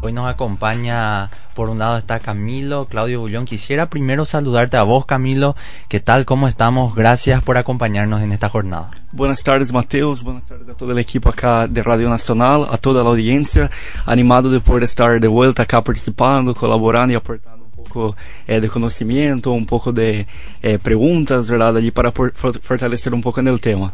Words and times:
Hoy 0.00 0.12
nos 0.12 0.28
acompaña, 0.28 1.28
por 1.54 1.68
un 1.68 1.80
lado 1.80 1.98
está 1.98 2.20
Camilo, 2.20 2.84
Claudio 2.84 3.18
Bullón. 3.18 3.44
Quisiera 3.44 3.90
primero 3.90 4.24
saludarte 4.24 4.76
a 4.76 4.84
vos, 4.84 5.04
Camilo. 5.04 5.56
¿Qué 5.88 5.98
tal? 5.98 6.24
¿Cómo 6.24 6.46
estamos? 6.46 6.94
Gracias 6.94 7.42
por 7.42 7.58
acompañarnos 7.58 8.22
en 8.22 8.30
esta 8.30 8.48
jornada. 8.48 8.90
Buenas 9.10 9.42
tardes, 9.42 9.72
Mateus. 9.72 10.22
Buenas 10.22 10.46
tardes 10.46 10.68
a 10.68 10.74
todo 10.74 10.92
el 10.92 10.98
equipo 11.00 11.28
acá 11.28 11.66
de 11.66 11.82
Radio 11.82 12.08
Nacional, 12.08 12.68
a 12.70 12.76
toda 12.76 13.02
la 13.02 13.10
audiencia. 13.10 13.72
Animado 14.06 14.50
de 14.50 14.60
poder 14.60 14.84
estar 14.84 15.18
de 15.18 15.28
vuelta 15.28 15.64
acá 15.64 15.82
participando, 15.82 16.54
colaborando 16.54 17.12
y 17.14 17.16
aportando 17.16 17.64
un 17.64 17.82
poco 17.82 18.16
eh, 18.46 18.60
de 18.60 18.68
conocimiento, 18.68 19.50
un 19.50 19.66
poco 19.66 19.92
de 19.92 20.28
eh, 20.62 20.78
preguntas, 20.78 21.50
¿verdad? 21.50 21.76
Allí 21.76 21.90
para 21.90 22.12
fortalecer 22.12 23.12
un 23.12 23.20
poco 23.20 23.40
en 23.40 23.48
el 23.48 23.60
tema. 23.60 23.92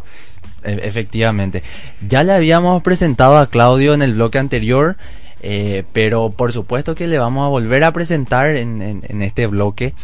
E, 0.63 0.81
efectivamente. 0.83 1.63
Ya 2.07 2.23
le 2.25 2.35
habíamos 2.35 2.83
presentado 2.83 3.39
a 3.39 3.47
Claudio 3.47 3.95
en 3.95 4.03
el 4.03 4.13
bloque 4.13 4.39
anterior. 4.39 4.97
Eh, 5.41 5.85
pero 5.93 6.31
por 6.31 6.53
supuesto 6.53 6.95
que 6.95 7.07
le 7.07 7.19
vamos 7.19 7.45
a 7.45 7.49
volver 7.49 7.85
a 7.85 7.93
presentar 7.93 8.57
en, 8.57 9.23
este 9.23 9.47
bloque. 9.47 9.95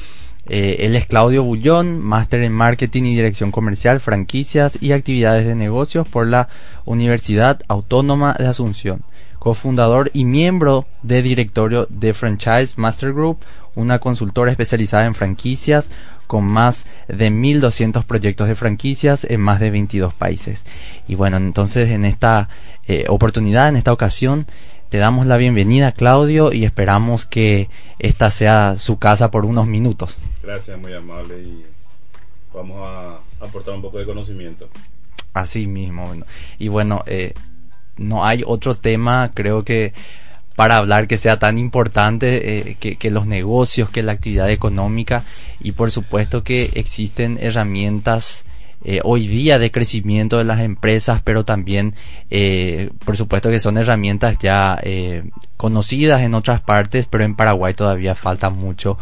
Eh, 0.46 0.78
él 0.80 0.96
es 0.96 1.06
Claudio 1.06 1.44
Bullón, 1.44 2.00
máster 2.00 2.42
en 2.42 2.52
marketing 2.52 3.04
y 3.04 3.14
dirección 3.14 3.50
comercial, 3.50 4.00
franquicias 4.00 4.78
y 4.80 4.92
actividades 4.92 5.46
de 5.46 5.54
negocios 5.54 6.08
por 6.08 6.26
la 6.26 6.48
Universidad 6.84 7.60
Autónoma 7.68 8.34
de 8.38 8.46
Asunción, 8.46 9.02
cofundador 9.38 10.10
y 10.12 10.24
miembro 10.24 10.86
de 11.02 11.22
directorio 11.22 11.86
de 11.88 12.14
Franchise 12.14 12.74
Master 12.76 13.12
Group, 13.12 13.38
una 13.74 13.98
consultora 13.98 14.50
especializada 14.50 15.06
en 15.06 15.14
franquicias 15.14 15.90
con 16.30 16.44
más 16.44 16.86
de 17.08 17.30
1.200 17.30 18.04
proyectos 18.04 18.46
de 18.46 18.54
franquicias 18.54 19.24
en 19.24 19.40
más 19.40 19.58
de 19.58 19.72
22 19.72 20.14
países. 20.14 20.64
Y 21.08 21.16
bueno, 21.16 21.38
entonces 21.38 21.90
en 21.90 22.04
esta 22.04 22.48
eh, 22.86 23.06
oportunidad, 23.08 23.68
en 23.68 23.74
esta 23.74 23.92
ocasión, 23.92 24.46
te 24.90 24.98
damos 24.98 25.26
la 25.26 25.36
bienvenida, 25.36 25.92
Claudio, 25.92 26.52
y 26.52 26.64
esperamos 26.64 27.24
que 27.24 27.70
esta 28.00 28.30
sea 28.32 28.74
su 28.76 28.98
casa 28.98 29.30
por 29.30 29.46
unos 29.46 29.68
minutos. 29.68 30.18
Gracias, 30.42 30.76
muy 30.78 30.92
amable, 30.92 31.40
y 31.40 31.64
vamos 32.52 32.82
a 32.82 33.44
aportar 33.44 33.74
un 33.74 33.82
poco 33.82 33.98
de 33.98 34.04
conocimiento. 34.04 34.68
Así 35.32 35.68
mismo. 35.68 36.12
Y 36.58 36.66
bueno, 36.66 37.04
eh, 37.06 37.34
no 37.98 38.26
hay 38.26 38.42
otro 38.44 38.76
tema, 38.76 39.30
creo 39.32 39.64
que 39.64 39.94
para 40.56 40.76
hablar 40.76 41.06
que 41.06 41.16
sea 41.16 41.38
tan 41.38 41.56
importante 41.56 42.70
eh, 42.70 42.76
que, 42.80 42.96
que, 42.96 43.10
los 43.12 43.26
negocios, 43.26 43.90
que 43.90 44.02
la 44.02 44.12
actividad 44.12 44.50
económica 44.50 45.22
y 45.60 45.72
por 45.72 45.92
supuesto 45.92 46.42
que 46.42 46.72
existen 46.74 47.38
herramientas 47.40 48.44
eh, 48.82 49.00
hoy 49.04 49.28
día 49.28 49.58
de 49.58 49.70
crecimiento 49.70 50.38
de 50.38 50.44
las 50.44 50.60
empresas, 50.60 51.20
pero 51.22 51.44
también, 51.44 51.94
eh, 52.30 52.90
por 53.04 53.16
supuesto 53.16 53.50
que 53.50 53.60
son 53.60 53.76
herramientas 53.76 54.38
ya 54.38 54.78
eh, 54.82 55.24
conocidas 55.58 56.22
en 56.22 56.34
otras 56.34 56.62
partes, 56.62 57.06
pero 57.06 57.24
en 57.24 57.34
Paraguay 57.34 57.74
todavía 57.74 58.14
falta 58.14 58.50
mucho 58.50 58.98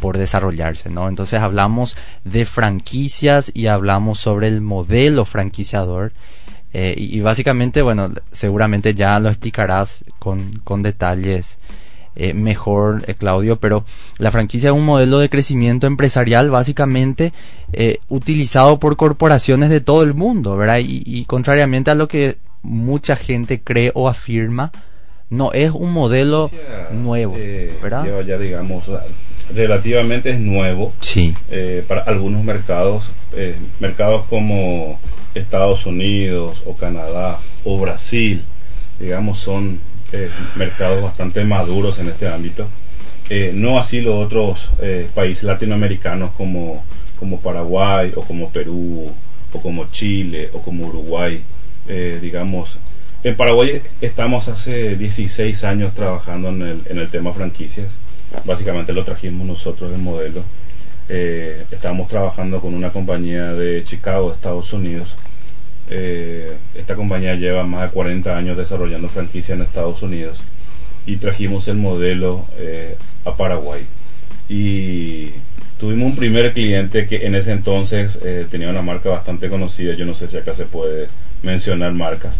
por 0.00 0.16
desarrollarse, 0.16 0.90
¿no? 0.90 1.08
Entonces 1.08 1.40
hablamos 1.40 1.96
de 2.22 2.44
franquicias 2.44 3.50
y 3.52 3.66
hablamos 3.66 4.18
sobre 4.18 4.46
el 4.46 4.60
modelo 4.60 5.24
franquiciador. 5.24 6.12
y, 6.72 7.18
y, 7.18 7.20
básicamente, 7.20 7.82
bueno, 7.82 8.10
seguramente 8.30 8.94
ya 8.94 9.18
lo 9.18 9.28
explicarás 9.28 10.04
con, 10.20 10.60
con 10.62 10.82
detalles 10.82 11.58
eh, 12.14 12.34
mejor, 12.34 13.04
eh, 13.06 13.14
Claudio, 13.14 13.56
pero 13.56 13.86
la 14.18 14.30
franquicia 14.30 14.68
es 14.68 14.76
un 14.76 14.84
modelo 14.84 15.18
de 15.18 15.30
crecimiento 15.30 15.86
empresarial 15.86 16.50
básicamente 16.50 17.32
eh, 17.72 18.00
utilizado 18.10 18.78
por 18.78 18.96
corporaciones 18.98 19.70
de 19.70 19.80
todo 19.80 20.02
el 20.02 20.12
mundo, 20.12 20.58
¿verdad? 20.58 20.80
Y, 20.84 21.24
contrariamente 21.24 21.90
a 21.90 21.94
lo 21.94 22.08
que 22.08 22.36
mucha 22.60 23.16
gente 23.16 23.62
cree 23.62 23.92
o 23.94 24.10
afirma, 24.10 24.72
no 25.30 25.52
es 25.54 25.70
un 25.70 25.90
modelo 25.94 26.50
nuevo, 26.90 27.34
¿verdad? 27.82 28.04
Ya 28.26 28.36
digamos, 28.36 28.84
relativamente 29.54 30.30
es 30.30 30.38
nuevo 30.38 30.92
sí. 31.00 31.34
para 31.88 32.02
algunos 32.02 32.44
mercados, 32.44 33.10
mercados 33.80 34.26
como 34.28 35.00
Estados 35.34 35.86
Unidos 35.86 36.62
o 36.66 36.76
Canadá 36.76 37.38
o 37.64 37.78
Brasil, 37.78 38.44
digamos, 39.00 39.38
son 39.38 39.80
eh, 40.12 40.30
mercados 40.56 41.02
bastante 41.02 41.44
maduros 41.44 41.98
en 41.98 42.08
este 42.08 42.28
ámbito. 42.28 42.66
Eh, 43.30 43.52
no 43.54 43.78
así 43.78 44.00
los 44.02 44.14
otros 44.14 44.68
eh, 44.80 45.08
países 45.14 45.44
latinoamericanos 45.44 46.32
como, 46.32 46.84
como 47.18 47.40
Paraguay 47.40 48.12
o 48.14 48.22
como 48.22 48.50
Perú 48.50 49.10
o 49.52 49.60
como 49.60 49.90
Chile 49.90 50.50
o 50.52 50.60
como 50.60 50.86
Uruguay. 50.86 51.42
digamos, 52.20 52.78
en 53.24 53.36
Paraguay 53.36 53.82
estamos 54.00 54.48
hace 54.48 54.96
16 54.96 55.64
años 55.64 55.94
trabajando 55.94 56.50
en 56.50 56.62
el, 56.62 56.82
en 56.86 56.98
el 56.98 57.08
tema 57.08 57.32
franquicias. 57.32 57.88
Básicamente 58.44 58.92
lo 58.92 59.04
trajimos 59.04 59.46
nosotros 59.46 59.92
el 59.92 59.98
modelo. 59.98 60.44
estamos 61.08 62.08
trabajando 62.08 62.60
con 62.60 62.74
una 62.74 62.90
compañía 62.90 63.52
de 63.52 63.84
Chicago, 63.84 64.32
Estados 64.32 64.72
Unidos, 64.72 65.16
eh, 65.94 66.56
esta 66.74 66.94
compañía 66.94 67.34
lleva 67.34 67.64
más 67.64 67.82
de 67.82 67.88
40 67.88 68.34
años 68.34 68.56
desarrollando 68.56 69.10
franquicia 69.10 69.54
en 69.54 69.60
Estados 69.60 70.02
Unidos 70.02 70.42
y 71.06 71.16
trajimos 71.16 71.68
el 71.68 71.76
modelo 71.76 72.46
eh, 72.56 72.96
a 73.26 73.36
Paraguay. 73.36 73.82
Y 74.48 75.30
tuvimos 75.78 76.10
un 76.10 76.16
primer 76.16 76.52
cliente 76.52 77.06
que 77.06 77.26
en 77.26 77.34
ese 77.34 77.52
entonces 77.52 78.18
eh, 78.22 78.46
tenía 78.50 78.70
una 78.70 78.80
marca 78.80 79.10
bastante 79.10 79.50
conocida, 79.50 79.94
yo 79.94 80.06
no 80.06 80.14
sé 80.14 80.28
si 80.28 80.38
acá 80.38 80.54
se 80.54 80.64
puede 80.64 81.08
mencionar 81.42 81.92
marcas. 81.92 82.36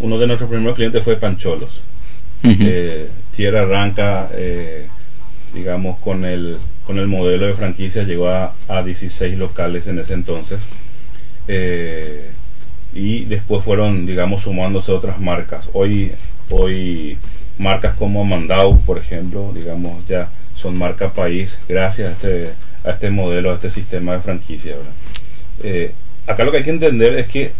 uno 0.00 0.18
de 0.18 0.26
nuestros 0.26 0.50
primeros 0.50 0.74
clientes 0.74 1.04
fue 1.04 1.16
Pancholos. 1.16 1.80
Tierra 3.36 3.62
Arranca, 3.62 4.30
digamos, 5.54 5.98
con 5.98 6.24
el, 6.24 6.58
con 6.86 6.98
el 6.98 7.06
modelo 7.06 7.46
de 7.46 7.54
franquicia 7.54 8.02
llegó 8.02 8.28
a, 8.28 8.52
a 8.68 8.82
16 8.82 9.38
locales 9.38 9.86
en 9.86 9.98
ese 9.98 10.14
entonces 10.14 10.66
eh, 11.48 12.30
y 12.92 13.24
después 13.26 13.64
fueron, 13.64 14.06
digamos, 14.06 14.42
sumándose 14.42 14.92
otras 14.92 15.20
marcas. 15.20 15.68
Hoy, 15.72 16.12
hoy 16.50 17.18
marcas 17.58 17.94
como 17.96 18.24
Mandau, 18.24 18.80
por 18.80 18.98
ejemplo, 18.98 19.52
digamos, 19.54 20.06
ya 20.08 20.28
son 20.54 20.76
marca 20.78 21.10
país 21.10 21.58
gracias 21.68 22.08
a 22.08 22.12
este, 22.12 22.50
a 22.84 22.90
este 22.90 23.10
modelo, 23.10 23.50
a 23.50 23.54
este 23.54 23.70
sistema 23.70 24.14
de 24.14 24.20
franquicia. 24.20 24.76
Eh, 25.62 25.92
acá 26.26 26.44
lo 26.44 26.50
que 26.50 26.58
hay 26.58 26.64
que 26.64 26.70
entender 26.70 27.18
es 27.18 27.26
que 27.28 27.52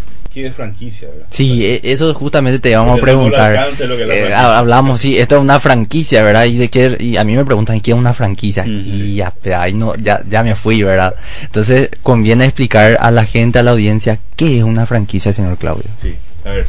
es 0.44 0.54
franquicia, 0.54 1.08
¿verdad? 1.08 1.26
Sí, 1.30 1.64
e, 1.64 1.80
eso 1.84 2.12
justamente 2.14 2.58
te 2.58 2.70
íbamos 2.70 2.98
a 2.98 3.00
preguntar. 3.02 3.70
Eh, 3.80 4.34
hablamos, 4.34 5.00
sí, 5.00 5.16
esto 5.18 5.36
es 5.36 5.42
una 5.42 5.60
franquicia, 5.60 6.22
¿verdad? 6.22 6.44
Y 6.44 6.56
de 6.56 6.68
qué, 6.68 6.96
y 7.00 7.16
a 7.16 7.24
mí 7.24 7.36
me 7.36 7.44
preguntan 7.44 7.80
qué 7.80 7.92
es 7.92 7.96
una 7.96 8.12
franquicia. 8.12 8.66
Y 8.66 9.14
ya, 9.16 9.32
ahí 9.58 9.74
no, 9.74 9.94
ya, 9.96 10.22
ya 10.28 10.42
me 10.42 10.54
fui, 10.54 10.82
¿verdad? 10.82 11.14
Entonces, 11.42 11.90
conviene 12.02 12.44
explicar 12.44 12.98
a 13.00 13.10
la 13.10 13.24
gente, 13.24 13.58
a 13.58 13.62
la 13.62 13.72
audiencia, 13.72 14.18
qué 14.36 14.58
es 14.58 14.64
una 14.64 14.86
franquicia, 14.86 15.32
señor 15.32 15.56
Claudio. 15.58 15.86
Sí, 16.00 16.14
a 16.44 16.50
ver. 16.50 16.66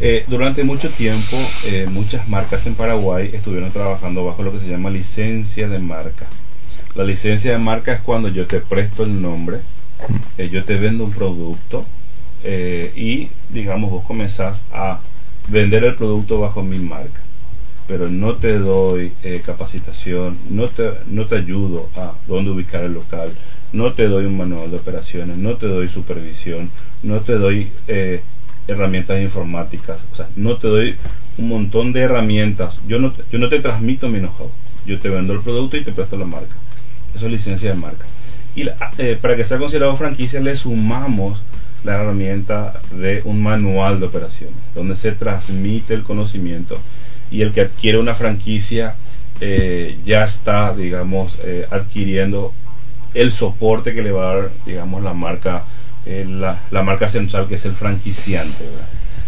Eh, 0.00 0.24
durante 0.26 0.64
mucho 0.64 0.90
tiempo, 0.90 1.36
eh, 1.64 1.86
muchas 1.88 2.28
marcas 2.28 2.66
en 2.66 2.74
Paraguay 2.74 3.30
estuvieron 3.32 3.70
trabajando 3.70 4.24
bajo 4.24 4.42
lo 4.42 4.52
que 4.52 4.58
se 4.58 4.68
llama 4.68 4.90
licencia 4.90 5.68
de 5.68 5.78
marca. 5.78 6.26
La 6.96 7.04
licencia 7.04 7.52
de 7.52 7.58
marca 7.58 7.92
es 7.92 8.00
cuando 8.00 8.28
yo 8.28 8.46
te 8.46 8.58
presto 8.58 9.04
el 9.04 9.22
nombre, 9.22 9.58
yo 10.50 10.64
te 10.64 10.74
vendo 10.74 11.04
un 11.04 11.12
producto, 11.12 11.86
eh, 12.44 12.92
y 12.96 13.28
digamos 13.50 13.90
vos 13.90 14.04
comenzás 14.04 14.64
a 14.72 15.00
vender 15.48 15.84
el 15.84 15.94
producto 15.94 16.40
bajo 16.40 16.62
mi 16.62 16.78
marca 16.78 17.20
pero 17.86 18.08
no 18.08 18.34
te 18.34 18.58
doy 18.58 19.12
eh, 19.22 19.42
capacitación 19.44 20.38
no 20.48 20.68
te, 20.68 20.90
no 21.06 21.26
te 21.26 21.36
ayudo 21.36 21.88
a 21.96 22.12
dónde 22.26 22.50
ubicar 22.50 22.84
el 22.84 22.94
local 22.94 23.32
no 23.72 23.92
te 23.92 24.06
doy 24.06 24.26
un 24.26 24.36
manual 24.36 24.70
de 24.70 24.76
operaciones 24.76 25.36
no 25.36 25.56
te 25.56 25.66
doy 25.66 25.88
supervisión 25.88 26.70
no 27.02 27.20
te 27.20 27.32
doy 27.32 27.68
eh, 27.88 28.22
herramientas 28.68 29.20
informáticas. 29.20 29.98
O 30.12 30.16
sea 30.16 30.28
no 30.36 30.56
te 30.56 30.68
doy 30.68 30.96
un 31.38 31.48
montón 31.48 31.92
de 31.92 32.00
herramientas. 32.00 32.78
Yo 32.86 32.98
no, 32.98 33.12
yo 33.30 33.38
no 33.38 33.48
te 33.48 33.60
transmito 33.60 34.08
mi 34.08 34.18
know-how. 34.18 34.50
Yo 34.86 34.98
te 34.98 35.08
vendo 35.08 35.32
el 35.32 35.40
producto 35.40 35.76
y 35.76 35.84
te 35.84 35.92
presto 35.92 36.16
la 36.16 36.24
marca. 36.24 36.54
Eso 37.14 37.26
es 37.26 37.32
licencia 37.32 37.70
de 37.70 37.76
marca. 37.76 38.04
Y 38.54 38.66
para 39.16 39.36
que 39.36 39.44
sea 39.44 39.58
considerado 39.58 39.96
franquicia 39.96 40.40
le 40.40 40.54
sumamos 40.54 41.42
la 41.84 41.94
herramienta 41.94 42.80
de 42.92 43.22
un 43.24 43.42
manual 43.42 44.00
de 44.00 44.06
operaciones, 44.06 44.56
donde 44.74 44.96
se 44.96 45.12
transmite 45.12 45.94
el 45.94 46.02
conocimiento 46.02 46.78
y 47.30 47.42
el 47.42 47.52
que 47.52 47.62
adquiere 47.62 47.98
una 47.98 48.14
franquicia 48.14 48.94
eh, 49.40 49.98
ya 50.04 50.22
está, 50.22 50.72
digamos, 50.72 51.38
eh, 51.42 51.66
adquiriendo 51.70 52.52
el 53.14 53.32
soporte 53.32 53.92
que 53.94 54.02
le 54.02 54.12
va 54.12 54.30
a 54.30 54.36
dar, 54.36 54.50
digamos, 54.66 55.02
la 55.02 55.14
marca, 55.14 55.64
eh, 56.06 56.24
la, 56.28 56.82
marca 56.82 57.08
central 57.08 57.48
que 57.48 57.56
es 57.56 57.64
el 57.64 57.74
franquiciante. 57.74 58.64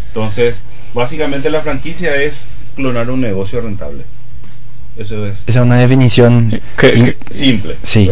Entonces, 0.07 0.61
básicamente 0.93 1.49
la 1.49 1.61
franquicia 1.61 2.15
es 2.15 2.47
clonar 2.75 3.09
un 3.09 3.19
negocio 3.19 3.59
rentable. 3.59 4.03
Eso 4.97 5.27
es. 5.27 5.43
Esa 5.47 5.59
es 5.59 5.65
una 5.65 5.79
definición 5.79 6.61
simple. 7.29 7.75
Sí. 7.83 8.09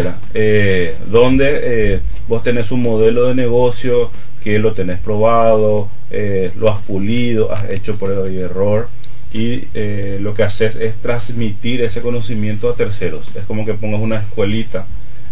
donde 1.09 2.01
vos 2.27 2.43
tenés 2.43 2.71
un 2.71 2.81
modelo 2.81 3.29
de 3.29 3.35
negocio 3.35 4.11
que 4.43 4.59
lo 4.59 4.73
tenés 4.73 4.99
probado, 4.99 5.89
eh, 6.11 6.51
lo 6.57 6.69
has 6.69 6.81
pulido, 6.81 7.51
has 7.51 7.69
hecho 7.69 7.95
prueba 7.95 8.29
y 8.29 8.37
error 8.37 8.89
y 9.33 9.67
eh, 9.73 10.19
lo 10.21 10.33
que 10.35 10.43
haces 10.43 10.75
es 10.75 10.95
transmitir 10.97 11.81
ese 11.81 12.01
conocimiento 12.01 12.69
a 12.69 12.75
terceros. 12.75 13.31
Es 13.35 13.45
como 13.45 13.65
que 13.65 13.73
pongas 13.73 13.99
una 13.99 14.17
escuelita 14.17 14.85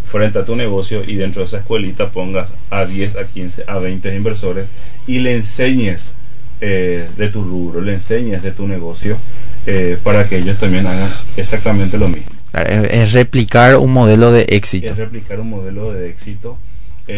frente 0.06 0.40
a 0.40 0.46
tu 0.46 0.56
negocio 0.56 1.04
y 1.06 1.16
dentro 1.16 1.42
de 1.42 1.48
esa 1.48 1.60
escuelita 1.60 2.10
pongas 2.10 2.52
a 2.69 2.86
10, 2.86 3.16
a 3.16 3.28
15, 3.28 3.63
a 3.68 3.78
20 3.78 4.16
inversores 4.16 4.68
y 5.08 5.19
le 5.19 5.36
enseñes 5.36 6.16
eh, 6.60 7.08
de 7.16 7.28
tu 7.30 7.44
rubro, 7.44 7.81
le 7.81 7.94
enseñes 7.94 8.42
de 8.42 8.52
tu 8.52 8.68
negocio 8.68 9.18
eh, 9.66 9.98
para 10.04 10.28
que 10.28 10.38
ellos 10.38 10.58
también 10.60 10.88
hagan 10.88 11.13
exactamente 11.38 11.98
lo 11.98 12.08
mismo. 12.08 12.30
Es 12.54 13.13
replicar 13.13 13.78
un 13.78 13.94
modelo 13.94 14.31
de 14.31 14.46
éxito. 14.50 14.88
Es 14.88 14.98
replicar 14.98 15.40
un 15.40 15.50
modelo 15.50 15.94
de 15.94 16.10
éxito 16.10 16.58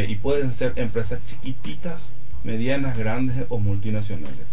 y 0.09 0.15
pueden 0.15 0.53
ser 0.53 0.73
empresas 0.75 1.19
chiquititas, 1.25 2.11
medianas, 2.43 2.97
grandes 2.97 3.45
o 3.49 3.59
multinacionales. 3.59 4.47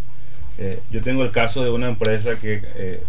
Eh, 0.58 0.80
yo 0.90 1.00
tengo 1.00 1.24
el 1.24 1.30
caso 1.30 1.64
de 1.64 1.70
una 1.70 1.88
empresa 1.88 2.36
que 2.36 2.62
eh, 2.76 3.02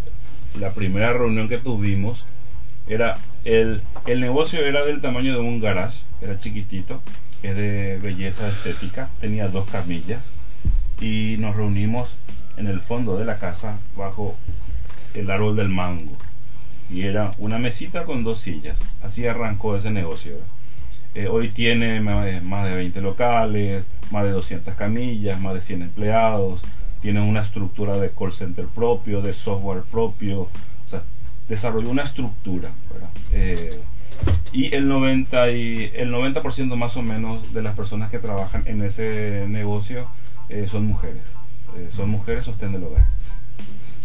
la 0.59 0.71
primera 0.71 1.13
reunión 1.13 1.49
que 1.49 1.57
tuvimos 1.57 2.25
era 2.87 3.17
el, 3.45 3.81
el 4.05 4.21
negocio 4.21 4.65
era 4.65 4.85
del 4.85 5.01
tamaño 5.01 5.33
de 5.33 5.39
un 5.39 5.59
garage, 5.59 5.99
era 6.21 6.39
chiquitito, 6.39 7.01
es 7.43 7.55
de 7.55 7.99
belleza 8.01 8.47
estética, 8.47 9.09
tenía 9.19 9.47
dos 9.47 9.67
camillas 9.69 10.29
y 10.99 11.35
nos 11.39 11.55
reunimos 11.55 12.15
en 12.57 12.67
el 12.67 12.79
fondo 12.79 13.17
de 13.17 13.25
la 13.25 13.37
casa 13.37 13.79
bajo 13.95 14.35
el 15.13 15.29
árbol 15.29 15.55
del 15.55 15.69
mango 15.69 16.17
y 16.91 17.03
era 17.03 17.31
una 17.37 17.57
mesita 17.57 18.03
con 18.03 18.23
dos 18.23 18.41
sillas. 18.41 18.77
Así 19.01 19.25
arrancó 19.25 19.75
ese 19.75 19.91
negocio. 19.91 20.35
Eh, 21.13 21.27
hoy 21.27 21.49
tiene 21.49 21.99
más 21.99 22.65
de 22.65 22.75
20 22.75 23.01
locales, 23.01 23.85
más 24.11 24.23
de 24.23 24.31
200 24.31 24.75
camillas, 24.75 25.39
más 25.39 25.53
de 25.53 25.61
100 25.61 25.81
empleados, 25.81 26.61
tienen 27.01 27.23
una 27.23 27.41
estructura 27.41 27.97
de 27.97 28.11
call 28.11 28.33
center 28.33 28.65
propio, 28.67 29.21
de 29.21 29.33
software 29.33 29.83
propio, 29.83 30.41
o 30.41 30.49
sea, 30.87 31.01
desarrolló 31.49 31.89
una 31.89 32.03
estructura, 32.03 32.69
eh, 33.31 33.79
y 34.53 34.73
el 34.75 34.87
90 34.87 35.51
y 35.51 35.91
el 35.95 36.13
90% 36.13 36.75
más 36.75 36.95
o 36.97 37.01
menos 37.01 37.53
de 37.53 37.61
las 37.61 37.75
personas 37.75 38.11
que 38.11 38.19
trabajan 38.19 38.63
en 38.65 38.81
ese 38.83 39.45
negocio 39.47 40.07
eh, 40.49 40.67
son 40.69 40.85
mujeres, 40.85 41.23
eh, 41.77 41.87
son 41.89 42.09
mujeres 42.09 42.45
sostén 42.45 42.73
del 42.73 42.83
hogar. 42.83 43.05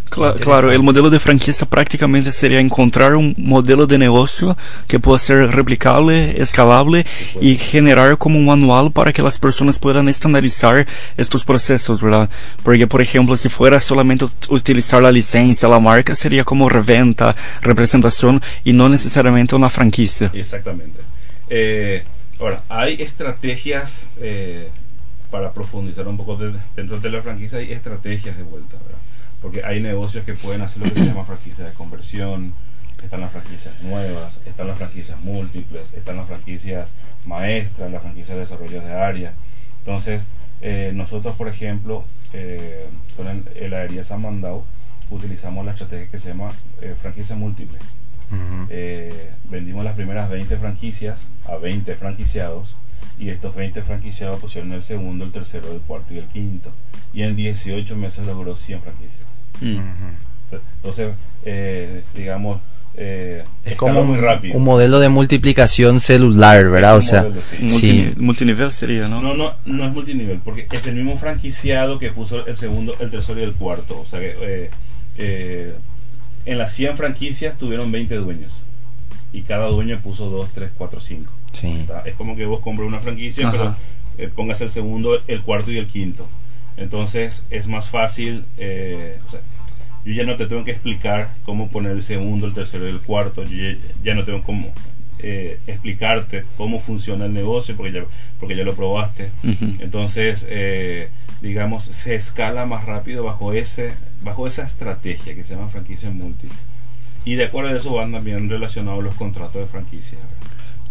Claro, 0.08 0.73
el 0.73 0.82
modelo 0.82 1.11
de 1.11 1.20
franquicia 1.20 1.67
prácticamente 1.67 2.32
sería 2.32 2.61
encontrar 2.61 3.17
un 3.17 3.35
modelo 3.37 3.87
de 3.87 3.99
negocio 3.99 4.56
que 4.87 4.99
pueda 4.99 5.19
ser 5.19 5.50
replicable, 5.50 6.41
escalable 6.41 7.05
y 7.41 7.56
generar 7.56 8.17
como 8.17 8.38
un 8.38 8.47
manual 8.47 8.93
para 8.93 9.12
que 9.12 9.23
las 9.23 9.38
personas 9.38 9.79
puedan 9.79 10.08
estandarizar 10.08 10.87
estos 11.17 11.44
procesos, 11.44 12.03
¿verdad? 12.03 12.31
Porque, 12.62 12.87
por 12.87 13.03
ejemplo, 13.03 13.37
si 13.37 13.49
fuera 13.49 13.81
solamente 13.81 14.26
utilizar 14.49 15.03
la 15.03 15.12
licencia, 15.12 15.69
la 15.69 15.81
marca, 15.81 16.14
sería 16.14 16.44
como 16.44 16.69
reventa, 16.69 17.37
representación 17.61 18.41
y 18.64 18.73
no 18.73 18.88
necesariamente 18.88 19.55
una 19.55 19.69
franquicia. 19.69 20.31
Exactamente. 20.32 21.00
Eh, 21.49 22.05
ahora, 22.41 22.62
hay 22.69 23.02
estrategias 23.02 24.06
eh, 24.20 24.69
para 25.31 25.52
profundizar 25.52 26.09
un 26.09 26.17
poco 26.17 26.38
dentro 26.75 27.00
de 27.00 27.11
la 27.11 27.23
franquicia, 27.23 27.59
hay 27.59 27.73
estrategias 27.73 28.37
de 28.37 28.43
vuelta, 28.44 28.76
¿verdad? 28.82 29.06
Porque 29.41 29.65
hay 29.65 29.81
negocios 29.81 30.25
que 30.25 30.35
pueden 30.35 30.62
hacer 30.62 30.83
lo 30.83 30.93
que 30.93 30.99
se 30.99 31.06
llama 31.06 31.25
franquicia 31.25 31.65
de 31.65 31.73
conversión, 31.73 32.55
están 33.03 33.21
las 33.21 33.33
franquicias 33.33 33.81
nuevas, 33.83 34.41
están 34.47 34.69
las 34.69 34.79
franquicias 34.79 35.21
múltiples, 35.21 35.94
están 35.94 36.17
las 36.17 36.27
franquicias 36.27 36.91
maestras, 37.25 37.91
las 37.91 38.03
franquicias 38.03 38.35
de 38.35 38.41
desarrollo 38.41 38.81
de 38.81 38.93
área. 38.93 39.33
Entonces, 39.81 40.27
eh, 40.61 40.93
nosotros, 40.94 41.37
por 41.37 41.49
ejemplo, 41.49 42.05
eh, 42.33 42.87
con 43.17 43.29
el, 43.29 43.44
heladería 43.55 44.05
San 44.05 44.23
Mandao, 44.23 44.65
utilizamos 45.11 45.65
la 45.65 45.73
estrategia 45.73 46.09
que 46.09 46.19
se 46.19 46.29
llama 46.29 46.53
eh, 46.81 46.94
franquicia 47.00 47.37
múltiple. 47.37 47.79
vendimos 49.44 49.85
las 49.85 49.94
primeras 49.94 50.29
20 50.29 50.56
franquicias 50.56 51.29
a 51.44 51.56
20 51.56 51.94
franquiciados 51.94 52.75
y 53.18 53.30
estos 53.30 53.54
20 53.54 53.82
franquiciados 53.82 54.40
pusieron 54.40 54.72
el 54.72 54.82
segundo, 54.82 55.24
el 55.24 55.32
tercero, 55.32 55.72
el 55.72 55.80
cuarto 55.80 56.14
y 56.14 56.18
el 56.18 56.26
quinto. 56.26 56.70
Y 57.14 57.22
en 57.22 57.36
18 57.36 57.96
meses 57.96 58.26
logró 58.26 58.56
100 58.56 58.80
franquicias. 58.82 59.26
Entonces, 60.82 61.14
eh, 61.44 62.02
digamos, 62.14 62.60
eh, 62.98 63.44
es 63.64 63.76
como 63.76 64.04
muy 64.04 64.18
rápido. 64.18 64.56
un 64.56 64.64
modelo 64.64 65.00
de 65.00 65.08
multiplicación 65.08 66.00
celular, 66.00 66.68
¿verdad? 66.70 66.96
O 66.96 67.02
sea, 67.02 67.26
multinivel 68.16 68.72
sería, 68.72 69.06
¿no? 69.08 69.20
No, 69.20 69.34
no, 69.34 69.54
no 69.66 69.84
es 69.86 69.92
multinivel, 69.92 70.40
porque 70.44 70.66
es 70.70 70.86
el 70.86 70.94
mismo 70.94 71.16
franquiciado 71.18 71.98
que 71.98 72.10
puso 72.10 72.46
el 72.46 72.56
segundo, 72.56 72.94
el 73.00 73.10
tercero 73.10 73.40
y 73.40 73.44
el 73.44 73.54
cuarto. 73.54 74.00
O 74.00 74.06
sea 74.06 74.20
que 74.20 74.70
eh, 75.18 75.74
en 76.46 76.58
las 76.58 76.72
100 76.74 76.96
franquicias 76.96 77.58
tuvieron 77.58 77.92
20 77.92 78.14
dueños 78.16 78.62
y 79.32 79.42
cada 79.42 79.66
dueño 79.66 79.98
puso 80.02 80.30
2, 80.30 80.50
3, 80.54 80.70
4, 80.76 81.00
5. 81.00 81.32
Es 82.05 82.14
como 82.14 82.37
que 82.37 82.47
vos 82.47 82.61
compras 82.61 82.88
una 82.88 83.00
franquicia, 83.00 83.50
pero 83.50 83.76
pongas 84.35 84.61
el 84.61 84.70
segundo, 84.70 85.20
el 85.26 85.43
cuarto 85.43 85.70
y 85.70 85.79
el 85.79 85.87
quinto. 85.87 86.26
Entonces 86.76 87.44
es 87.50 87.67
más 87.69 87.88
fácil, 87.88 88.44
eh, 88.58 89.19
o 89.26 89.31
sea, 89.31 89.41
yo 90.05 90.12
ya 90.12 90.25
no 90.25 90.37
te 90.37 90.47
tengo 90.47 90.62
que 90.64 90.73
explicar 90.73 91.31
cómo 91.44 91.69
poner 91.69 91.93
el 91.93 92.03
segundo, 92.03 92.47
el 92.47 92.55
tercero 92.55 92.87
y 92.87 92.91
el 92.91 93.00
cuarto, 93.00 93.44
yo 93.44 93.76
ya, 94.03 94.14
no 94.14 94.25
tengo 94.25 94.43
cómo 94.43 94.73
eh, 95.19 95.58
explicarte 95.67 96.44
cómo 96.58 96.79
funciona 96.79 97.25
el 97.25 97.32
negocio 97.32 97.75
porque 97.76 97.93
ya, 97.93 98.05
porque 98.38 98.56
ya 98.56 98.64
lo 98.64 98.75
probaste. 98.75 99.31
Entonces, 99.81 100.47
eh, 100.49 101.09
digamos, 101.41 101.85
se 101.85 102.14
escala 102.14 102.67
más 102.67 102.85
rápido 102.85 103.25
bajo, 103.25 103.52
ese, 103.52 103.94
bajo 104.20 104.47
esa 104.47 104.64
estrategia 104.64 105.35
que 105.35 105.44
se 105.44 105.55
llama 105.55 105.69
franquicia 105.69 106.11
múltiple. 106.11 106.56
Y 107.25 107.35
de 107.35 107.44
acuerdo 107.44 107.70
a 107.70 107.76
eso 107.76 107.94
van 107.94 108.12
también 108.12 108.49
relacionados 108.49 109.02
los 109.02 109.14
contratos 109.14 109.61
de 109.61 109.67
franquicia. 109.67 110.19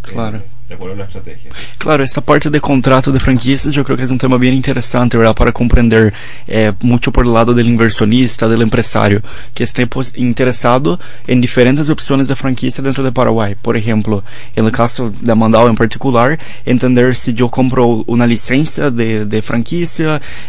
Claro. 0.02 0.42
A 0.70 0.96
la 0.96 1.04
estrategia. 1.04 1.52
Claro, 1.78 2.04
esta 2.04 2.22
parte 2.22 2.50
de 2.50 2.60
contrato 2.60 3.12
de 3.12 3.20
franquicias 3.20 3.74
yo 3.74 3.84
creo 3.84 3.96
que 3.96 4.04
es 4.04 4.10
un 4.10 4.18
tema 4.18 4.38
bien 4.38 4.54
interesante, 4.54 5.18
¿verdad? 5.18 5.36
Para 5.36 5.52
comprender 5.52 6.14
eh, 6.48 6.74
mucho 6.82 7.12
por 7.12 7.26
lado 7.26 7.54
del 7.54 7.68
inversionista, 7.68 8.48
del 8.48 8.64
empresario, 8.64 9.22
que 9.54 9.64
esté 9.64 9.86
pues, 9.86 10.14
interesado 10.16 11.00
en 11.28 11.40
diferentes 11.40 11.90
opciones 11.90 12.28
de 12.28 12.36
franquicia 12.36 12.84
dentro 12.84 13.04
de 13.04 13.12
Paraguay. 13.12 13.56
Por 13.62 13.78
ejemplo, 13.78 14.24
en 14.56 14.66
el 14.66 14.72
caso 14.72 15.14
de 15.22 15.36
Mandal 15.36 15.68
en 15.68 15.76
particular, 15.76 16.40
entender 16.66 17.16
si 17.16 17.34
yo 17.34 17.50
compro 17.50 18.04
una 18.08 18.26
licencia 18.26 18.90
de, 18.90 19.26
de 19.26 19.44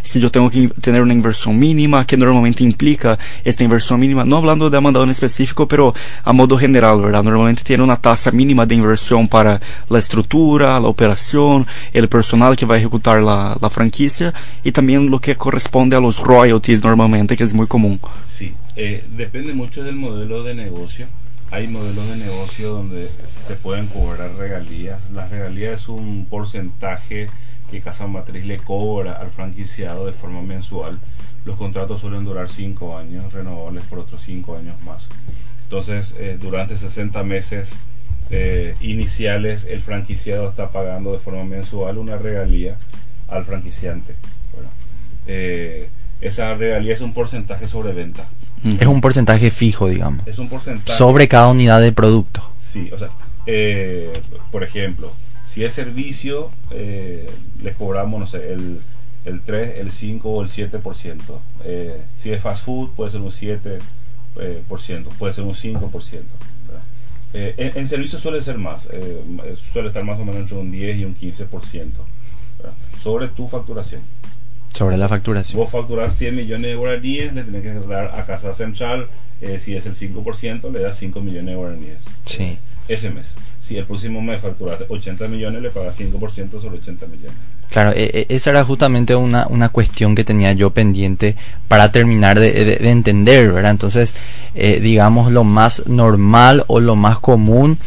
si 0.03 0.21
yo 0.21 0.31
tengo 0.31 0.49
que 0.51 0.69
tener 0.81 1.03
una 1.03 1.13
inversión 1.13 1.59
mínima, 1.59 2.07
que 2.07 2.17
normalmente 2.17 2.65
implica 2.65 3.19
esta 3.45 3.63
inversión 3.63 4.01
mínima, 4.01 4.25
no 4.25 4.39
hablando 4.39 4.71
de 4.71 4.81
Mandal 4.81 5.05
en 5.05 5.11
específico, 5.11 5.69
pero 5.69 5.95
a 6.25 6.33
modo 6.33 6.57
general, 6.59 7.01
¿verdad? 7.01 7.23
Normalmente 7.23 7.63
tiene 7.63 7.83
una 7.85 7.97
tasa 7.97 8.31
mínima 8.31 8.65
de 8.65 8.75
inversión 8.75 9.29
para 9.29 9.61
estructura, 10.07 10.81
la 10.81 10.89
operación, 10.89 11.67
el 11.93 12.09
personal 12.09 12.57
que 12.57 12.65
va 12.65 12.77
a 12.77 12.79
ejecutar 12.79 13.23
la, 13.23 13.57
la 13.61 13.71
franquicia 13.71 14.33
y 14.65 14.73
también 14.73 15.11
lo 15.11 15.21
que 15.21 15.37
corresponde 15.37 15.97
a 15.97 16.01
los 16.01 16.21
royalties 16.21 16.83
normalmente, 16.83 17.37
que 17.37 17.45
es 17.45 17.53
muy 17.53 17.67
común. 17.67 18.01
Sí, 18.29 18.55
eh, 18.77 19.05
depende 19.17 19.53
mucho 19.53 19.83
del 19.83 19.97
modelo 19.97 20.43
de 20.43 20.55
negocio. 20.55 21.07
Hay 21.51 21.69
modelos 21.69 22.09
de 22.09 22.17
negocio 22.17 22.71
donde 22.71 23.09
se 23.25 23.55
pueden 23.55 23.87
cobrar 23.87 24.35
regalías. 24.37 24.99
La 25.13 25.29
regalía 25.29 25.73
es 25.73 25.89
un 25.89 26.27
porcentaje 26.29 27.29
que 27.71 27.81
Casa 27.81 28.07
Matriz 28.07 28.45
le 28.47 28.59
cobra 28.59 29.13
al 29.13 29.31
franquiciado 29.31 30.07
de 30.07 30.13
forma 30.13 30.43
mensual. 30.43 30.99
Los 31.45 31.57
contratos 31.57 32.01
suelen 32.01 32.25
durar 32.25 32.49
5 32.49 32.99
años, 32.99 33.33
renovables 33.33 33.85
por 33.85 34.01
otros 34.01 34.23
5 34.23 34.57
años 34.57 34.75
más. 34.85 35.09
Entonces, 35.63 36.15
eh, 36.19 36.37
durante 36.41 36.77
60 36.77 37.23
meses 37.23 37.77
eh, 38.29 38.75
iniciales 38.81 39.67
el 39.67 39.81
franquiciado 39.81 40.49
está 40.49 40.71
pagando 40.71 41.13
de 41.13 41.21
forma 41.21 41.45
mensual 41.45 41.99
una 41.99 42.17
regalía 42.17 42.77
al 43.29 43.45
franquiciante. 43.45 44.17
Eh, 45.29 45.89
esa 46.21 46.55
regalía 46.55 46.95
es 46.95 47.01
un 47.01 47.13
porcentaje 47.13 47.69
sobre 47.69 47.93
venta. 47.93 48.27
Es 48.65 48.87
un 48.87 49.01
porcentaje 49.01 49.51
fijo, 49.51 49.89
digamos. 49.89 50.27
Es 50.27 50.39
un 50.39 50.49
porcentaje. 50.49 50.97
Sobre 50.97 51.29
cada 51.29 51.49
unidad 51.49 51.81
de 51.81 51.93
producto. 51.93 52.49
Sí, 52.61 52.91
o 52.93 52.99
sea, 52.99 53.11
eh, 53.47 54.13
por 54.51 54.65
ejemplo, 54.65 55.13
si 55.47 55.65
es 55.65 55.73
servicio, 55.73 56.51
le 56.71 57.73
cobramos, 57.79 58.19
no 58.19 58.27
sé, 58.27 58.53
el, 58.53 58.81
el 59.25 59.43
3, 59.43 59.79
el 59.79 59.93
5 59.93 60.29
o 60.29 60.43
el 60.43 60.49
7%. 60.49 61.21
si 62.17 62.33
es 62.33 62.43
fast 62.43 62.65
food, 62.65 62.91
puede 62.97 63.11
ser 63.11 63.21
un 63.21 63.31
7%, 63.31 63.81
puede 65.19 65.33
ser 65.33 65.45
un 65.45 65.55
5%. 65.55 66.23
Eh, 67.39 67.73
en, 67.75 67.87
servicio 67.87 68.19
suele 68.19 68.43
ser 68.43 68.57
más, 68.57 68.89
eh, 68.91 69.23
suele 69.57 69.89
estar 69.89 70.03
más 70.05 70.19
o 70.19 70.25
menos 70.25 70.41
entre 70.41 70.57
un 70.57 70.71
10 70.71 70.99
y 70.99 71.05
un 71.05 71.15
15% 71.15 71.91
sobre 72.99 73.29
tu 73.29 73.47
facturación. 73.47 74.01
Sobre 74.73 74.97
la 74.97 75.07
facturación. 75.07 75.61
Vos 75.61 75.71
facturas 75.71 76.17
100 76.17 76.35
millones 76.35 76.71
de 76.71 76.77
guaraníes, 76.77 77.35
le 77.35 77.45
tenés 77.45 77.63
que 77.63 77.73
dar 77.87 78.19
a 78.19 78.25
Casa 78.25 78.55
Central, 78.55 79.09
eh, 79.43 79.59
si 79.59 79.77
es 79.77 79.85
el 79.85 79.95
5%, 79.95 80.71
le 80.71 80.81
das 80.81 80.97
5 80.97 81.21
millones 81.21 81.47
de 81.47 81.57
guaraníes. 81.57 81.99
Sí. 82.25 82.59
ese 82.89 83.11
mes. 83.11 83.37
Si 83.61 83.77
el 83.77 83.85
próximo 83.85 84.23
mes 84.23 84.41
facturaste 84.41 84.87
80 84.89 85.29
millones, 85.29 85.61
le 85.61 85.71
pagas 85.71 86.01
5% 86.01 86.61
sobre 86.61 86.79
80 86.79 87.07
millones. 87.07 87.37
Claro, 87.71 87.93
e, 87.95 88.27
e, 88.29 88.35
esa 88.35 88.51
era 88.51 88.65
justamente 88.65 89.15
una, 89.17 89.47
una 89.49 89.69
cuestión 89.69 90.15
que 90.15 90.25
tenía 90.25 90.53
yo 90.53 90.71
pendiente 90.71 91.37
para 91.69 91.93
terminar 91.93 92.39
de, 92.41 92.53
de- 92.53 92.77
de 92.77 92.91
entender, 92.91 93.53
¿verdad? 93.53 93.73
Entonces, 93.73 94.15
eh, 94.55 94.81
digamos, 94.81 95.31
lo 95.33 95.45
más 95.45 95.83
normal 95.87 96.65
o 96.69 96.81
lo 96.81 96.97
más 96.97 97.19
común 97.19 97.79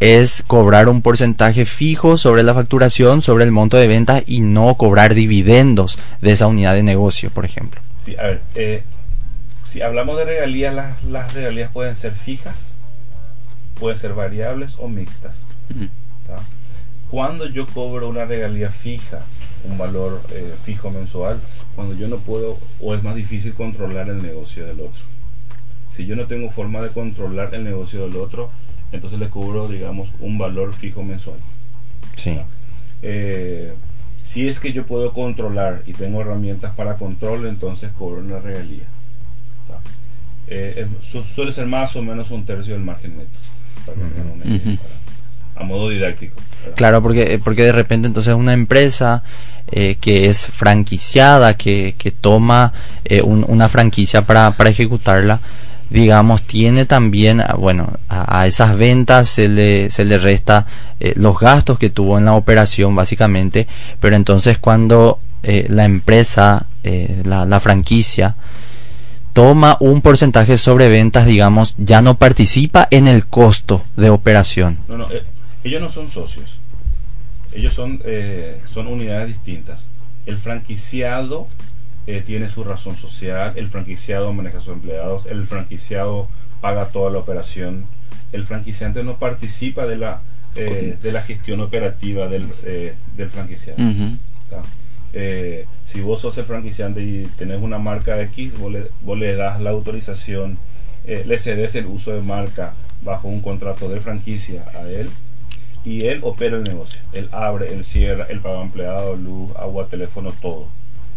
es 0.00 0.42
cobrar 0.46 0.88
un 0.88 1.00
porcentaje 1.00 1.64
fijo 1.64 2.18
sobre 2.18 2.42
la 2.42 2.54
facturación, 2.54 3.22
sobre 3.22 3.44
el 3.44 3.52
monto 3.52 3.76
de 3.76 3.86
ventas 3.86 4.22
y 4.26 4.40
no 4.40 4.74
cobrar 4.74 5.14
dividendos 5.14 5.98
de 6.20 6.32
esa 6.32 6.46
unidad 6.48 6.74
de 6.74 6.82
negocio, 6.82 7.30
por 7.30 7.44
ejemplo. 7.44 7.80
Sí, 8.04 8.14
a 8.18 8.24
ver, 8.24 8.42
eh, 8.54 8.82
si 9.64 9.80
hablamos 9.82 10.18
de 10.18 10.24
regalías, 10.26 10.74
las, 10.74 11.02
las 11.04 11.32
regalías 11.34 11.70
pueden 11.72 11.96
ser 11.96 12.12
fijas, 12.14 12.76
pueden 13.80 13.98
ser 13.98 14.12
variables 14.14 14.76
o 14.78 14.88
mixtas. 14.88 15.44
Cuando 17.16 17.48
yo 17.48 17.66
cobro 17.66 18.10
una 18.10 18.26
regalía 18.26 18.70
fija, 18.70 19.20
un 19.64 19.78
valor 19.78 20.20
eh, 20.32 20.52
fijo 20.64 20.90
mensual, 20.90 21.40
cuando 21.74 21.94
yo 21.96 22.08
no 22.08 22.18
puedo 22.18 22.58
o 22.78 22.94
es 22.94 23.02
más 23.02 23.14
difícil 23.14 23.54
controlar 23.54 24.10
el 24.10 24.20
negocio 24.22 24.66
del 24.66 24.80
otro. 24.80 25.00
Si 25.88 26.04
yo 26.04 26.14
no 26.14 26.26
tengo 26.26 26.50
forma 26.50 26.82
de 26.82 26.90
controlar 26.90 27.54
el 27.54 27.64
negocio 27.64 28.06
del 28.06 28.16
otro, 28.16 28.50
entonces 28.92 29.18
le 29.18 29.30
cobro, 29.30 29.66
digamos, 29.66 30.10
un 30.20 30.36
valor 30.36 30.74
fijo 30.74 31.02
mensual. 31.02 31.38
Sí. 32.16 32.38
Eh, 33.00 33.72
si 34.22 34.46
es 34.46 34.60
que 34.60 34.74
yo 34.74 34.84
puedo 34.84 35.14
controlar 35.14 35.84
y 35.86 35.94
tengo 35.94 36.20
herramientas 36.20 36.74
para 36.74 36.98
control, 36.98 37.46
entonces 37.46 37.92
cobro 37.96 38.20
una 38.20 38.40
regalía. 38.40 38.84
Eh, 40.48 40.86
es- 41.00 41.06
su- 41.08 41.24
suele 41.24 41.50
ser 41.54 41.64
más 41.66 41.96
o 41.96 42.02
menos 42.02 42.30
un 42.30 42.44
tercio 42.44 42.74
del 42.74 42.82
margen 42.84 43.16
neto. 43.16 43.30
para 43.86 43.96
que 44.02 44.04
para- 44.76 45.05
a 45.56 45.64
modo 45.64 45.88
didáctico. 45.88 46.40
¿verdad? 46.60 46.76
Claro, 46.76 47.02
porque, 47.02 47.34
eh, 47.34 47.40
porque 47.42 47.62
de 47.64 47.72
repente 47.72 48.06
entonces 48.08 48.34
una 48.34 48.52
empresa 48.52 49.22
eh, 49.68 49.96
que 50.00 50.28
es 50.28 50.46
franquiciada, 50.46 51.54
que, 51.54 51.94
que 51.98 52.10
toma 52.12 52.72
eh, 53.04 53.22
un- 53.22 53.44
una 53.48 53.68
franquicia 53.68 54.22
para, 54.22 54.52
para 54.52 54.70
ejecutarla, 54.70 55.40
digamos, 55.90 56.42
tiene 56.42 56.84
también, 56.84 57.40
ah, 57.40 57.54
bueno, 57.58 57.92
a, 58.08 58.40
a 58.42 58.46
esas 58.46 58.76
ventas 58.76 59.28
se 59.28 59.48
le, 59.48 59.88
se 59.90 60.04
le 60.04 60.18
resta 60.18 60.66
eh, 61.00 61.12
los 61.16 61.38
gastos 61.38 61.78
que 61.78 61.90
tuvo 61.90 62.18
en 62.18 62.24
la 62.26 62.34
operación, 62.34 62.94
básicamente, 62.94 63.66
pero 64.00 64.16
entonces 64.16 64.58
cuando 64.58 65.18
eh, 65.42 65.66
la 65.68 65.84
empresa, 65.84 66.66
eh, 66.84 67.22
la, 67.24 67.44
la 67.46 67.60
franquicia, 67.60 68.34
toma 69.32 69.76
un 69.80 70.00
porcentaje 70.00 70.56
sobre 70.58 70.88
ventas, 70.88 71.26
digamos, 71.26 71.74
ya 71.78 72.00
no 72.02 72.16
participa 72.16 72.88
en 72.90 73.06
el 73.06 73.26
costo 73.26 73.84
de 73.96 74.10
operación. 74.10 74.78
No, 74.88 74.96
no, 74.98 75.06
ellos 75.66 75.80
no 75.80 75.88
son 75.88 76.08
socios. 76.08 76.58
Ellos 77.52 77.74
son, 77.74 78.00
eh, 78.04 78.60
son 78.72 78.86
unidades 78.86 79.28
distintas. 79.28 79.88
El 80.24 80.38
franquiciado 80.38 81.48
eh, 82.06 82.22
tiene 82.24 82.48
su 82.48 82.62
razón 82.64 82.96
social, 82.96 83.52
el 83.56 83.68
franquiciado 83.68 84.32
maneja 84.32 84.58
a 84.58 84.60
sus 84.60 84.74
empleados, 84.74 85.26
el 85.26 85.46
franquiciado 85.46 86.28
paga 86.60 86.86
toda 86.86 87.10
la 87.10 87.18
operación. 87.18 87.86
El 88.32 88.44
franquiciante 88.44 89.02
no 89.02 89.16
participa 89.16 89.86
de 89.86 89.96
la, 89.96 90.20
eh, 90.54 90.96
de 91.00 91.12
la 91.12 91.22
gestión 91.22 91.60
operativa 91.60 92.28
del, 92.28 92.46
del 93.16 93.30
franquiciado. 93.30 93.78
Si 95.84 96.00
vos 96.00 96.20
sos 96.20 96.36
el 96.38 96.44
franquiciante 96.44 97.02
y 97.02 97.26
tenés 97.38 97.60
una 97.60 97.78
marca 97.78 98.20
X, 98.22 98.58
vos 98.58 98.72
le, 98.72 98.86
vos 99.00 99.18
le 99.18 99.34
das 99.34 99.60
la 99.60 99.70
autorización, 99.70 100.58
le 101.04 101.38
cedes 101.38 101.74
el 101.74 101.86
uso 101.86 102.12
de 102.12 102.20
marca 102.20 102.74
bajo 103.02 103.28
un 103.28 103.40
contrato 103.40 103.88
de 103.88 104.00
franquicia 104.00 104.64
a 104.74 104.88
él 104.88 105.08
y 105.86 106.06
él 106.06 106.20
opera 106.22 106.56
el 106.58 106.64
negocio. 106.64 107.00
Él 107.12 107.28
abre, 107.32 107.72
él 107.72 107.84
cierra, 107.84 108.26
él 108.28 108.40
paga 108.40 108.60
empleado, 108.60 109.16
luz, 109.16 109.52
agua, 109.56 109.86
teléfono, 109.86 110.32
todo. 110.42 110.68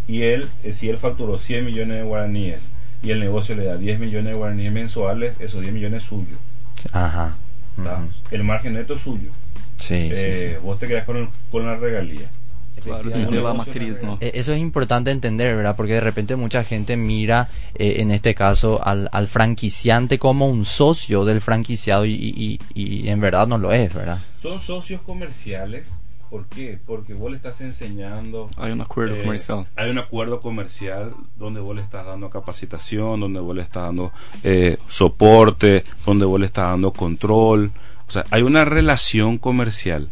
Y 0.07 0.21
él, 0.21 0.47
eh, 0.63 0.71
si 0.73 0.87
él 0.89 0.97
facturó 0.97 1.37
100 1.37 1.65
millones 1.65 1.97
de 1.97 2.03
guaraníes 2.03 2.69
y 3.03 3.11
el 3.11 3.19
negocio 3.19 3.55
le 3.55 3.65
da 3.65 3.77
10 3.77 3.99
millones 3.99 4.31
de 4.33 4.37
guaraníes 4.37 4.71
mensuales, 4.71 5.35
esos 5.39 5.61
10 5.61 5.73
millones 5.73 6.03
es 6.03 6.09
suyo. 6.09 6.37
Ajá. 6.93 7.35
El 8.31 8.43
margen 8.43 8.73
neto 8.73 8.93
es 8.93 9.01
suyo. 9.01 9.31
Sí, 9.77 10.09
sí, 10.09 10.15
sí. 10.15 10.23
Eh, 10.23 10.59
Vos 10.61 10.77
te 10.79 10.87
quedás 10.87 11.05
con, 11.05 11.17
el- 11.17 11.29
con 11.51 11.65
la 11.65 11.75
regalía. 11.75 12.29
Eh, 14.21 14.31
Eso 14.35 14.53
es 14.53 14.59
importante 14.59 15.11
entender, 15.11 15.55
¿verdad? 15.55 15.75
Porque 15.75 15.93
de 15.93 15.99
repente 16.01 16.35
mucha 16.35 16.63
gente 16.63 16.97
mira, 16.97 17.49
eh, 17.75 17.95
en 17.99 18.11
este 18.11 18.35
caso, 18.35 18.81
al, 18.85 19.09
al 19.11 19.27
franquiciante 19.27 20.19
como 20.19 20.47
un 20.47 20.65
socio 20.65 21.25
del 21.25 21.41
franquiciado 21.41 22.05
y, 22.05 22.13
y- 22.13 22.59
y- 22.73 23.09
en 23.09 23.19
verdad 23.19 23.47
no 23.47 23.57
lo 23.57 23.71
es, 23.73 23.93
¿verdad? 23.93 24.19
Son 24.37 24.59
socios 24.59 25.01
comerciales. 25.01 25.95
¿Por 26.29 26.45
qué? 26.45 26.77
Porque 26.85 27.15
vos 27.15 27.31
le 27.31 27.37
estás 27.37 27.59
enseñando. 27.61 28.51
Hay 28.57 28.71
um 28.71 28.81
acordo 28.81 29.15
eh, 29.15 29.21
comercial. 29.23 29.65
Hay 29.75 29.89
un 29.89 29.97
acuerdo 29.97 30.39
comercial 30.41 31.11
donde 31.39 31.59
vos 31.59 31.75
le 31.75 31.81
estás 31.81 32.05
dando 32.05 32.29
capacitación, 32.29 33.19
donde 33.19 33.39
vos 33.39 33.55
le 33.55 33.63
estás 33.63 33.83
dando 33.85 34.11
eh, 34.43 34.77
soporte, 34.87 35.83
donde 36.05 36.25
vos 36.25 36.39
le 36.39 36.45
estás 36.45 36.65
dando 36.69 36.91
control. 36.91 37.71
O 38.07 38.11
sea, 38.11 38.25
hay 38.29 38.43
una 38.43 38.63
relación 38.63 39.39
comercial. 39.39 40.09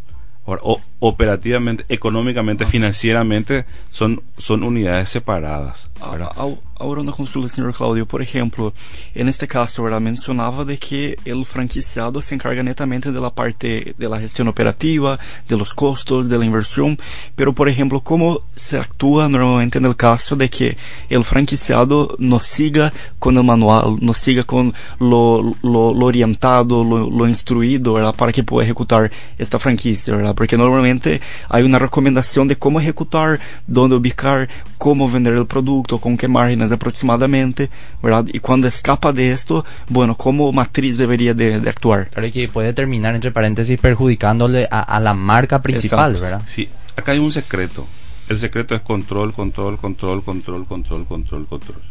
O- 0.48 0.82
operativamente, 1.00 1.86
económicamente, 1.90 2.66
financieramente, 2.66 3.66
son, 3.90 4.22
son 4.38 4.64
unidades 4.64 5.10
separadas. 5.10 5.92
¿verdad? 6.12 6.30
A- 6.36 6.42
ao- 6.42 6.60
Ahora 6.80 7.02
una 7.02 7.12
consulta, 7.12 7.50
señor 7.50 7.74
Claudio. 7.74 8.06
Por 8.06 8.22
ejemplo, 8.22 8.72
en 9.16 9.28
este 9.28 9.48
caso, 9.48 9.82
¿verdad? 9.84 10.00
mencionaba 10.00 10.64
de 10.64 10.78
que 10.78 11.18
el 11.26 11.44
franquiciado 11.44 12.22
se 12.22 12.36
encarga 12.36 12.62
netamente 12.62 13.12
de 13.12 13.20
la 13.20 13.32
parte 13.32 13.96
de 13.98 14.20
gestión 14.20 14.48
operativa, 14.48 15.18
de 15.48 15.58
los 15.58 15.74
costos, 15.74 16.30
de 16.30 16.38
la 16.38 16.46
inversión. 16.46 16.98
Pero, 17.36 17.54
por 17.54 17.68
ejemplo, 17.68 18.02
¿cómo 18.02 18.42
se 18.54 18.78
actúa 18.78 19.28
normalmente 19.28 19.80
en 19.80 19.86
el 19.86 19.96
caso 19.96 20.36
de 20.36 20.50
que 20.50 20.78
el 21.10 21.24
franquiciado 21.24 22.16
no 22.20 22.40
siga 22.40 22.94
con 23.18 23.36
el 23.38 23.44
manual, 23.44 23.98
no 24.00 24.14
siga 24.14 24.44
con 24.44 24.74
lo, 25.00 25.56
lo, 25.64 25.94
lo 25.94 26.06
orientado, 26.06 26.84
lo, 26.84 27.10
lo 27.10 27.28
instruido, 27.28 27.94
¿verdad? 27.94 28.16
Para 28.16 28.32
que 28.32 28.44
pueda 28.44 28.66
ejecutar 28.66 29.12
esta 29.40 29.58
franquicia, 29.58 30.16
¿verdad? 30.16 30.36
Porque 30.36 30.58
normalmente 30.58 31.22
hay 31.50 31.64
una 31.64 31.80
recomendación 31.80 32.48
de 32.48 32.56
cómo 32.56 32.80
ejecutar, 32.80 33.40
dónde 33.66 33.96
ubicar, 33.96 34.48
cómo 34.78 35.10
vender 35.10 35.34
el 35.34 35.48
producto, 35.48 35.98
con 35.98 36.18
qué 36.18 36.28
márgenes 36.28 36.67
aproximadamente, 36.76 37.70
¿verdad? 38.02 38.26
Y 38.32 38.40
cuando 38.40 38.68
escapa 38.68 39.12
de 39.14 39.32
esto, 39.32 39.66
bueno, 39.90 40.16
cómo 40.16 40.52
matriz 40.52 40.98
debería 40.98 41.34
de, 41.34 41.60
de 41.60 41.70
actuar. 41.70 42.10
Claro 42.10 42.28
y 42.28 42.32
que 42.32 42.48
puede 42.48 42.74
terminar, 42.74 43.16
entre 43.16 43.32
paréntesis, 43.32 43.80
perjudicándole 43.80 44.68
a, 44.70 44.82
a 44.82 45.00
la 45.00 45.14
marca 45.14 45.62
principal, 45.62 46.12
Exacto. 46.12 46.24
¿verdad? 46.24 46.48
Sí, 46.48 46.70
acá 46.96 47.12
hay 47.14 47.20
un 47.20 47.32
secreto. 47.32 47.88
El 48.30 48.40
secreto 48.40 48.76
es 48.76 48.82
control, 48.82 49.34
control, 49.34 49.78
control, 49.78 50.24
control, 50.24 50.66
control, 50.66 51.06
control, 51.06 51.48
control. 51.48 51.82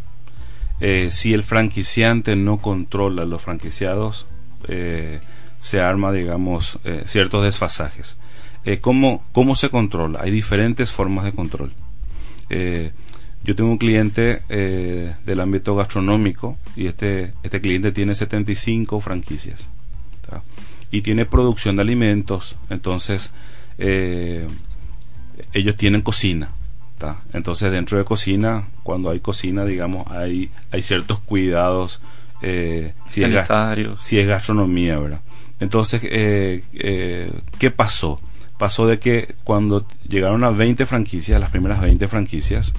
Eh, 0.81 1.09
si 1.11 1.33
el 1.33 1.43
franquiciante 1.43 2.37
no 2.37 2.59
controla 2.59 3.23
a 3.23 3.25
los 3.27 3.41
franquiciados, 3.41 4.27
eh, 4.69 5.21
se 5.61 5.81
arma, 5.81 6.13
digamos, 6.13 6.79
eh, 6.85 7.03
ciertos 7.07 7.43
desfasajes. 7.43 8.19
Eh, 8.67 8.81
¿cómo, 8.81 9.25
¿Cómo 9.33 9.57
se 9.57 9.71
controla? 9.71 10.21
Hay 10.23 10.31
diferentes 10.31 10.91
formas 10.91 11.25
de 11.25 11.33
control. 11.33 11.73
Eh, 12.51 12.91
yo 13.47 13.55
tengo 13.55 13.71
un 13.71 13.79
cliente 13.79 14.43
eh, 14.49 15.15
del 15.25 15.41
ámbito 15.41 15.77
gastronómico 15.77 16.59
y 16.75 16.89
este, 16.89 17.33
este 17.45 17.61
cliente 17.61 17.93
tiene 17.93 18.17
75 18.17 19.01
franquicias 19.01 19.69
¿tá? 20.29 20.43
y 20.91 21.03
tiene 21.03 21.27
producción 21.27 21.77
de 21.77 21.83
alimentos. 21.83 22.57
Entonces, 22.71 23.33
eh, 23.79 24.49
ellos 25.53 25.77
tienen 25.77 26.03
cocina. 26.03 26.51
¿tá? 26.99 27.21
Entonces, 27.33 27.71
dentro 27.71 27.97
de 27.99 28.05
cocina, 28.05 28.67
cuando 28.83 29.11
hay 29.11 29.21
cocina, 29.21 29.65
digamos, 29.65 30.11
hay, 30.11 30.51
hay 30.73 30.83
ciertos 30.83 31.21
cuidados. 31.21 32.01
eh, 32.43 32.95
si, 33.09 33.23
es 33.23 33.33
si 34.01 34.19
es 34.19 34.27
gastronomía, 34.27 34.99
¿verdad? 34.99 35.21
Entonces, 35.61 36.03
eh, 36.03 37.31
¿qué 37.61 37.71
pasó? 37.71 38.19
Pasó 38.59 38.89
de 38.89 38.99
que 38.99 39.37
cuando 39.45 39.87
llegaron 40.09 40.43
a 40.43 40.51
20 40.51 40.85
franquicias, 40.85 41.41
las 41.41 41.51
primeras 41.51 41.81
20 41.81 42.09
franquicias, 42.09 42.75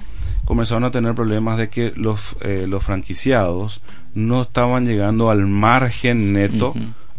comenzaron 0.48 0.84
a 0.84 0.90
tener 0.90 1.14
problemas 1.14 1.58
de 1.58 1.68
que 1.68 1.92
los, 1.94 2.34
eh, 2.40 2.64
los 2.66 2.82
franquiciados 2.82 3.82
no 4.14 4.40
estaban 4.40 4.86
llegando 4.86 5.28
al 5.30 5.46
margen 5.46 6.32
neto, 6.32 6.72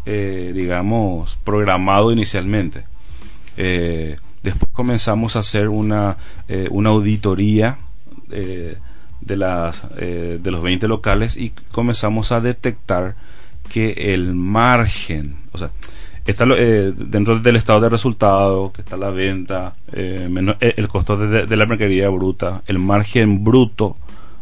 eh, 0.07 0.51
digamos, 0.55 1.35
programado 1.35 2.11
inicialmente. 2.11 2.85
Eh, 3.55 4.17
después 4.41 4.71
comenzamos 4.73 5.35
a 5.35 5.41
hacer 5.41 5.69
una, 5.69 6.17
eh, 6.47 6.69
una 6.71 6.89
auditoría 6.89 7.77
de, 8.29 8.79
las, 9.21 9.83
eh, 9.99 10.39
de 10.41 10.49
los 10.51 10.63
20 10.63 10.87
locales 10.87 11.37
y 11.37 11.51
comenzamos 11.71 12.31
a 12.31 12.41
detectar 12.41 13.13
que 13.71 14.15
el 14.15 14.33
margen, 14.33 15.35
o 15.51 15.59
sea, 15.59 15.69
está 16.31 16.45
lo- 16.45 16.55
eh, 16.57 16.91
dentro 16.95 17.39
del 17.39 17.55
estado 17.55 17.79
de 17.81 17.89
resultado, 17.89 18.71
que 18.73 18.81
está 18.81 18.97
la 18.97 19.09
venta, 19.09 19.75
eh, 19.93 20.27
menos- 20.29 20.57
eh, 20.61 20.73
el 20.77 20.87
costo 20.87 21.17
de, 21.17 21.45
de 21.45 21.55
la 21.57 21.65
mercadería 21.65 22.09
bruta, 22.09 22.61
el 22.67 22.79
margen 22.79 23.43
bruto 23.43 23.97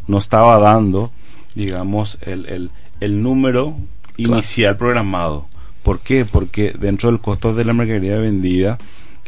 no 0.08 0.18
estaba 0.18 0.58
dando, 0.60 1.12
digamos, 1.56 2.18
el, 2.22 2.46
el, 2.48 2.72
el 3.00 3.22
número 3.24 3.76
inicial 4.18 4.78
programado. 4.78 5.48
¿Por 5.84 6.00
qué? 6.00 6.26
Porque 6.26 6.74
dentro 6.78 7.10
del 7.12 7.20
costo 7.20 7.54
de 7.54 7.64
la 7.66 7.74
mercadería 7.74 8.18
vendida, 8.18 8.78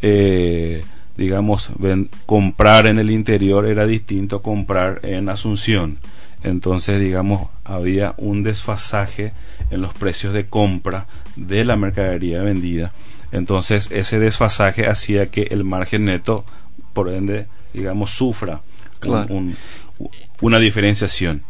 eh, 0.02 0.84
digamos, 1.18 1.72
comprar 2.26 2.88
en 2.88 3.00
el 3.00 3.12
interior 3.12 3.66
era 3.66 3.86
distinto 3.86 4.38
a 4.38 4.42
comprar 4.42 5.00
en 5.04 5.30
Asunción. 5.30 5.98
Entonces, 6.44 7.00
digamos, 7.00 7.50
había 7.64 8.14
un 8.18 8.44
desfasaje 8.44 9.34
en 9.72 9.82
los 9.82 9.94
precios 9.94 10.34
de 10.34 10.48
compra 10.48 11.08
de 11.36 11.66
la 11.66 11.76
mercadería 11.76 12.42
vendida. 12.42 12.94
Entonces, 13.32 13.90
ese 13.92 14.20
desfasaje 14.20 14.88
hacía 14.88 15.30
que 15.30 15.44
el 15.52 15.64
margen 15.64 16.06
neto, 16.06 16.46
por 16.94 17.10
ende, 17.10 17.48
digamos, 17.74 18.12
sufra 18.12 18.62
una 20.42 20.60
diferenciación. 20.60 21.44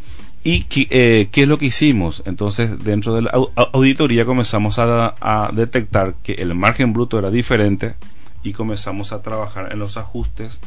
¿Y 0.44 0.66
eh, 0.90 1.28
qué, 1.32 1.42
es 1.42 1.48
lo 1.48 1.58
que 1.58 1.66
hicimos? 1.66 2.24
Entonces, 2.26 2.84
dentro 2.84 3.14
de 3.14 3.24
la 3.24 3.32
auditoría 3.74 4.26
comenzamos 4.26 4.80
a, 4.80 5.52
detectar 5.54 6.16
que 6.24 6.34
el 6.34 6.56
margen 6.56 6.94
bruto 6.94 7.20
era 7.20 7.30
diferente 7.30 7.96
y 8.44 8.54
comenzamos 8.54 9.12
a 9.12 9.22
trabajar 9.22 9.70
en 9.72 9.80
los 9.80 9.98
ajustes 9.98 10.62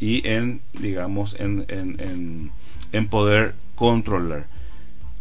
y 0.00 0.26
en, 0.26 0.60
digamos, 0.80 1.36
en, 1.38 1.64
en, 1.68 2.00
en, 2.00 2.50
poder 3.08 3.54
controlar. 3.74 4.46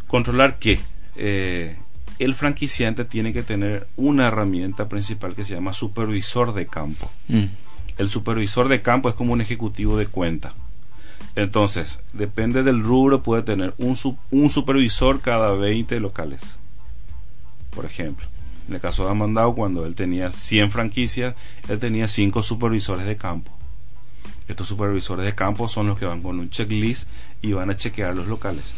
¿Controlar 0.07 0.59
qué? 0.59 0.79
Eh, 1.15 1.77
el 2.19 2.35
franquiciante 2.35 3.05
tiene 3.05 3.33
que 3.33 3.43
tener 3.43 3.87
una 3.95 4.27
herramienta 4.27 4.87
principal 4.87 5.33
que 5.33 5.43
se 5.43 5.55
llama 5.55 5.73
supervisor 5.73 6.53
de 6.53 6.67
campo. 6.67 7.09
Mm. 7.27 7.45
El 7.97 8.09
supervisor 8.09 8.67
de 8.67 8.81
campo 8.81 9.09
es 9.09 9.15
como 9.15 9.33
un 9.33 9.41
ejecutivo 9.41 9.97
de 9.97 10.07
cuenta. 10.07 10.53
Entonces, 11.35 11.99
depende 12.13 12.63
del 12.63 12.83
rubro, 12.83 13.23
puede 13.23 13.43
tener 13.43 13.73
un, 13.77 13.97
un 14.31 14.49
supervisor 14.49 15.21
cada 15.21 15.53
20 15.53 15.99
locales. 15.99 16.55
Por 17.69 17.85
ejemplo, 17.85 18.27
en 18.67 18.75
el 18.75 18.81
caso 18.81 19.05
de 19.05 19.11
Amandao, 19.11 19.55
cuando 19.55 19.85
él 19.85 19.95
tenía 19.95 20.29
100 20.29 20.71
franquicias, 20.71 21.35
él 21.69 21.79
tenía 21.79 22.07
5 22.07 22.43
supervisores 22.43 23.05
de 23.05 23.17
campo. 23.17 23.51
Estos 24.48 24.67
supervisores 24.67 25.25
de 25.25 25.36
campo 25.36 25.67
son 25.67 25.88
los 25.88 25.98
que 25.98 26.05
van 26.05 26.21
con 26.21 26.39
un 26.39 26.50
checklist 26.50 27.07
y 27.41 27.53
van 27.53 27.69
a 27.69 27.77
chequear 27.77 28.15
los 28.15 28.27
locales. 28.27 28.74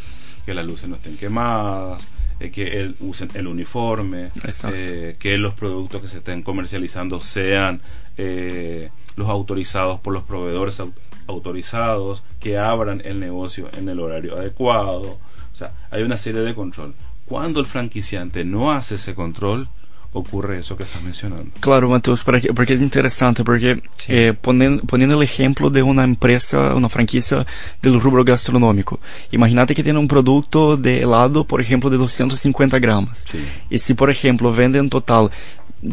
Que 0.45 0.53
las 0.53 0.65
luces 0.65 0.89
no 0.89 0.95
estén 0.95 1.17
quemadas, 1.17 2.07
eh, 2.39 2.51
que 2.51 2.79
él 2.79 2.95
usen 2.99 3.29
el 3.33 3.47
uniforme, 3.47 4.31
eh, 4.71 5.15
que 5.17 5.37
los 5.37 5.53
productos 5.53 6.01
que 6.01 6.07
se 6.07 6.17
estén 6.17 6.43
comercializando 6.43 7.21
sean 7.21 7.81
eh, 8.17 8.89
los 9.15 9.29
autorizados 9.29 9.99
por 9.99 10.13
los 10.13 10.23
proveedores 10.23 10.81
autorizados, 11.27 12.23
que 12.39 12.57
abran 12.57 13.01
el 13.05 13.19
negocio 13.19 13.69
en 13.77 13.87
el 13.87 13.99
horario 13.99 14.35
adecuado. 14.35 15.19
O 15.53 15.55
sea, 15.55 15.71
hay 15.91 16.03
una 16.03 16.17
serie 16.17 16.41
de 16.41 16.53
control. 16.55 16.95
Cuando 17.25 17.59
el 17.59 17.65
franquiciante 17.65 18.43
no 18.43 18.71
hace 18.71 18.95
ese 18.95 19.15
control, 19.15 19.69
ocurre 20.13 20.59
eso 20.59 20.77
que 20.77 20.83
estás 20.83 21.01
mencionando. 21.01 21.51
Claro, 21.59 21.89
Matheus, 21.89 22.23
porque 22.23 22.73
es 22.73 22.81
interesante, 22.81 23.43
porque 23.43 23.81
eh, 24.07 24.33
poniendo, 24.39 25.15
el 25.15 25.23
ejemplo 25.23 25.69
de 25.69 25.83
una 25.83 26.03
empresa, 26.03 26.75
una 26.75 26.89
franquicia 26.89 27.45
del 27.81 27.99
rubro 27.99 28.23
gastronómico, 28.23 28.99
imagínate 29.31 29.75
que 29.75 29.83
tiene 29.83 29.99
un 29.99 30.07
producto 30.07 30.77
de 30.77 31.01
helado, 31.01 31.43
por 31.45 31.61
ejemplo, 31.61 31.89
de 31.89 31.97
250 31.97 32.79
gramos. 32.79 33.25
Y 33.69 33.79
si, 33.79 33.93
por 33.93 34.09
ejemplo, 34.09 34.53
vende 34.53 34.79
en 34.79 34.89
total 34.89 35.31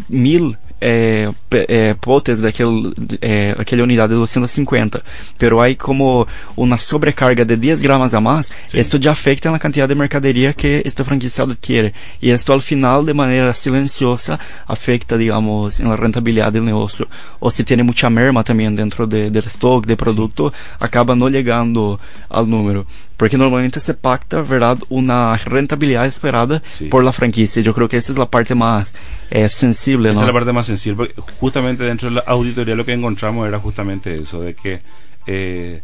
mil 0.09 0.57
é, 0.81 1.29
é, 1.69 1.95
potes 1.95 2.41
daquele, 2.41 2.93
é, 3.21 3.55
aquela 3.59 3.83
unidade 3.83 4.13
de 4.13 4.19
250, 4.19 5.03
pero 5.39 5.61
há 5.61 5.75
como 5.75 6.27
uma 6.57 6.79
sobrecarga 6.79 7.45
de 7.45 7.57
10 7.57 7.83
gramas 7.83 8.15
a 8.15 8.21
mais, 8.21 8.51
isso 8.73 8.99
já 9.01 9.13
afeta 9.13 9.51
na 9.51 9.59
quantidade 9.59 9.93
de 9.93 9.99
mercaderia 9.99 10.53
que 10.53 10.83
este 10.85 11.05
franquiciado 11.05 11.53
adquiere. 11.53 11.93
E 12.23 12.31
isso, 12.31 12.51
ao 12.53 12.61
final, 12.61 13.05
de 13.05 13.13
maneira 13.13 13.53
silenciosa, 13.53 14.39
afeta, 14.67 15.19
digamos, 15.19 15.81
na 15.81 15.95
rentabilidade 15.95 16.59
do 16.59 16.65
negócio. 16.65 17.07
Ou 17.41 17.51
se 17.51 17.65
tem 17.65 17.83
muita 17.83 18.09
merma 18.09 18.43
também 18.43 18.73
dentro 18.75 19.07
de, 19.07 19.31
do 19.31 19.39
estoque 19.39 19.87
de 19.87 19.97
produto, 19.97 20.53
acaba 20.79 21.15
não 21.15 21.31
chegando 21.31 21.99
ao 22.29 22.47
número. 22.47 22.87
Porque 23.21 23.37
normalmente 23.37 23.81
se 23.81 23.93
pacta, 23.93 24.41
¿verdad?, 24.41 24.79
una 24.89 25.37
rentabilidad 25.37 26.07
esperada 26.07 26.63
por 26.91 27.05
la 27.05 27.13
franquicia. 27.13 27.61
Yo 27.61 27.75
creo 27.75 27.87
que 27.87 27.99
esa 27.99 28.13
es 28.13 28.19
la 28.19 28.31
parte 28.31 28.55
más 28.55 28.95
eh, 29.31 29.47
sensible, 29.51 30.11
Esa 30.11 30.21
es 30.21 30.27
la 30.27 30.33
parte 30.33 30.55
más 30.55 30.65
sensible, 30.65 30.97
porque 30.97 31.33
justamente 31.39 31.85
dentro 31.85 32.09
de 32.09 32.15
la 32.15 32.23
auditoría 32.23 32.75
lo 32.75 32.87
que 32.87 32.95
encontramos 32.95 33.47
era 33.47 33.59
justamente 33.59 34.15
eso, 34.15 34.41
de 34.41 34.55
que 34.55 34.81
eh, 35.27 35.83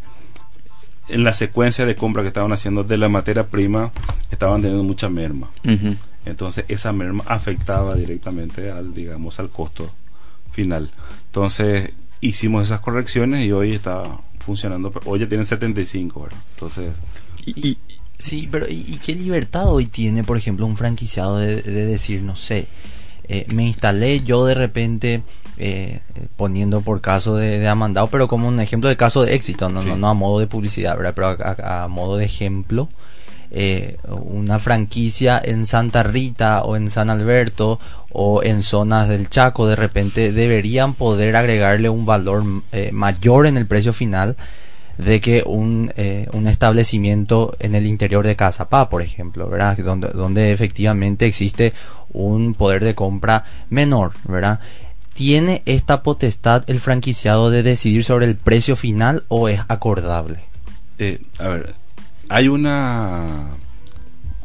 en 1.09 1.23
la 1.23 1.31
secuencia 1.31 1.85
de 1.85 1.95
compra 1.95 2.23
que 2.23 2.29
estaban 2.29 2.51
haciendo 2.53 2.83
de 2.83 2.97
la 2.97 3.07
materia 3.07 3.45
prima 3.45 3.91
estaban 4.31 4.63
teniendo 4.63 4.83
mucha 4.83 5.07
merma. 5.07 5.47
Entonces 6.25 6.65
esa 6.69 6.91
merma 6.91 7.23
afectaba 7.27 7.93
directamente 7.93 8.71
al, 8.71 8.95
digamos, 8.95 9.39
al 9.39 9.49
costo 9.49 9.91
final. 10.49 10.89
Entonces 11.27 11.91
hicimos 12.19 12.63
esas 12.63 12.79
correcciones 12.79 13.45
y 13.45 13.51
hoy 13.51 13.75
está 13.75 14.05
funcionando. 14.39 14.91
Hoy 15.05 15.19
ya 15.19 15.27
tienen 15.27 15.45
75, 15.45 16.23
¿verdad? 16.23 16.39
Entonces 16.55 16.93
y, 17.55 17.77
sí, 18.17 18.47
pero 18.51 18.67
¿y, 18.69 18.99
qué 19.05 19.15
libertad 19.15 19.67
hoy 19.67 19.85
tiene, 19.85 20.23
por 20.23 20.37
ejemplo, 20.37 20.65
un 20.65 20.77
franquiciado 20.77 21.37
de, 21.37 21.61
decir, 21.61 22.21
no 22.21 22.35
sé, 22.35 22.67
eh, 23.27 23.45
me 23.53 23.65
instalé 23.65 24.21
yo 24.21 24.45
de 24.45 24.55
repente, 24.55 25.23
eh, 25.57 25.99
poniendo 26.35 26.81
por 26.81 27.01
caso 27.01 27.35
de, 27.35 27.59
de, 27.59 27.67
Amandao, 27.67 28.07
pero 28.07 28.27
como 28.27 28.47
un 28.47 28.59
ejemplo 28.59 28.89
de 28.89 28.97
caso 28.97 29.23
de 29.23 29.35
éxito, 29.35 29.69
no, 29.69 29.81
no, 29.81 30.09
a 30.09 30.13
modo 30.13 30.39
de 30.39 30.47
publicidad, 30.47 30.97
¿verdad? 30.97 31.13
pero 31.15 31.37
a, 31.63 31.87
modo 31.87 32.17
de 32.17 32.25
ejemplo. 32.25 32.89
Eh, 33.49 33.95
una 34.09 34.59
franquicia 34.59 35.41
en 35.41 35.65
Santa 35.65 36.03
Rita 36.03 36.63
o 36.63 36.75
en 36.75 36.91
San 36.91 37.09
Alberto 37.09 37.79
o 38.11 38.43
en 38.43 38.61
zonas 38.61 39.07
del 39.07 39.29
Chaco 39.29 39.67
de 39.67 39.77
repente 39.77 40.33
deberían 40.33 40.95
poder 40.95 41.33
agregarle 41.37 41.87
un 41.87 42.05
valor 42.05 42.43
mayor 42.91 43.47
en 43.47 43.55
el 43.55 43.65
precio 43.65 43.93
final 43.93 44.35
de 44.97 45.21
que 45.21 45.43
un, 45.45 45.91
eh, 45.95 46.27
un 46.33 46.47
establecimiento 46.47 47.55
en 47.59 47.75
el 47.75 47.85
interior 47.85 48.25
de 48.25 48.35
Casapá, 48.35 48.89
por 48.89 49.01
ejemplo, 49.01 49.49
¿verdad? 49.49 49.77
Donde, 49.77 50.09
donde 50.09 50.51
efectivamente 50.51 51.25
existe 51.25 51.73
un 52.09 52.53
poder 52.53 52.83
de 52.83 52.95
compra 52.95 53.43
menor, 53.69 54.13
¿verdad? 54.27 54.59
¿Tiene 55.13 55.61
esta 55.65 56.03
potestad 56.03 56.63
el 56.67 56.79
franquiciado 56.79 57.49
de 57.49 57.63
decidir 57.63 58.03
sobre 58.03 58.25
el 58.25 58.35
precio 58.35 58.75
final 58.75 59.23
o 59.27 59.49
es 59.49 59.61
acordable? 59.67 60.39
Eh, 60.99 61.21
a 61.39 61.47
ver, 61.47 61.73
hay 62.29 62.47
una, 62.47 63.49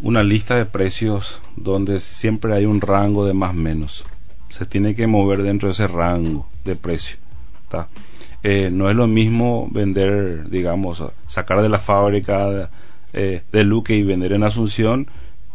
una 0.03 0.23
lista 0.23 0.57
de 0.57 0.67
precios 0.67 1.41
donde 1.57 2.01
siempre 2.01 2.55
hay 2.55 2.67
un 2.67 2.81
rango 2.81 3.25
de 3.25 3.35
más 3.35 3.55
menos. 3.55 4.05
Se 4.49 4.67
tiene 4.67 4.95
que 4.95 5.07
mover 5.07 5.43
dentro 5.43 5.69
de 5.69 5.73
ese 5.73 5.87
rango 5.87 6.49
de 6.65 6.77
precio. 6.77 7.17
¿está? 7.65 7.89
Eh, 8.45 8.71
no 8.73 8.91
es 8.91 8.97
lo 8.97 9.07
mismo 9.07 9.69
vender, 9.71 10.49
digamos, 10.51 11.03
sacar 11.27 11.63
de 11.63 11.69
la 11.69 11.79
fábrica 11.79 12.71
eh, 13.13 13.43
de 13.53 13.65
Luque 13.65 13.95
y 13.95 14.03
vender 14.03 14.33
en 14.33 14.43
Asunción 14.43 15.07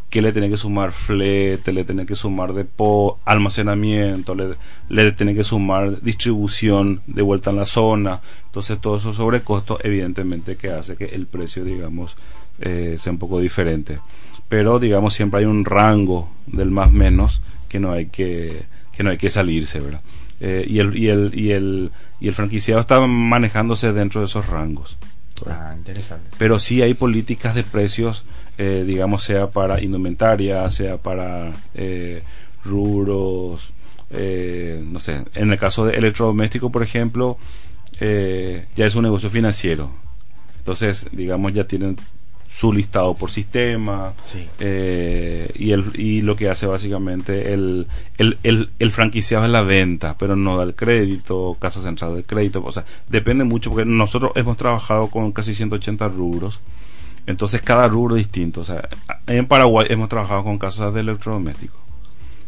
que 0.09 0.21
le 0.21 0.31
tiene 0.31 0.49
que 0.49 0.57
sumar 0.57 0.93
flete, 0.93 1.73
le 1.73 1.83
tiene 1.83 2.05
que 2.05 2.15
sumar 2.15 2.53
depo, 2.53 3.19
almacenamiento, 3.25 4.35
le, 4.35 4.55
le 4.87 5.11
tiene 5.11 5.35
que 5.35 5.43
sumar 5.43 6.01
distribución 6.01 7.01
de 7.07 7.21
vuelta 7.21 7.49
en 7.49 7.57
la 7.57 7.65
zona. 7.65 8.21
Entonces 8.45 8.79
todo 8.79 8.97
eso 8.97 9.13
sobrecosto 9.13 9.79
evidentemente 9.83 10.55
que 10.55 10.69
hace 10.69 10.95
que 10.95 11.05
el 11.05 11.27
precio, 11.27 11.65
digamos, 11.65 12.15
eh, 12.59 12.95
sea 12.97 13.11
un 13.11 13.19
poco 13.19 13.41
diferente. 13.41 13.99
Pero 14.47 14.79
digamos 14.79 15.13
siempre 15.13 15.41
hay 15.41 15.45
un 15.45 15.65
rango 15.65 16.29
del 16.45 16.71
más 16.71 16.91
menos 16.91 17.41
que 17.67 17.81
no 17.81 17.91
hay 17.91 18.05
que, 18.05 18.63
que 18.95 19.03
no 19.03 19.09
hay 19.09 19.17
que 19.17 19.29
salirse, 19.29 19.81
¿verdad? 19.81 20.01
Eh, 20.39 20.65
y, 20.67 20.79
el, 20.79 20.95
y, 20.95 21.09
el, 21.09 21.31
y, 21.33 21.51
el, 21.51 21.91
y 22.19 22.27
el 22.27 22.33
franquiciado 22.33 22.79
está 22.79 22.99
manejándose 23.05 23.91
dentro 23.93 24.21
de 24.21 24.27
esos 24.27 24.47
rangos. 24.47 24.97
Ah, 25.47 25.73
interesante. 25.75 26.29
Pero 26.37 26.59
sí 26.59 26.81
hay 26.81 26.93
políticas 26.93 27.55
de 27.55 27.63
precios, 27.63 28.25
eh, 28.57 28.83
digamos, 28.85 29.23
sea 29.23 29.47
para 29.47 29.81
indumentaria, 29.81 30.69
sea 30.69 30.97
para 30.97 31.53
eh, 31.73 32.23
rubros, 32.63 33.73
no 34.09 34.99
sé, 34.99 35.23
en 35.33 35.51
el 35.51 35.59
caso 35.59 35.85
de 35.85 35.97
electrodoméstico, 35.97 36.71
por 36.71 36.81
ejemplo, 36.81 37.37
ya 37.99 38.85
es 38.85 38.95
un 38.95 39.03
negocio 39.03 39.29
financiero. 39.29 39.91
Entonces, 40.59 41.07
digamos, 41.11 41.53
ya 41.53 41.65
tienen 41.65 41.97
su 42.49 42.71
listado 42.71 43.13
por 43.13 43.29
sistema 43.29 44.13
eh, 44.59 45.51
y, 45.53 45.71
el, 45.71 45.91
y 45.99 46.21
lo 46.21 46.35
que 46.35 46.49
hace 46.49 46.65
básicamente 46.65 47.53
el, 47.53 47.87
el, 48.17 48.69
el, 48.79 48.91
franquiciado 48.91 49.45
es 49.45 49.51
la 49.51 49.61
venta, 49.61 50.15
pero 50.17 50.35
no 50.35 50.57
da 50.57 50.63
el 50.63 50.73
crédito, 50.73 51.57
casa 51.59 51.81
central 51.81 52.15
del 52.15 52.23
crédito, 52.23 52.63
o 52.63 52.71
sea, 52.71 52.85
depende 53.09 53.43
mucho 53.43 53.69
porque 53.69 53.85
nosotros 53.85 54.31
hemos 54.35 54.57
trabajado 54.57 55.07
con 55.07 55.31
casi 55.33 55.53
180 55.53 56.07
rubros, 56.07 56.61
entonces 57.27 57.61
cada 57.61 57.87
rubro 57.87 58.15
es 58.15 58.23
distinto, 58.23 58.61
o 58.61 58.65
sea, 58.65 58.87
en 59.27 59.45
Paraguay 59.45 59.87
hemos 59.89 60.09
trabajado 60.09 60.43
con 60.43 60.57
casas 60.57 60.93
de 60.93 61.01
electrodomésticos, 61.01 61.79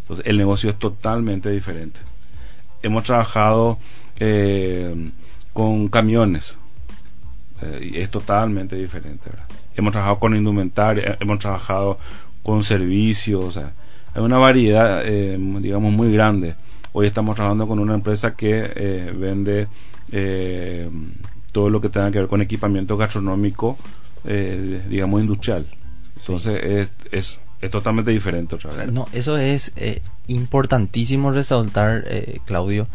entonces 0.01 0.25
el 0.25 0.37
negocio 0.37 0.69
es 0.69 0.79
totalmente 0.79 1.51
diferente. 1.51 1.99
Hemos 2.81 3.03
trabajado 3.03 3.77
eh, 4.19 5.11
con 5.51 5.89
camiones, 5.89 6.57
eh, 7.61 7.91
y 7.93 7.97
es 7.99 8.09
totalmente 8.09 8.77
diferente, 8.77 9.29
¿verdad? 9.29 9.48
Hemos 9.79 9.91
trabajado 9.91 10.19
con 10.19 10.35
indumentaria, 10.35 11.17
hemos 11.19 11.39
trabajado 11.39 11.97
con 12.43 12.63
servicios, 12.63 13.43
o 13.43 13.51
sea, 13.51 13.73
hay 14.13 14.21
una 14.21 14.37
variedad, 14.37 15.03
eh, 15.05 15.37
digamos, 15.61 15.91
muy 15.91 16.11
grande. 16.11 16.55
Hoy 16.93 17.07
estamos 17.07 17.35
trabajando 17.35 17.67
con 17.67 17.79
una 17.79 17.93
empresa 17.93 18.35
que 18.35 18.71
eh, 18.75 19.13
vende 19.15 19.67
eh, 20.11 20.89
todo 21.51 21.69
lo 21.69 21.81
que 21.81 21.89
tenga 21.89 22.11
que 22.11 22.19
ver 22.19 22.27
con 22.27 22.41
equipamiento 22.41 22.97
gastronómico, 22.97 23.77
eh, 24.25 24.81
digamos, 24.89 25.21
industrial. 25.21 25.65
Entonces 26.17 26.63
es, 26.63 26.89
es, 27.11 27.39
es, 27.61 27.71
totalmente 27.71 28.11
diferente 28.11 28.55
otra 28.55 28.71
vez. 28.71 28.91
No, 28.91 29.07
eso 29.13 29.37
es 29.37 29.73
importantísimo 30.29 31.31
resaltar, 31.31 32.03
eh, 32.07 32.39
Claudio, 32.45 32.87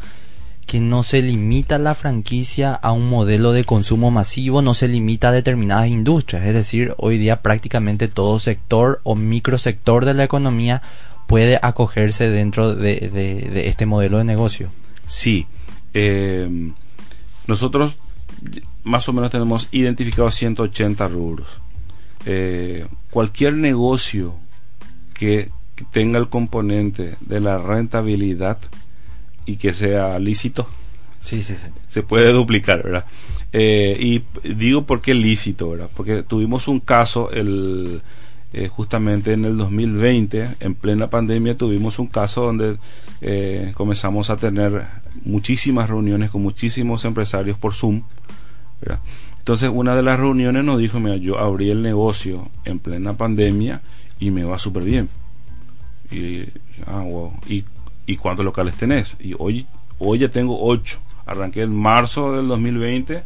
que 0.64 0.80
no 0.80 1.02
se 1.02 1.22
limita 1.22 1.78
la 1.78 1.94
franquicia 1.94 2.74
a 2.74 2.92
un 2.92 3.08
modelo 3.08 3.52
de 3.52 3.64
consumo 3.64 4.10
masivo, 4.10 4.62
no 4.62 4.74
se 4.74 4.88
limita 4.88 5.28
a 5.28 5.32
determinadas 5.32 5.88
industrias. 5.88 6.44
Es 6.44 6.54
decir, 6.54 6.94
hoy 6.98 7.18
día 7.18 7.42
prácticamente 7.42 8.08
todo 8.08 8.38
sector 8.38 9.00
o 9.02 9.14
microsector 9.14 10.04
de 10.04 10.14
la 10.14 10.24
economía 10.24 10.82
puede 11.26 11.58
acogerse 11.62 12.28
dentro 12.30 12.74
de, 12.74 13.62
este 13.66 13.86
modelo 13.86 14.18
de 14.18 14.24
negocio. 14.24 14.70
Sí. 15.06 15.46
Eh, 15.92 16.72
nosotros 17.46 17.98
más 18.84 19.08
o 19.08 19.12
menos 19.12 19.30
tenemos 19.30 19.68
identificados 19.72 20.34
180 20.34 21.08
rubros. 21.08 21.48
Eh, 22.26 22.86
cualquier 23.10 23.54
negocio 23.54 24.34
que, 25.12 25.50
tenga 25.90 26.20
el 26.20 26.28
componente 26.28 27.16
de 27.20 27.40
la 27.40 27.58
rentabilidad 27.58 28.58
y 29.46 29.56
que 29.56 29.74
sea 29.74 30.18
lícito, 30.18 30.68
sí, 31.20 31.42
sí, 31.42 31.56
sí. 31.56 31.68
se 31.86 32.02
puede 32.02 32.32
duplicar, 32.32 32.82
¿verdad? 32.82 33.04
Eh, 33.52 33.96
y 34.00 34.22
digo 34.54 34.84
por 34.84 35.00
qué 35.00 35.14
lícito, 35.14 35.70
¿verdad? 35.70 35.88
Porque 35.94 36.22
tuvimos 36.22 36.66
un 36.66 36.80
caso 36.80 37.30
el, 37.30 38.02
eh, 38.52 38.68
justamente 38.68 39.32
en 39.32 39.44
el 39.44 39.56
2020, 39.56 40.56
en 40.60 40.74
plena 40.74 41.10
pandemia, 41.10 41.56
tuvimos 41.56 41.98
un 41.98 42.06
caso 42.06 42.42
donde 42.42 42.78
eh, 43.20 43.72
comenzamos 43.74 44.30
a 44.30 44.36
tener 44.36 44.86
muchísimas 45.24 45.88
reuniones 45.88 46.30
con 46.30 46.42
muchísimos 46.42 47.04
empresarios 47.04 47.58
por 47.58 47.74
Zoom. 47.74 48.02
¿verdad? 48.80 49.00
Entonces, 49.38 49.70
una 49.72 49.96
de 49.96 50.02
las 50.02 50.20
reuniones 50.20 50.64
nos 50.64 50.78
dijo: 50.78 51.00
Mira, 51.00 51.16
yo 51.16 51.38
abrí 51.38 51.70
el 51.70 51.82
negocio 51.82 52.48
en 52.64 52.78
plena 52.78 53.16
pandemia 53.16 53.82
y 54.20 54.30
me 54.30 54.44
va 54.44 54.58
súper 54.58 54.84
bien. 54.84 55.08
Y, 56.10 56.44
ah, 56.86 57.02
wow. 57.02 57.32
¿Y, 57.48 57.64
¿Y 58.06 58.16
cuántos 58.16 58.44
locales 58.44 58.74
tenés? 58.74 59.16
Y 59.20 59.34
hoy, 59.38 59.66
hoy 59.98 60.18
ya 60.18 60.28
tengo 60.28 60.58
ocho. 60.62 61.00
Arranqué 61.26 61.62
en 61.62 61.74
marzo 61.74 62.32
del 62.34 62.48
2020 62.48 63.22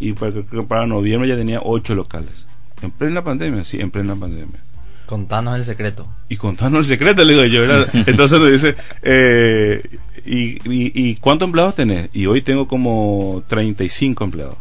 y 0.00 0.12
para, 0.12 0.42
para 0.68 0.86
noviembre 0.86 1.28
ya 1.28 1.36
tenía 1.36 1.60
ocho 1.62 1.94
locales. 1.94 2.46
En 2.82 2.90
plena 2.90 3.22
pandemia, 3.22 3.64
sí, 3.64 3.80
en 3.80 3.90
plena 3.90 4.16
pandemia. 4.16 4.60
Contanos 5.06 5.56
el 5.56 5.64
secreto. 5.64 6.08
Y 6.28 6.36
contanos 6.36 6.80
el 6.80 6.84
secreto, 6.84 7.24
le 7.24 7.34
digo 7.34 7.44
yo. 7.44 7.60
¿verdad? 7.60 7.88
Entonces 8.06 8.40
nos 8.40 8.50
dice, 8.50 8.74
eh, 9.02 9.98
y, 10.24 10.56
y, 10.68 10.92
¿y 10.94 11.16
cuántos 11.16 11.46
empleados 11.46 11.76
tenés? 11.76 12.10
Y 12.12 12.26
hoy 12.26 12.42
tengo 12.42 12.66
como 12.66 13.44
35 13.46 14.24
empleados. 14.24 14.56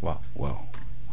Wow. 0.00 0.18
Wow. 0.36 0.58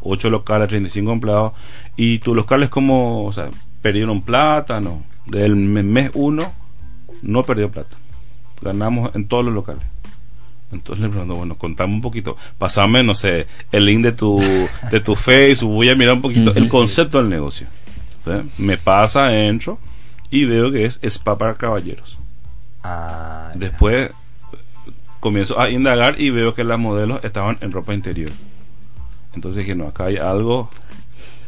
8 0.01 0.29
locales, 0.29 0.69
35 0.69 1.11
empleados. 1.11 1.53
Y 1.95 2.19
tus 2.19 2.35
locales 2.35 2.69
como, 2.69 3.25
o 3.25 3.33
sea, 3.33 3.49
perdieron 3.81 4.21
plata, 4.21 4.79
no. 4.79 5.03
Del 5.25 5.55
mes 5.55 6.11
1 6.13 6.64
no 7.21 7.43
perdió 7.43 7.71
plata. 7.71 7.95
Ganamos 8.61 9.13
en 9.15 9.27
todos 9.27 9.45
los 9.45 9.53
locales. 9.53 9.83
Entonces 10.71 11.03
le 11.03 11.09
pregunto, 11.09 11.35
bueno, 11.35 11.57
contame 11.57 11.93
un 11.93 12.01
poquito, 12.01 12.37
pasame, 12.57 13.03
no 13.03 13.15
sé, 13.15 13.47
el 13.71 13.85
link 13.85 14.03
de 14.03 14.11
tu, 14.11 14.41
de 14.91 14.99
tu 14.99 15.15
Facebook, 15.15 15.71
voy 15.71 15.89
a 15.89 15.95
mirar 15.95 16.15
un 16.15 16.21
poquito 16.21 16.53
el 16.55 16.67
concepto 16.67 17.19
del 17.19 17.29
negocio. 17.29 17.67
Entonces, 18.17 18.59
me 18.59 18.77
pasa, 18.77 19.35
entro 19.35 19.79
y 20.31 20.45
veo 20.45 20.71
que 20.71 20.85
es 20.85 20.99
spa 21.03 21.37
para 21.37 21.53
caballeros. 21.53 22.17
Ah. 22.83 23.51
Después 23.55 24.11
comienzo 25.19 25.59
a 25.59 25.69
indagar 25.69 26.19
y 26.19 26.29
veo 26.29 26.53
que 26.53 26.63
las 26.63 26.79
modelos 26.79 27.23
estaban 27.23 27.57
en 27.61 27.71
ropa 27.71 27.93
interior. 27.93 28.31
Entonces 29.33 29.59
dije, 29.59 29.75
no, 29.75 29.87
acá 29.87 30.05
hay 30.05 30.17
algo 30.17 30.69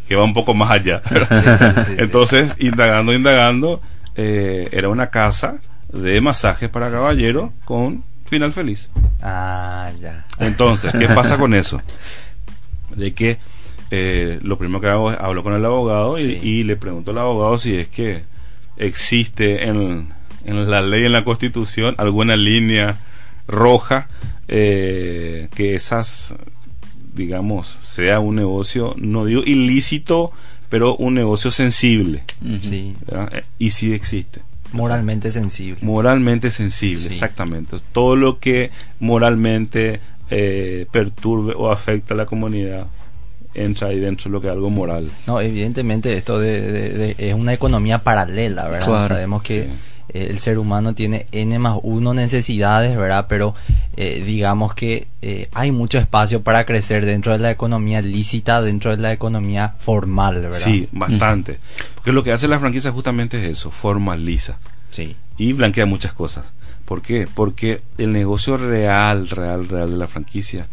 que 0.08 0.15
va 0.15 0.23
un 0.23 0.34
poco 0.34 0.53
más 0.53 0.71
allá. 0.71 1.01
Sí, 1.10 1.15
sí, 1.15 1.84
sí, 1.86 1.95
Entonces, 1.97 2.56
indagando, 2.60 3.13
indagando, 3.13 3.82
eh, 4.17 4.67
era 4.71 4.89
una 4.89 5.10
casa 5.10 5.60
de 5.93 6.19
masajes 6.19 6.69
para 6.69 6.91
caballeros 6.91 7.51
con 7.63 8.03
final 8.25 8.51
feliz. 8.51 8.89
Ah, 9.21 9.89
ya. 10.01 10.25
Entonces, 10.39 10.91
¿qué 10.91 11.08
pasa 11.08 11.38
con 11.38 11.53
eso? 11.53 11.82
De 12.95 13.13
que 13.13 13.38
eh, 13.91 14.39
lo 14.41 14.58
primero 14.58 14.82
que 14.82 14.88
hago 14.88 15.12
es 15.12 15.17
hablo 15.19 15.43
con 15.43 15.53
el 15.53 15.63
abogado 15.63 16.19
y, 16.19 16.63
le 16.63 16.75
pregunto 16.75 17.12
al 17.12 17.19
abogado 17.19 17.58
si 17.58 17.75
es 17.75 17.88
que 17.88 18.23
existe 18.75 19.63
en, 19.63 20.10
en 20.43 20.69
la 20.69 20.82
ley, 20.82 21.06
en 21.06 21.13
la 21.13 21.23
constitución, 21.23 21.95
alguna 21.97 22.36
línea 22.36 22.97
roja 23.47 24.08
eh, 24.47 25.49
que 25.56 25.75
esas, 25.75 26.36
digamos, 27.13 27.77
sea 27.82 28.19
un 28.19 28.36
negocio, 28.36 28.93
no 28.97 29.25
digo 29.25 29.43
ilícito, 29.45 30.32
pero 30.69 30.95
un 30.97 31.13
negocio 31.13 31.51
sensible. 31.51 32.23
Sí. 32.62 32.93
¿verdad? 33.06 33.30
Eh, 33.34 33.43
Y 33.60 33.71
sí 33.71 33.93
existe. 33.93 34.41
Moralmente 34.73 35.32
sensible. 35.32 35.80
Moralmente 35.82 36.51
sensible, 36.51 36.99
Sí. 37.01 37.08
exactamente. 37.08 37.77
Todo 37.93 38.15
lo 38.17 38.39
que 38.39 38.69
moralmente 38.99 39.99
eh, 40.30 40.86
perturbe 40.91 41.53
o 41.56 41.71
afecta 41.71 42.13
a 42.13 42.17
la 42.17 42.25
comunidad 42.25 42.88
entra 43.53 43.88
ahí 43.88 43.99
dentro 43.99 44.25
de 44.25 44.30
lo 44.34 44.41
que 44.41 44.47
es 44.47 44.53
algo 44.53 44.69
moral. 44.69 45.10
No, 45.25 45.39
evidentemente 45.41 46.15
esto 46.15 46.38
de, 46.38 46.62
de- 46.62 46.93
de- 46.93 47.15
es 47.17 47.34
una 47.34 47.53
economía 47.53 47.99
paralela, 48.03 48.67
¿verdad? 48.67 48.86
Claro, 48.88 49.08
Sabemos 49.08 49.41
que 49.41 49.63
sí. 49.63 49.69
Eh, 50.10 50.28
el 50.30 50.39
ser 50.39 50.58
humano 50.58 50.93
tiene 50.93 51.28
n 51.32 51.58
más 51.60 51.78
uno 51.84 52.13
necesidades, 52.13 52.98
¿verdad? 52.98 53.26
Pero 53.28 53.56
eh, 53.96 54.24
digamos 54.26 54.74
que 54.74 55.08
eh, 55.22 55.50
hay 55.54 55.72
mucho 55.72 55.98
espacio 55.98 56.41
para 56.43 56.65
crecer 56.65 57.06
dentro 57.06 57.34
de 57.34 57.39
la 57.39 57.52
economía 57.52 58.02
lícita, 58.02 58.62
dentro 58.62 58.96
de 58.96 59.02
la 59.02 59.12
economía 59.13 59.76
formal, 59.78 60.36
¿verdad? 60.41 60.58
Sí, 60.60 60.88
bastante. 60.91 61.60
Porque 61.96 62.12
lo 62.12 62.24
que 62.24 62.32
hace 62.32 62.48
la 62.48 62.60
franquicia 62.60 62.91
justamente 62.91 63.43
es 63.43 63.52
eso, 63.58 63.72
formaliza 63.72 64.58
Sí. 64.91 65.15
y 65.38 65.54
blanquea 65.54 65.86
muchas 65.86 66.13
cosas. 66.13 66.46
¿Por 66.86 67.02
qué? 67.02 67.28
Porque 67.34 67.82
el 67.98 68.13
negocio 68.13 68.56
real, 68.58 69.28
real, 69.30 69.67
real 69.67 69.91
de 69.91 69.98
la 69.98 70.08
franquicia, 70.08 70.67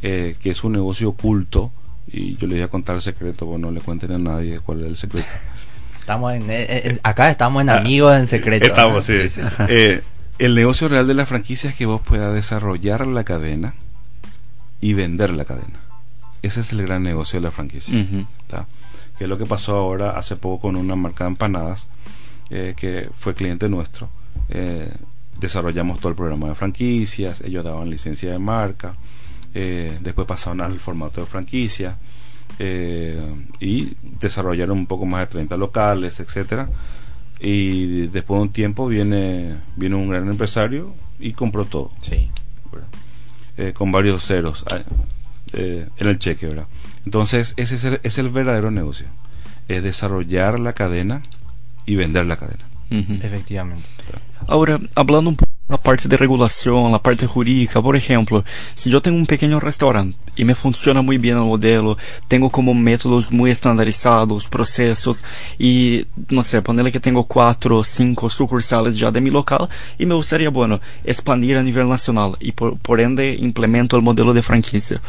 que 0.00 0.36
es 0.44 0.62
un 0.62 0.72
negocio 0.72 1.08
oculto, 1.08 1.72
y 2.06 2.36
yo 2.36 2.46
les 2.46 2.58
voy 2.58 2.62
a 2.62 2.68
contar 2.68 2.94
el 2.96 3.02
secreto, 3.02 3.44
bueno, 3.44 3.66
no 3.66 3.72
le 3.72 3.80
cuenten 3.80 4.12
a 4.12 4.18
nadie 4.18 4.60
cuál 4.60 4.80
es 4.82 4.86
el 4.86 4.96
secreto. 4.96 5.26
Estamos 6.08 6.32
en, 6.32 6.50
eh, 6.50 6.66
eh, 6.68 6.98
acá 7.02 7.30
estamos 7.30 7.60
en 7.60 7.68
amigos 7.68 8.16
en 8.16 8.26
secreto. 8.28 8.68
¿no? 8.68 8.72
Ah, 8.72 8.76
Estamos, 8.76 9.04
sí. 9.04 9.28
Sí, 9.28 9.28
sí, 9.28 9.42
sí. 9.42 9.54
Eh, 9.68 10.00
el 10.38 10.54
negocio 10.54 10.88
real 10.88 11.06
de 11.06 11.12
la 11.12 11.26
franquicia 11.26 11.68
es 11.68 11.76
que 11.76 11.84
vos 11.84 12.00
puedas 12.00 12.32
desarrollar 12.32 13.06
la 13.06 13.24
cadena 13.24 13.74
y 14.80 14.94
vender 14.94 15.28
la 15.28 15.44
cadena. 15.44 15.80
Ese 16.40 16.60
es 16.60 16.72
el 16.72 16.80
gran 16.86 17.02
negocio 17.02 17.38
de 17.38 17.44
la 17.44 17.50
franquicia. 17.50 18.06
Que 19.18 19.24
es 19.24 19.28
lo 19.28 19.36
que 19.36 19.44
pasó 19.44 19.76
ahora 19.76 20.12
hace 20.12 20.36
poco 20.36 20.62
con 20.62 20.76
una 20.76 20.96
marca 20.96 21.24
de 21.24 21.28
empanadas 21.28 21.88
eh, 22.48 22.72
que 22.74 23.10
fue 23.12 23.34
cliente 23.34 23.68
nuestro. 23.68 24.08
Eh, 24.48 24.90
desarrollamos 25.38 25.98
todo 25.98 26.08
el 26.08 26.16
programa 26.16 26.48
de 26.48 26.54
franquicias, 26.54 27.42
ellos 27.42 27.64
daban 27.64 27.90
licencia 27.90 28.32
de 28.32 28.38
marca, 28.38 28.94
eh, 29.52 29.98
después 30.00 30.26
pasaron 30.26 30.62
al 30.62 30.78
formato 30.78 31.20
de 31.20 31.26
franquicia 31.26 31.98
eh, 32.58 33.20
y 33.60 33.94
desarrollaron 34.02 34.78
un 34.78 34.86
poco 34.86 35.06
más 35.06 35.20
de 35.20 35.26
30 35.26 35.56
locales, 35.56 36.20
etcétera 36.20 36.68
y 37.40 38.08
después 38.08 38.38
de 38.38 38.42
un 38.42 38.52
tiempo 38.52 38.88
viene 38.88 39.56
viene 39.76 39.94
un 39.94 40.08
gran 40.08 40.28
empresario 40.28 40.92
y 41.20 41.32
compró 41.32 41.64
todo. 41.64 41.92
Eh, 43.56 43.72
con 43.72 43.90
varios 43.90 44.24
ceros 44.24 44.64
ah, 44.72 44.78
eh, 45.52 45.88
en 45.96 46.08
el 46.08 46.18
cheque 46.20 46.46
verdad 46.46 46.66
entonces 47.04 47.54
ese 47.56 47.74
es 47.74 47.84
el, 47.84 48.00
es 48.04 48.18
el 48.18 48.28
verdadero 48.28 48.70
negocio 48.70 49.06
es 49.68 49.82
desarrollar 49.82 50.60
la 50.60 50.72
cadena 50.72 51.22
y 51.86 51.96
vender 51.96 52.26
la 52.26 52.36
cadena. 52.36 52.64
Efectivamente. 52.90 53.86
Ahora, 54.46 54.78
hablando 54.94 55.30
un 55.30 55.36
poco 55.36 55.47
la 55.68 55.76
parte 55.76 56.08
de 56.08 56.16
regulación, 56.16 56.90
la 56.90 56.98
parte 56.98 57.26
jurídica, 57.26 57.82
por 57.82 57.94
ejemplo, 57.94 58.44
si 58.74 58.90
yo 58.90 59.02
tengo 59.02 59.18
un 59.18 59.26
pequeño 59.26 59.60
restaurante 59.60 60.16
y 60.34 60.44
me 60.44 60.54
funciona 60.54 61.02
muy 61.02 61.18
bien 61.18 61.36
el 61.36 61.44
modelo, 61.44 61.98
tengo 62.26 62.50
como 62.50 62.72
métodos 62.72 63.30
muy 63.30 63.50
estandarizados, 63.50 64.48
procesos 64.48 65.24
y, 65.58 66.06
no 66.28 66.42
sé, 66.42 66.62
ponerle 66.62 66.92
que 66.92 67.00
tengo 67.00 67.24
cuatro 67.24 67.78
o 67.78 67.84
cinco 67.84 68.30
sucursales 68.30 68.96
ya 68.96 69.10
de 69.10 69.20
mi 69.20 69.30
local 69.30 69.68
y 69.98 70.06
me 70.06 70.14
gustaría, 70.14 70.48
bueno, 70.50 70.80
expandir 71.04 71.56
a 71.56 71.62
nivel 71.62 71.88
nacional 71.88 72.36
y 72.40 72.52
por, 72.52 72.78
por 72.78 73.00
ende 73.00 73.36
implemento 73.38 73.96
el 73.96 74.02
modelo 74.02 74.32
de 74.32 74.42
franquicia. 74.42 75.00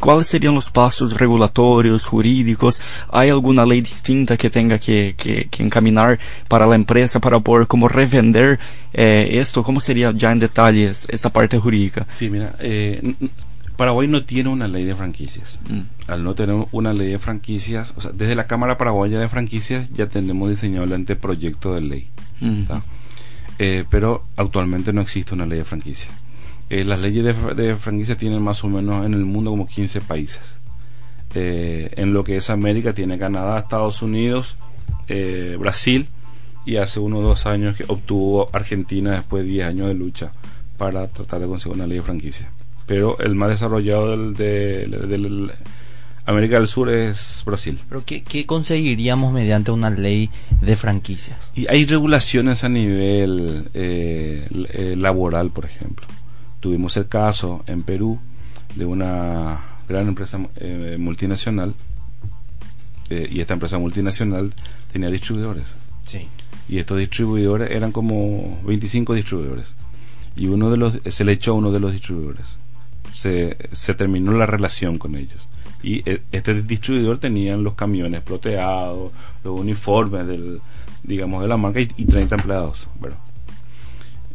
¿Cuáles 0.00 0.26
serían 0.26 0.54
los 0.54 0.70
pasos 0.70 1.14
regulatorios, 1.18 2.06
jurídicos? 2.06 2.82
¿Hay 3.10 3.28
alguna 3.30 3.64
ley 3.64 3.80
distinta 3.80 4.36
que 4.36 4.50
tenga 4.50 4.78
que, 4.78 5.14
que, 5.16 5.48
que 5.50 5.62
encaminar 5.62 6.18
para 6.48 6.66
la 6.66 6.74
empresa 6.74 7.20
para 7.20 7.40
poder 7.40 7.66
como 7.66 7.88
revender 7.88 8.58
eh, 8.92 9.28
esto? 9.40 9.62
¿Cómo 9.62 9.80
sería 9.80 10.12
ya 10.12 10.30
en 10.32 10.38
detalles 10.40 11.06
esta 11.10 11.30
parte 11.30 11.58
jurídica? 11.58 12.06
sí 12.10 12.28
mira 12.30 12.52
eh, 12.60 13.14
Paraguay 13.76 14.06
no 14.06 14.24
tiene 14.24 14.50
una 14.50 14.68
ley 14.68 14.84
de 14.84 14.94
franquicias 14.94 15.60
Mm. 15.68 15.80
al 16.06 16.22
no 16.22 16.34
tener 16.34 16.66
una 16.70 16.92
ley 16.92 17.08
de 17.10 17.18
franquicias 17.18 17.94
o 17.96 18.00
sea 18.00 18.12
desde 18.12 18.34
la 18.36 18.46
cámara 18.46 18.76
paraguaya 18.78 19.18
de 19.18 19.28
franquicias 19.28 19.90
ya 19.92 20.06
tenemos 20.06 20.48
diseñado 20.50 20.84
el 20.84 20.92
anteproyecto 20.92 21.74
de 21.74 21.80
ley 21.80 22.08
Eh, 23.58 23.84
pero 23.88 24.24
actualmente 24.36 24.92
no 24.92 25.00
existe 25.00 25.32
una 25.32 25.46
ley 25.46 25.58
de 25.58 25.64
franquicia. 25.64 26.10
Eh, 26.70 26.84
las 26.84 27.00
leyes 27.00 27.24
de, 27.56 27.74
franquicia 27.76 28.16
tienen 28.16 28.42
más 28.42 28.64
o 28.64 28.68
menos 28.68 29.04
en 29.04 29.14
el 29.14 29.24
mundo 29.24 29.50
como 29.50 29.66
15 29.66 30.00
países. 30.00 30.58
Eh, 31.34 31.92
en 31.96 32.12
lo 32.12 32.24
que 32.24 32.36
es 32.36 32.50
América 32.50 32.94
tiene 32.94 33.18
Canadá, 33.18 33.58
Estados 33.58 34.02
Unidos, 34.02 34.56
Brasil 35.58 36.08
y 36.64 36.76
hace 36.76 36.98
unos 36.98 37.22
dos 37.22 37.46
años 37.46 37.76
que 37.76 37.84
obtuvo 37.88 38.48
Argentina 38.52 39.12
después 39.12 39.44
de 39.44 39.50
10 39.50 39.66
años 39.66 39.88
de 39.88 39.94
lucha 39.94 40.32
para 40.78 41.08
tratar 41.08 41.40
de 41.40 41.46
conseguir 41.46 41.76
una 41.76 41.86
ley 41.86 41.98
de 41.98 42.02
franquicia. 42.02 42.50
Pero 42.86 43.18
el 43.18 43.34
más 43.34 43.50
desarrollado 43.50 44.10
del, 44.10 44.34
del 44.34 45.52
América 46.26 46.58
del 46.58 46.68
Sur 46.68 46.90
es 46.90 47.42
Brasil. 47.44 47.78
¿Pero 47.88 48.04
qué, 48.04 48.46
conseguiríamos 48.46 49.32
mediante 49.32 49.70
una 49.70 49.90
ley 49.90 50.30
de 50.60 50.76
franquicias? 50.76 51.52
Y 51.54 51.66
hay 51.68 51.84
regulaciones 51.84 52.64
a 52.64 52.68
nivel 52.68 53.68
eh, 53.74 54.48
eh, 54.50 54.94
laboral, 54.96 55.50
por 55.50 55.66
ejemplo. 55.66 56.06
Tuvimos 56.64 56.96
el 56.96 57.08
caso 57.08 57.62
en 57.66 57.82
Perú 57.82 58.18
de 58.74 58.86
una 58.86 59.60
gran 59.86 60.08
empresa 60.08 60.40
eh, 60.56 60.96
multinacional 60.98 61.74
y 63.10 63.40
esta 63.40 63.52
empresa 63.52 63.76
multinacional 63.78 64.54
tenía 64.90 65.10
distribuidores. 65.10 65.74
Sí. 66.04 66.26
Y 66.66 66.78
estos 66.78 66.96
distribuidores 66.96 67.70
eran 67.70 67.92
como 67.92 68.62
25 68.64 69.12
distribuidores. 69.12 69.74
Y 70.36 70.46
uno 70.46 70.70
de 70.70 70.78
los 70.78 71.00
se 71.04 71.24
le 71.26 71.32
echó 71.32 71.50
a 71.50 71.56
uno 71.56 71.70
de 71.70 71.80
los 71.80 71.92
distribuidores. 71.92 72.46
Se, 73.12 73.58
se 73.72 73.92
terminó 73.92 74.32
la 74.32 74.46
relación 74.46 74.96
con 74.96 75.16
ellos 75.16 75.46
y 75.84 76.02
e, 76.08 76.22
este 76.32 76.62
distribuidor 76.62 77.18
tenía 77.18 77.56
los 77.58 77.74
camiones 77.74 78.22
proteados, 78.22 79.12
los 79.44 79.60
uniformes 79.60 80.26
del, 80.26 80.60
digamos, 81.02 81.42
de 81.42 81.48
la 81.48 81.58
marca 81.58 81.80
y, 81.80 81.86
30 81.86 82.36
empleados. 82.36 82.88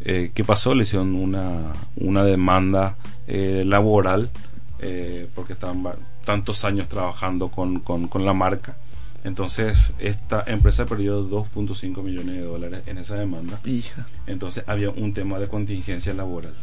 Eh, 0.02 0.32
¿Qué 0.34 0.44
pasó? 0.44 0.74
Le 0.74 0.84
hicieron 0.84 1.16
una, 1.16 1.74
una 1.98 2.24
demanda 2.24 2.96
eh, 3.28 3.64
laboral 3.66 4.30
eh, 4.80 5.28
porque 5.36 5.54
estaban 5.54 5.84
tantos 6.26 6.64
años 6.64 6.88
trabajando 6.88 7.50
con, 7.50 7.80
con, 7.80 8.26
la 8.26 8.34
marca. 8.34 8.78
Entonces, 9.24 9.94
esta 10.00 10.44
empresa 10.48 10.86
perdió 10.86 11.30
2.5 11.30 12.02
millones 12.02 12.36
de 12.36 12.42
dólares 12.42 12.82
en 12.86 12.98
esa 12.98 13.16
demanda. 13.16 13.60
Hija. 13.66 14.08
Entonces, 14.26 14.64
había 14.68 14.90
un 14.90 15.14
tema 15.14 15.38
de 15.40 15.48
contingencia 15.48 16.14
laboral. 16.14 16.54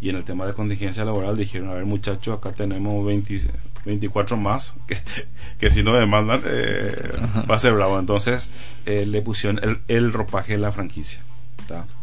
Y 0.00 0.10
en 0.10 0.16
el 0.16 0.24
tema 0.24 0.46
de 0.46 0.52
contingencia 0.52 1.04
laboral 1.04 1.36
dijeron, 1.36 1.70
a 1.70 1.74
ver 1.74 1.86
muchachos, 1.86 2.36
acá 2.36 2.52
tenemos 2.52 3.06
20, 3.06 3.50
24 3.86 4.36
más, 4.36 4.74
que, 5.58 5.70
si 5.70 5.82
no 5.82 5.94
demandan 5.94 6.42
eh, 6.44 7.10
va 7.50 7.56
a 7.56 7.58
ser 7.58 7.72
bravo. 7.72 7.98
Entonces 7.98 8.50
le 8.84 9.22
pusieron 9.22 9.80
el, 9.88 10.12
ropaje 10.12 10.52
de 10.52 10.58
la 10.58 10.72
franquicia. 10.72 11.20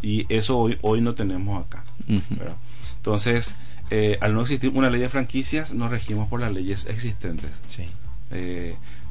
Y 0.01 0.25
eso 0.33 0.57
hoy, 0.57 0.77
hoy 0.81 1.01
no 1.01 1.13
tenemos 1.13 1.65
acá. 1.65 1.83
Entonces, 2.97 3.55
eh, 3.89 4.17
al 4.21 4.33
no 4.33 4.41
existir 4.41 4.71
una 4.73 4.89
ley 4.89 5.01
de 5.01 5.09
franquicias, 5.09 5.73
nos 5.73 5.91
regimos 5.91 6.27
por 6.29 6.39
las 6.39 6.51
leyes 6.53 6.85
existentes. 6.85 7.51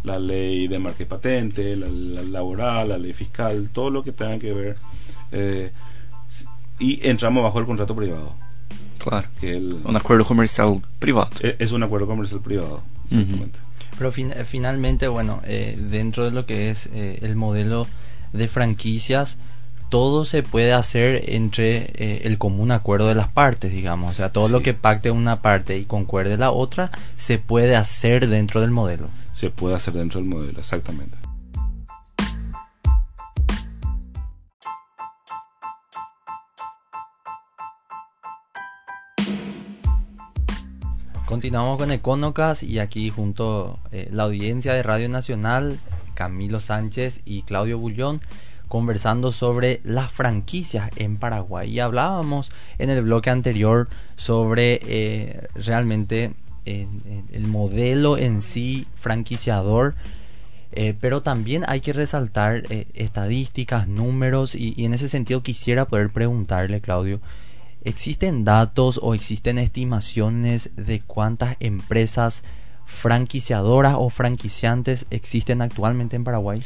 la 0.03 0.19
ley 0.19 0.67
de 0.69 0.79
marca 0.79 1.03
y 1.03 1.07
patente, 1.07 1.77
la, 1.77 1.89
laboral, 2.23 2.89
la 2.89 2.99
ley 2.99 3.13
fiscal, 3.13 3.69
todo 3.73 3.91
lo 3.91 4.03
que 4.03 4.13
tenga 4.13 4.39
que 4.39 4.53
ver. 4.53 5.73
y 6.79 7.07
entramos 7.07 7.43
bajo 7.43 7.59
el 7.59 7.67
contrato 7.67 7.95
privado. 7.95 8.35
Claro. 9.01 9.29
un 9.85 9.97
acuerdo 9.97 10.25
comercial 10.25 10.81
privado. 10.99 11.31
E, 11.41 11.57
es, 11.59 11.73
un 11.73 11.83
acuerdo 11.83 12.07
comercial 12.07 12.41
privado, 12.41 12.83
exactamente. 13.07 13.59
Pero 13.99 14.13
finalmente, 14.45 15.09
bueno, 15.09 15.43
eh, 15.45 15.79
dentro 15.79 16.25
de 16.25 16.31
lo 16.31 16.47
que 16.47 16.71
es 16.71 16.89
eh, 16.95 17.19
el 17.23 17.37
modelo 17.37 17.87
de 18.33 18.49
franquicias, 18.49 19.39
todo 19.91 20.25
se 20.25 20.43
puede 20.43 20.73
hacer 20.73 21.25
entre 21.31 21.91
eh, 21.95 22.23
el 22.25 22.39
común 22.39 22.71
acuerdo 22.71 23.09
de 23.09 23.17
las 23.17 23.29
partes, 23.29 23.73
digamos. 23.73 24.13
O 24.13 24.15
sea, 24.15 24.33
todo 24.33 24.49
lo 24.49 24.63
que 24.63 24.73
pacte 24.73 25.11
una 25.11 25.43
parte 25.43 25.77
y 25.77 25.85
concuerde 25.85 26.39
la 26.39 26.53
otra, 26.53 26.91
se 27.17 27.39
puede 27.39 27.77
hacer 27.77 28.29
dentro 28.29 28.61
del 28.61 28.71
modelo. 28.71 29.09
Se 29.33 29.51
puede 29.51 29.75
hacer 29.75 29.95
dentro 29.95 30.21
del 30.21 30.31
modelo, 30.31 30.61
exactamente. 30.61 31.19
Continuamos 41.27 41.79
con 41.79 41.93
Econocas 41.93 42.63
y 42.63 42.81
aquí 42.81 43.11
junto 43.11 43.79
eh, 43.93 44.09
la 44.13 44.25
audiencia 44.25 44.73
de 44.73 44.83
Radio 44.83 45.09
Nacional, 45.09 45.79
Camilo 46.15 46.61
Sánchez 46.61 47.23
y 47.25 47.43
Claudio 47.43 47.79
Bullón, 47.79 48.21
conversando 48.71 49.33
sobre 49.33 49.83
las 49.85 50.11
franquicias 50.11 50.91
en 50.97 51.19
Paraguay. 51.19 51.71
Y 51.71 51.81
hablábamos 51.81 52.51
en 52.79 52.89
el 52.89 53.03
bloque 53.03 53.29
anterior 53.29 53.89
sobre 54.17 54.81
eh, 54.85 55.49
realmente 55.55 56.33
el 56.65 57.49
modelo 57.49 58.17
en 58.17 58.41
sí 58.41 58.87
franquiciador. 58.95 59.95
Eh, 60.73 60.95
pero 61.01 61.21
también 61.21 61.65
hay 61.67 61.81
que 61.81 61.93
resaltar 61.93 62.63
estadísticas, 62.95 63.89
números 63.89 64.55
y, 64.55 64.73
y 64.77 64.85
en 64.85 64.95
ese 64.95 65.09
sentido 65.09 65.43
quisiera 65.43 65.85
poder 65.85 66.11
preguntarle, 66.11 66.81
Claudio, 66.81 67.21
¿Existen 67.83 68.45
datos 68.45 69.01
o 69.03 69.15
existen 69.15 69.57
estimaciones 69.57 70.71
de 70.77 71.01
cuántas 71.01 71.57
empresas 71.61 72.43
franquiciadoras 72.85 73.95
o 73.97 74.11
franquiciantes 74.11 75.07
existen 75.11 75.63
actualmente 75.63 76.17
en 76.17 76.25
Paraguay? 76.25 76.63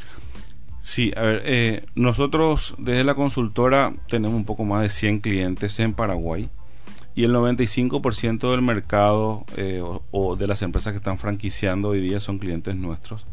Sí, 0.85 1.15
a 1.17 1.23
ver, 1.23 1.43
eh, 1.47 1.87
nosotros 1.95 2.75
desde 2.77 3.05
la 3.05 3.15
consultora 3.15 3.95
tenemos 4.07 4.37
un 4.37 4.45
poco 4.45 4.67
más 4.67 4.83
de 4.83 4.91
100 4.91 5.21
clientes 5.21 5.81
en 5.81 5.95
Paraguay 5.95 6.51
y 7.15 7.25
el 7.25 7.33
95% 7.33 8.51
del 8.51 8.61
mercado 8.61 9.47
eh, 9.57 9.83
o, 10.11 10.37
de 10.37 10.47
las 10.47 10.61
empresas 10.61 10.93
que 10.93 10.99
están 10.99 11.17
franquiciando 11.17 11.89
hoy 11.89 12.03
día 12.03 12.21
son 12.21 12.39
clientes 12.39 12.77
nuestros. 12.77 13.25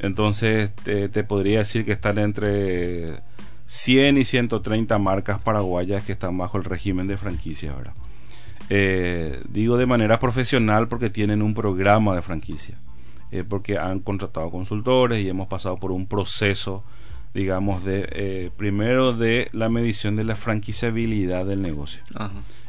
Entonces 0.00 0.70
te 0.74 1.24
podría 1.24 1.60
decir 1.60 1.86
que 1.86 1.92
están 1.92 2.18
entre 2.18 3.22
100 3.68 4.18
y 4.18 4.26
130 4.26 4.98
marcas 4.98 5.40
paraguayas 5.40 6.04
que 6.04 6.12
están 6.12 6.36
bajo 6.36 6.58
el 6.58 6.64
régimen 6.64 7.06
de 7.06 7.16
franquicia 7.16 7.72
ahora. 7.72 7.94
Eh, 8.68 9.42
digo 9.48 9.78
de 9.78 9.86
manera 9.86 10.18
profesional 10.18 10.88
porque 10.88 11.08
tienen 11.08 11.40
un 11.40 11.54
programa 11.54 12.14
de 12.14 12.20
franquicia, 12.20 12.76
eh, 13.32 13.44
porque 13.48 13.78
han 13.78 14.00
contratado 14.00 14.50
consultores 14.50 15.22
y 15.24 15.28
hemos 15.28 15.48
pasado 15.48 15.78
por 15.78 15.90
un 15.90 16.06
proceso, 16.06 16.84
digamos, 17.34 17.82
de 17.82 18.08
eh, 18.12 18.50
primero 18.56 19.12
de 19.12 19.48
la 19.52 19.68
medición 19.68 20.14
de 20.14 20.24
la 20.24 20.36
franquiciabilidad 20.36 21.44
del 21.46 21.62
negocio. 21.62 22.02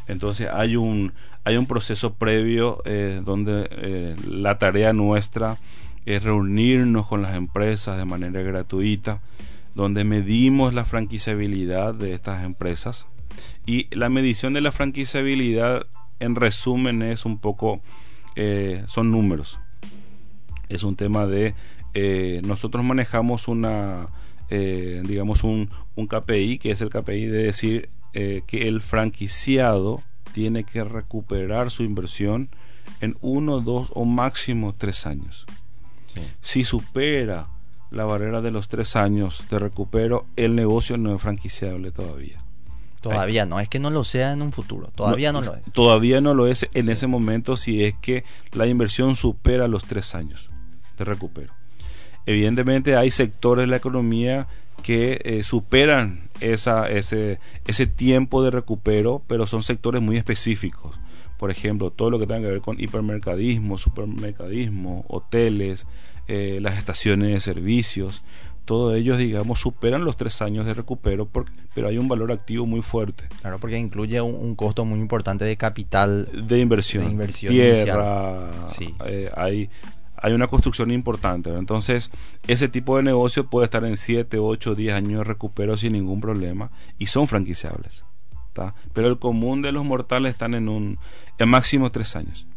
Entonces 0.08 0.50
hay 0.52 0.76
un, 0.76 1.14
hay 1.44 1.58
un 1.58 1.68
proceso 1.68 2.16
previo 2.16 2.82
donde 3.24 4.16
la 4.28 4.58
tarea 4.58 4.92
nuestra 4.92 5.58
es 6.06 6.24
reunirnos 6.24 7.08
con 7.08 7.22
las 7.22 7.36
empresas 7.36 7.98
de 7.98 8.06
manera 8.06 8.42
gratuita 8.42 9.22
donde 9.76 10.04
medimos 10.04 10.74
la 10.74 10.86
franquiciabilidad 10.86 11.94
de 11.94 12.14
estas 12.14 12.44
empresas. 12.44 13.08
Y 13.66 13.88
la 13.96 14.10
medición 14.10 14.54
de 14.54 14.62
la 14.62 14.72
franquiciabilidad, 14.72 15.88
en 16.20 16.36
resumen, 16.36 17.02
es 17.02 17.26
un 17.26 17.40
poco, 17.40 17.82
eh, 18.36 18.84
son 18.88 19.12
números. 19.12 19.60
Es 20.74 20.84
un 20.84 20.96
tema 20.96 21.28
de, 21.28 21.56
eh, 21.94 22.42
nosotros 22.44 22.84
manejamos 22.84 23.48
una, 23.48 24.08
eh, 24.50 25.02
digamos, 25.06 25.44
un, 25.44 25.70
un, 25.96 26.08
KPI, 26.08 26.58
que 26.58 26.72
es 26.72 26.82
el 26.82 26.90
KPI 26.90 27.26
de 27.28 27.44
decir 27.44 27.90
que 28.14 28.68
el 28.68 28.84
franquiciado 28.84 30.04
tiene 30.34 30.66
que 30.66 30.84
recuperar 30.84 31.72
su 31.72 31.82
inversión 31.82 32.50
en 33.02 33.18
uno, 33.22 33.62
dos 33.62 33.92
o 33.94 34.06
máximo 34.06 34.74
tres 34.78 35.06
años. 35.06 35.46
Si 36.42 36.64
supera 36.64 37.48
la 37.92 38.06
barrera 38.06 38.42
de 38.42 38.52
los 38.52 38.68
tres 38.68 38.96
años 38.96 39.46
de 39.50 39.60
recupero, 39.60 40.26
el 40.36 40.56
negocio 40.56 40.98
no 40.98 41.16
es 41.16 41.22
franquiciable 41.22 41.92
todavía. 41.92 42.38
Todavía 43.02 43.46
no, 43.46 43.60
es 43.60 43.68
que 43.68 43.80
no 43.80 43.90
lo 43.90 44.06
sea 44.06 44.32
en 44.32 44.42
un 44.42 44.54
futuro, 44.54 44.90
todavía 44.96 45.34
no, 45.34 45.42
lo 45.42 45.56
es. 45.56 45.64
Todavía 45.74 46.22
no 46.22 46.34
lo 46.34 46.48
es 46.48 46.70
en 46.74 46.90
ese 46.90 47.06
momento 47.06 47.58
si 47.58 47.84
es 47.84 47.96
que 47.96 48.24
la 48.54 48.66
inversión 48.66 49.18
supera 49.18 49.68
los 49.68 49.84
tres 49.84 50.16
años 50.16 50.50
de 50.98 51.06
recupero. 51.06 51.54
Evidentemente 52.26 52.96
hay 52.96 53.12
sectores 53.12 53.64
de 53.64 53.68
la 53.68 53.78
economía 53.78 54.48
que 54.82 55.22
eh, 55.24 55.44
superan 55.44 56.30
esa, 56.40 56.90
ese, 56.90 57.40
ese 57.66 57.88
tiempo 57.88 58.44
de 58.44 58.52
recupero, 58.52 59.22
pero 59.28 59.48
son 59.48 59.64
sectores 59.64 60.02
muy 60.02 60.18
específicos. 60.18 60.98
Por 61.38 61.52
ejemplo, 61.52 61.92
todo 61.92 62.10
lo 62.10 62.20
que 62.20 62.28
tenga 62.28 62.42
que 62.42 62.48
ver 62.48 62.62
con 62.62 62.80
hipermercadismo, 62.80 63.78
supermercadismo, 63.78 65.06
hoteles, 65.10 65.88
eh, 66.28 66.60
las 66.62 66.78
estaciones 66.78 67.34
de 67.34 67.42
servicios, 67.42 68.22
todos 68.66 68.96
ellos, 68.96 69.18
digamos, 69.18 69.60
superan 69.60 70.06
los 70.06 70.16
tres 70.16 70.42
años 70.42 70.66
de 70.66 70.74
recupero, 70.74 71.28
pero 71.74 71.88
hay 71.88 71.98
un 71.98 72.08
valor 72.08 72.32
activo 72.32 72.66
muy 72.66 72.82
fuerte. 72.82 73.26
Claro, 73.42 73.60
porque 73.60 73.78
incluye 73.78 74.22
un, 74.22 74.56
costo 74.56 74.86
muy 74.86 75.00
importante 75.00 75.44
de 75.44 75.58
capital. 75.58 76.30
De 76.48 76.60
inversión. 76.60 77.04
De 77.04 77.12
inversión 77.12 77.52
Tierra, 77.52 78.52
eh, 79.06 79.30
hay, 79.36 79.70
hay 80.24 80.32
una 80.32 80.48
construcción 80.48 80.90
importante. 80.92 81.50
Entonces, 81.54 82.10
ese 82.48 82.70
tipo 82.70 82.96
de 82.96 83.04
negocio 83.04 83.50
puede 83.50 83.66
estar 83.66 83.84
en 83.84 83.98
7, 83.98 84.40
8, 84.40 84.74
10 84.74 84.96
años 84.96 85.20
de 85.20 85.24
recupero 85.26 85.76
sin 85.76 85.94
ningún 85.94 86.22
problema 86.22 86.72
y 86.98 87.08
son 87.08 87.28
franquiciables. 87.28 88.06
Pero 88.94 89.10
el 89.10 89.20
común 89.20 89.62
de 89.62 89.74
los 89.74 89.84
mortales 89.84 90.32
están 90.32 90.54
en 90.54 90.70
un 90.70 90.98
en 91.38 91.50
máximo 91.50 91.92
3 91.92 92.16
años. 92.16 92.48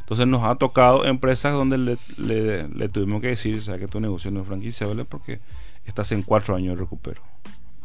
Entonces 0.00 0.26
nos 0.26 0.42
ha 0.42 0.56
tocado 0.56 1.04
empresas 1.04 1.52
donde 1.52 1.78
le, 1.78 2.88
tuvimos 2.88 3.20
que 3.20 3.28
decir, 3.28 3.58
o 3.58 3.60
sea, 3.60 3.78
que 3.78 3.86
tu 3.86 4.00
negocio 4.00 4.32
no 4.32 4.40
es 4.40 4.48
franquiciable 4.48 5.04
porque 5.04 5.40
estás 5.84 6.10
en 6.10 6.22
4 6.22 6.56
años 6.56 6.74
de 6.74 6.80
recupero. 6.80 7.22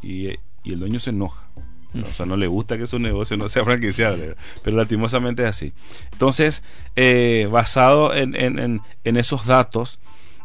Y 0.02 0.30
el 0.66 0.80
dueño 0.80 1.00
se 1.00 1.12
enoja. 1.12 1.48
O 2.02 2.06
sea, 2.08 2.26
no 2.26 2.38
le 2.38 2.48
gusta 2.48 2.78
que 2.78 2.88
su 2.88 2.98
negocio 2.98 3.38
no 3.38 3.50
sea 3.50 3.64
franquiciable, 3.64 4.36
pero 4.64 4.78
lastimosamente 4.78 5.44
es 5.44 5.50
así. 5.50 5.74
Entonces, 6.12 6.64
eh, 6.96 7.48
basado 7.52 8.16
en, 8.16 8.36
en, 8.36 8.82
en, 9.04 9.18
esos 9.18 9.46
datos, 9.46 10.00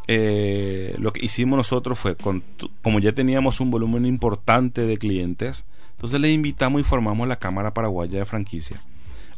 eh, 0.08 0.94
lo 0.98 1.12
que 1.12 1.24
hicimos 1.24 1.56
nosotros 1.56 1.98
fue, 1.98 2.16
como 2.16 2.98
ya 2.98 3.12
teníamos 3.12 3.60
un 3.60 3.70
volumen 3.70 4.04
importante 4.04 4.82
de 4.82 4.98
clientes, 4.98 5.64
entonces 5.92 6.20
le 6.20 6.30
invitamos 6.30 6.80
y 6.80 6.84
formamos 6.84 7.26
la 7.26 7.36
Cámara 7.36 7.72
Paraguaya 7.72 8.18
de 8.18 8.24
Franquicia. 8.24 8.82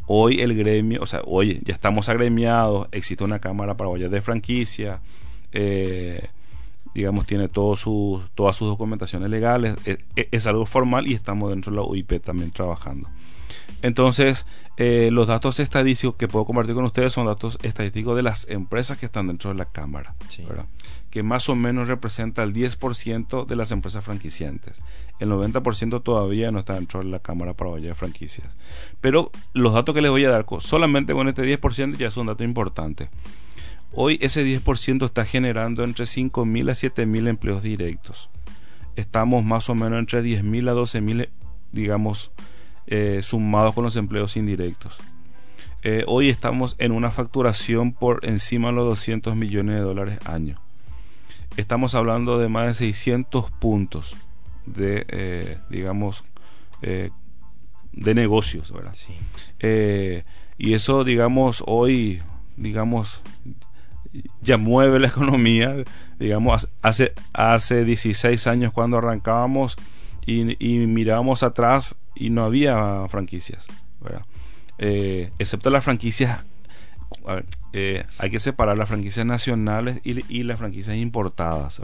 Hoy 0.06 0.40
el 0.40 0.56
gremio, 0.56 1.00
o 1.02 1.06
sea, 1.06 1.22
hoy 1.24 1.60
ya 1.64 1.72
estamos 1.72 2.08
agremiados, 2.08 2.88
existe 2.90 3.22
una 3.22 3.38
Cámara 3.38 3.76
Paraguaya 3.76 4.08
de 4.08 4.20
Franquicia. 4.20 5.00
Eh, 5.52 6.28
digamos, 6.94 7.26
tiene 7.26 7.48
todo 7.48 7.76
su, 7.76 8.22
todas 8.34 8.56
sus 8.56 8.68
documentaciones 8.68 9.30
legales, 9.30 9.76
es, 9.84 9.98
es, 10.16 10.46
algo 10.46 10.66
formal 10.66 11.06
y 11.06 11.14
estamos 11.14 11.50
dentro 11.50 11.70
de 11.70 11.76
la 11.76 11.82
UIP 11.84 12.22
también 12.22 12.50
trabajando. 12.50 13.08
Entonces, 13.82 14.46
eh, 14.76 15.10
los 15.10 15.26
datos 15.26 15.58
estadísticos 15.60 16.16
que 16.16 16.28
puedo 16.28 16.44
compartir 16.44 16.74
con 16.74 16.84
ustedes 16.84 17.12
son 17.12 17.26
datos 17.26 17.58
estadísticos 17.62 18.16
de 18.16 18.22
las 18.22 18.48
empresas 18.48 18.98
que 18.98 19.06
están 19.06 19.26
dentro 19.26 19.50
de 19.50 19.56
la 19.56 19.66
Cámara, 19.66 20.14
que 21.10 21.22
más 21.22 21.48
o 21.48 21.54
menos 21.54 21.88
representa 21.88 22.42
el 22.42 22.52
10% 22.52 23.46
de 23.46 23.56
las 23.56 23.70
empresas 23.72 24.04
franquiciantes. 24.04 24.82
El 25.18 25.30
90% 25.30 26.02
todavía 26.02 26.50
no 26.50 26.60
está 26.60 26.74
dentro 26.74 27.00
de 27.00 27.06
la 27.06 27.20
Cámara 27.20 27.54
para 27.54 27.72
de 27.76 27.94
Franquicias. 27.94 28.48
Pero 29.00 29.30
los 29.54 29.72
datos 29.72 29.94
que 29.94 30.02
les 30.02 30.10
voy 30.10 30.24
a 30.24 30.30
dar, 30.30 30.46
solamente 30.60 31.14
con 31.14 31.28
este 31.28 31.42
10% 31.42 31.96
ya 31.96 32.08
es 32.08 32.16
un 32.16 32.26
dato 32.26 32.44
importante. 32.44 33.08
Hoy 33.92 34.18
ese 34.22 34.44
10% 34.44 35.04
está 35.04 35.24
generando 35.24 35.82
entre 35.82 36.04
5.000 36.04 36.70
a 36.70 36.74
7.000 36.74 37.28
empleos 37.28 37.62
directos. 37.62 38.30
Estamos 38.94 39.44
más 39.44 39.68
o 39.68 39.74
menos 39.74 39.98
entre 39.98 40.22
10.000 40.22 40.68
a 40.68 40.74
12.000, 40.74 41.28
digamos, 41.72 42.30
eh, 42.86 43.20
sumados 43.22 43.74
con 43.74 43.84
los 43.84 43.96
empleos 43.96 44.36
indirectos. 44.36 44.98
Eh, 45.82 46.04
hoy 46.06 46.28
estamos 46.28 46.76
en 46.78 46.92
una 46.92 47.10
facturación 47.10 47.92
por 47.92 48.24
encima 48.24 48.68
de 48.68 48.74
los 48.74 48.86
200 48.90 49.34
millones 49.34 49.76
de 49.76 49.80
dólares 49.80 50.18
año. 50.24 50.60
Estamos 51.56 51.96
hablando 51.96 52.38
de 52.38 52.48
más 52.48 52.66
de 52.66 52.74
600 52.74 53.50
puntos 53.50 54.16
de, 54.66 55.04
eh, 55.08 55.58
digamos, 55.68 56.22
de 56.80 58.14
negocios, 58.14 58.72
¿verdad? 58.72 58.94
Sí. 58.94 59.12
y 60.56 60.72
eso, 60.74 61.04
digamos, 61.04 61.62
hoy, 61.66 62.22
digamos, 62.56 63.22
ya 64.40 64.56
mueve 64.56 65.00
la 65.00 65.08
economía. 65.14 65.74
Digamos, 66.18 66.68
hace, 66.82 67.12
hace 67.32 67.84
16 67.84 68.46
años 68.46 68.72
cuando 68.72 68.98
arrancábamos 68.98 69.76
y, 70.26 70.56
y 70.64 70.86
mirábamos 70.86 71.42
atrás 71.42 71.96
y 72.14 72.30
no 72.30 72.44
había 72.44 73.06
franquicias, 73.08 73.66
eh, 74.78 75.30
excepto 75.38 75.70
las 75.70 75.84
franquicias, 75.84 76.44
eh, 77.72 78.04
hay 78.18 78.30
que 78.30 78.40
separar 78.40 78.76
las 78.76 78.88
franquicias 78.88 79.26
nacionales 79.26 80.00
y, 80.04 80.42
las 80.42 80.58
franquicias 80.58 80.96
importadas, 80.96 81.80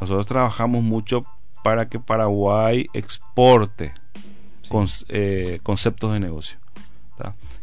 Nosotros 0.00 0.26
trabajamos 0.26 0.82
mucho 0.82 1.24
para 1.62 1.88
que 1.88 2.00
Paraguay 2.00 2.88
exporte 2.92 3.94
eh, 5.08 5.60
conceptos 5.62 6.12
de 6.12 6.20
negocio, 6.20 6.58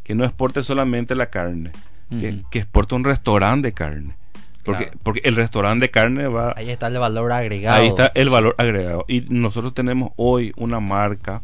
que 0.03 0.15
no 0.15 0.23
exporte 0.23 0.63
solamente 0.63 1.15
la 1.15 1.29
carne, 1.29 1.71
que, 2.09 2.59
exporta 2.59 2.95
un 2.95 3.03
restaurante 3.03 3.69
de 3.69 3.73
carne. 3.73 4.15
Porque, 4.63 4.91
porque 5.03 5.21
el 5.23 5.35
restaurante 5.35 5.85
de 5.85 5.91
carne 5.91 6.27
va... 6.27 6.53
Ahí 6.55 6.69
está 6.69 6.87
el 6.87 6.97
valor 6.99 7.31
agregado. 7.31 7.81
Ahí 7.81 7.87
está 7.87 8.11
el 8.13 8.29
valor 8.29 8.55
agregado. 8.57 9.05
Y 9.07 9.21
nosotros 9.29 9.73
tenemos 9.73 10.11
hoy 10.15 10.53
una 10.57 10.79
marca, 10.79 11.41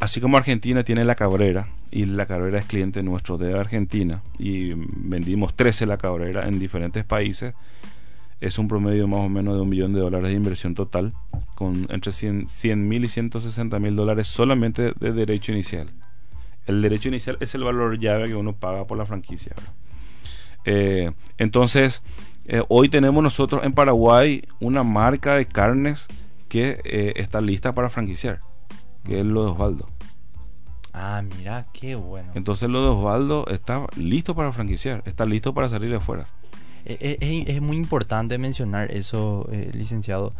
así 0.00 0.20
como 0.20 0.36
Argentina 0.36 0.84
tiene 0.84 1.04
la 1.04 1.14
Cabrera, 1.14 1.68
y 1.90 2.06
la 2.06 2.26
Cabrera 2.26 2.58
es 2.58 2.64
cliente 2.64 3.02
nuestro 3.02 3.38
de 3.38 3.58
Argentina, 3.58 4.22
y 4.38 4.72
vendimos 4.74 5.54
13 5.54 5.86
la 5.86 5.98
Cabrera 5.98 6.48
en 6.48 6.58
diferentes 6.58 7.04
países, 7.04 7.54
es 8.40 8.58
un 8.58 8.66
promedio 8.66 9.06
más 9.06 9.20
o 9.20 9.28
menos 9.28 9.54
de 9.54 9.60
un 9.60 9.68
millón 9.68 9.92
de 9.94 10.00
dólares 10.00 10.30
de 10.30 10.36
inversión 10.36 10.74
total, 10.74 11.12
con 11.54 11.86
entre 11.90 12.10
100 12.10 12.88
mil 12.88 13.04
y 13.04 13.08
160 13.08 13.78
mil 13.78 13.94
dólares 13.94 14.26
solamente 14.26 14.92
de 14.98 15.12
derecho 15.12 15.52
inicial. 15.52 15.86
El 16.66 16.82
derecho 16.82 17.08
inicial 17.08 17.36
es 17.40 17.54
el 17.54 17.64
valor 17.64 17.98
llave 17.98 18.28
que 18.28 18.36
uno 18.36 18.54
paga 18.54 18.86
por 18.86 18.98
la 18.98 19.06
franquicia. 19.06 19.54
Eh, 20.64 21.10
entonces, 21.38 22.02
eh, 22.44 22.62
hoy 22.68 22.88
tenemos 22.88 23.22
nosotros 23.22 23.64
en 23.64 23.72
Paraguay 23.72 24.44
una 24.60 24.84
marca 24.84 25.34
de 25.34 25.46
carnes 25.46 26.08
que 26.48 26.80
eh, 26.84 27.14
está 27.16 27.40
lista 27.40 27.74
para 27.74 27.88
franquiciar, 27.88 28.40
que 29.04 29.20
es 29.20 29.26
lo 29.26 29.44
de 29.44 29.50
Osvaldo. 29.50 29.88
Ah, 30.92 31.22
mira, 31.36 31.66
qué 31.72 31.94
bueno. 31.94 32.32
Entonces 32.34 32.68
lo 32.68 32.82
de 32.82 32.88
Osvaldo 32.88 33.46
está 33.48 33.86
listo 33.96 34.34
para 34.34 34.52
franquiciar, 34.52 35.02
está 35.06 35.24
listo 35.24 35.54
para 35.54 35.68
salir 35.68 35.90
de 35.90 35.96
afuera. 35.96 36.26
Es, 36.84 37.62
muy 37.62 37.76
importante 37.76 38.38
mencionar 38.38 38.90
eso, 38.90 39.48
licenciado. 39.72 40.34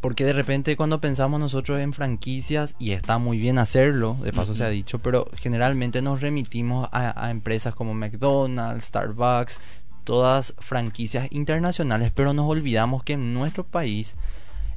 Porque 0.00 0.24
de 0.24 0.32
repente 0.32 0.76
cuando 0.76 1.00
pensamos 1.00 1.40
nosotros 1.40 1.80
en 1.80 1.92
franquicias, 1.92 2.76
y 2.78 2.92
está 2.92 3.18
muy 3.18 3.38
bien 3.38 3.58
hacerlo, 3.58 4.16
de 4.22 4.32
paso 4.32 4.54
se 4.54 4.64
ha 4.64 4.68
dicho, 4.68 4.98
pero 4.98 5.30
generalmente 5.36 6.02
nos 6.02 6.20
remitimos 6.20 6.88
a, 6.92 7.30
empresas 7.30 7.74
como 7.74 7.94
McDonald's, 7.94 8.84
Starbucks, 8.84 9.60
todas 10.04 10.54
franquicias 10.58 11.28
internacionales, 11.30 12.12
pero 12.14 12.32
nos 12.32 12.48
olvidamos 12.48 13.04
que 13.04 13.14
en 13.14 13.32
nuestro 13.32 13.64
país 13.64 14.16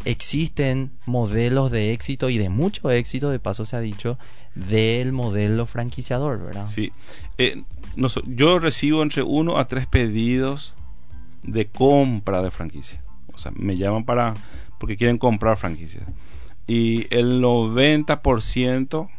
existen 0.06 0.92
modelos 1.06 1.72
de 1.72 1.94
éxito 1.94 2.30
y 2.30 2.38
de 2.38 2.50
mucho 2.50 2.90
éxito, 2.92 3.30
de 3.30 3.40
paso 3.40 3.66
se 3.66 3.76
ha 3.76 3.80
dicho, 3.80 4.18
del 4.56 5.12
modelo 5.12 5.66
franquiciador, 5.66 6.44
¿verdad? 6.44 6.68
Sí. 6.68 6.92
Eh, 7.38 7.64
yo 8.28 8.60
recibo 8.60 9.04
entre 9.04 9.24
uno 9.24 9.58
a 9.58 9.68
tres 9.68 9.88
pedidos 9.88 10.74
de 11.44 11.68
compra 11.68 12.42
de 12.42 12.52
franquicia. 12.52 13.02
O 13.34 13.38
sea, 13.38 13.52
me 13.56 13.78
llaman 13.78 14.06
para 14.06 14.36
porque 14.84 14.98
quieren 14.98 15.18
comprar 15.18 15.56
franquicias. 15.56 16.04
Y 16.68 17.08
el 17.10 17.42
90% 17.42 19.10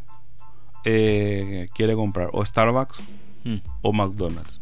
eh, 0.84 1.68
quiere 1.74 1.94
comprar 1.94 2.28
o 2.34 2.44
Starbucks 2.44 3.02
mm. 3.44 3.56
o 3.80 3.92
McDonald's 3.94 4.60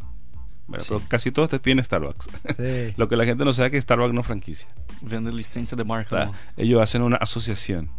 casi 1.09 1.31
todos 1.31 1.51
te 1.51 1.59
piden 1.59 1.83
Starbucks. 1.83 2.29
Lo 2.97 3.09
que 3.09 3.17
la 3.17 3.25
gente 3.25 3.45
no 3.45 3.53
sabe 3.53 3.67
es 3.67 3.73
que 3.73 3.81
Starbucks 3.81 4.15
no 4.15 4.23
franquicia. 4.23 4.69
Vende 5.01 5.33
licencia 5.33 5.77
de 5.77 5.85
marca. 5.85 6.31
Ellos 6.57 6.81
hacen 6.81 7.03
una 7.03 7.17
asociación 7.17 7.91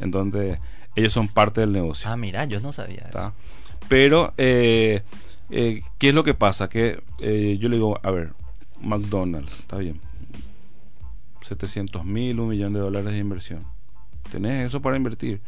en 0.00 0.10
donde 0.10 0.58
ellos 0.94 1.12
son 1.12 1.28
parte 1.28 1.60
del 1.60 1.72
negocio. 1.72 2.08
Ah, 2.08 2.16
mira, 2.16 2.44
yo 2.44 2.60
no 2.60 2.72
sabía 2.72 3.06
eso. 3.08 3.32
Pero, 3.88 4.32
eh, 4.36 5.02
eh, 5.50 5.82
¿qué 5.98 6.08
es 6.10 6.14
lo 6.14 6.24
que 6.24 6.34
pasa? 6.34 6.68
Que 6.68 7.02
eh, 7.20 7.56
yo 7.60 7.68
le 7.68 7.76
digo, 7.76 7.98
a 8.02 8.10
ver, 8.10 8.32
McDonald's, 8.80 9.60
está 9.60 9.78
bien. 9.78 10.00
700 11.42 12.04
mil, 12.04 12.40
un 12.40 12.48
millón 12.48 12.72
de 12.72 12.80
dólares 12.80 13.12
de 13.12 13.18
inversión. 13.18 13.66
¿Tenés 14.30 14.66
eso 14.66 14.80
para 14.80 14.96
invertir? 14.96 15.40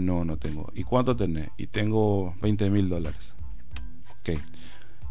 no, 0.00 0.24
no 0.24 0.36
tengo. 0.38 0.70
¿Y 0.74 0.84
cuánto 0.84 1.16
tenés? 1.16 1.50
Y 1.58 1.66
tengo 1.66 2.34
20 2.40 2.70
mil 2.70 2.88
dólares. 2.88 3.34
Ok 4.20 4.38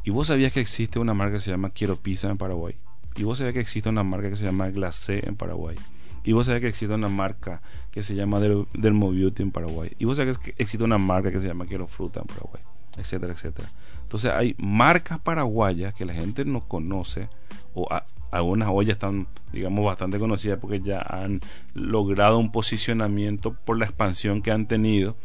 ¿Y 0.03 0.11
vos 0.11 0.27
sabías 0.27 0.53
que 0.53 0.59
existe 0.61 0.97
una 0.97 1.13
marca 1.13 1.35
que 1.35 1.39
se 1.41 1.51
llama 1.51 1.69
Quiero 1.69 1.97
Pizza 1.97 2.29
en 2.29 2.37
Paraguay? 2.37 2.75
¿Y 3.15 3.23
vos 3.23 3.37
sabías 3.37 3.53
que 3.53 3.59
existe 3.59 3.89
una 3.89 4.03
marca 4.03 4.29
que 4.29 4.37
se 4.37 4.45
llama 4.45 4.69
Glacé 4.69 5.27
en 5.27 5.35
Paraguay? 5.35 5.75
¿Y 6.23 6.31
vos 6.31 6.45
sabías 6.45 6.61
que 6.61 6.69
existe 6.69 6.93
una 6.93 7.09
marca 7.09 7.61
que 7.91 8.01
se 8.01 8.15
llama 8.15 8.39
Del, 8.39 8.65
Beauty 8.73 9.43
en 9.43 9.51
Paraguay? 9.51 9.91
¿Y 9.99 10.05
vos 10.05 10.17
sabías 10.17 10.37
que 10.37 10.55
existe 10.57 10.83
una 10.83 10.97
marca 10.97 11.31
que 11.31 11.41
se 11.41 11.47
llama 11.47 11.65
Quiero 11.65 11.85
Fruta 11.85 12.21
en 12.21 12.27
Paraguay? 12.27 12.63
Etcétera, 12.97 13.33
etcétera. 13.33 13.69
Entonces 14.01 14.31
hay 14.31 14.55
marcas 14.57 15.19
paraguayas 15.19 15.93
que 15.93 16.05
la 16.05 16.13
gente 16.13 16.43
no 16.45 16.67
conoce 16.67 17.29
o 17.73 17.87
algunas 18.31 18.69
hoy 18.71 18.85
ya 18.85 18.93
están, 18.93 19.27
digamos, 19.51 19.85
bastante 19.85 20.19
conocidas 20.19 20.59
porque 20.59 20.81
ya 20.81 21.01
han 21.01 21.41
logrado 21.73 22.37
un 22.37 22.51
posicionamiento 22.51 23.53
por 23.53 23.77
la 23.77 23.85
expansión 23.85 24.41
que 24.41 24.51
han 24.51 24.67
tenido 24.67 25.15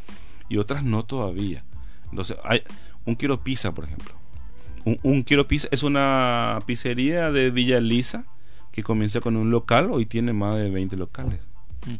y 0.48 0.58
otras 0.58 0.84
no 0.84 1.04
todavía. 1.04 1.64
Entonces 2.10 2.36
hay 2.44 2.62
un 3.04 3.14
Quiero 3.14 3.42
Pizza, 3.42 3.72
por 3.72 3.84
ejemplo 3.84 4.14
un, 4.84 5.22
Quiero 5.22 5.48
Pizza 5.48 5.68
es 5.70 5.82
una 5.82 6.58
pizzería 6.66 7.30
de 7.30 7.50
Villa 7.50 7.80
Lisa 7.80 8.26
que 8.70 8.82
comienza 8.82 9.20
con 9.20 9.36
un 9.36 9.50
local, 9.50 9.90
hoy 9.90 10.06
tiene 10.06 10.32
más 10.32 10.56
de 10.56 10.68
20 10.68 10.96
locales. 10.96 11.40
Mm. 11.86 11.94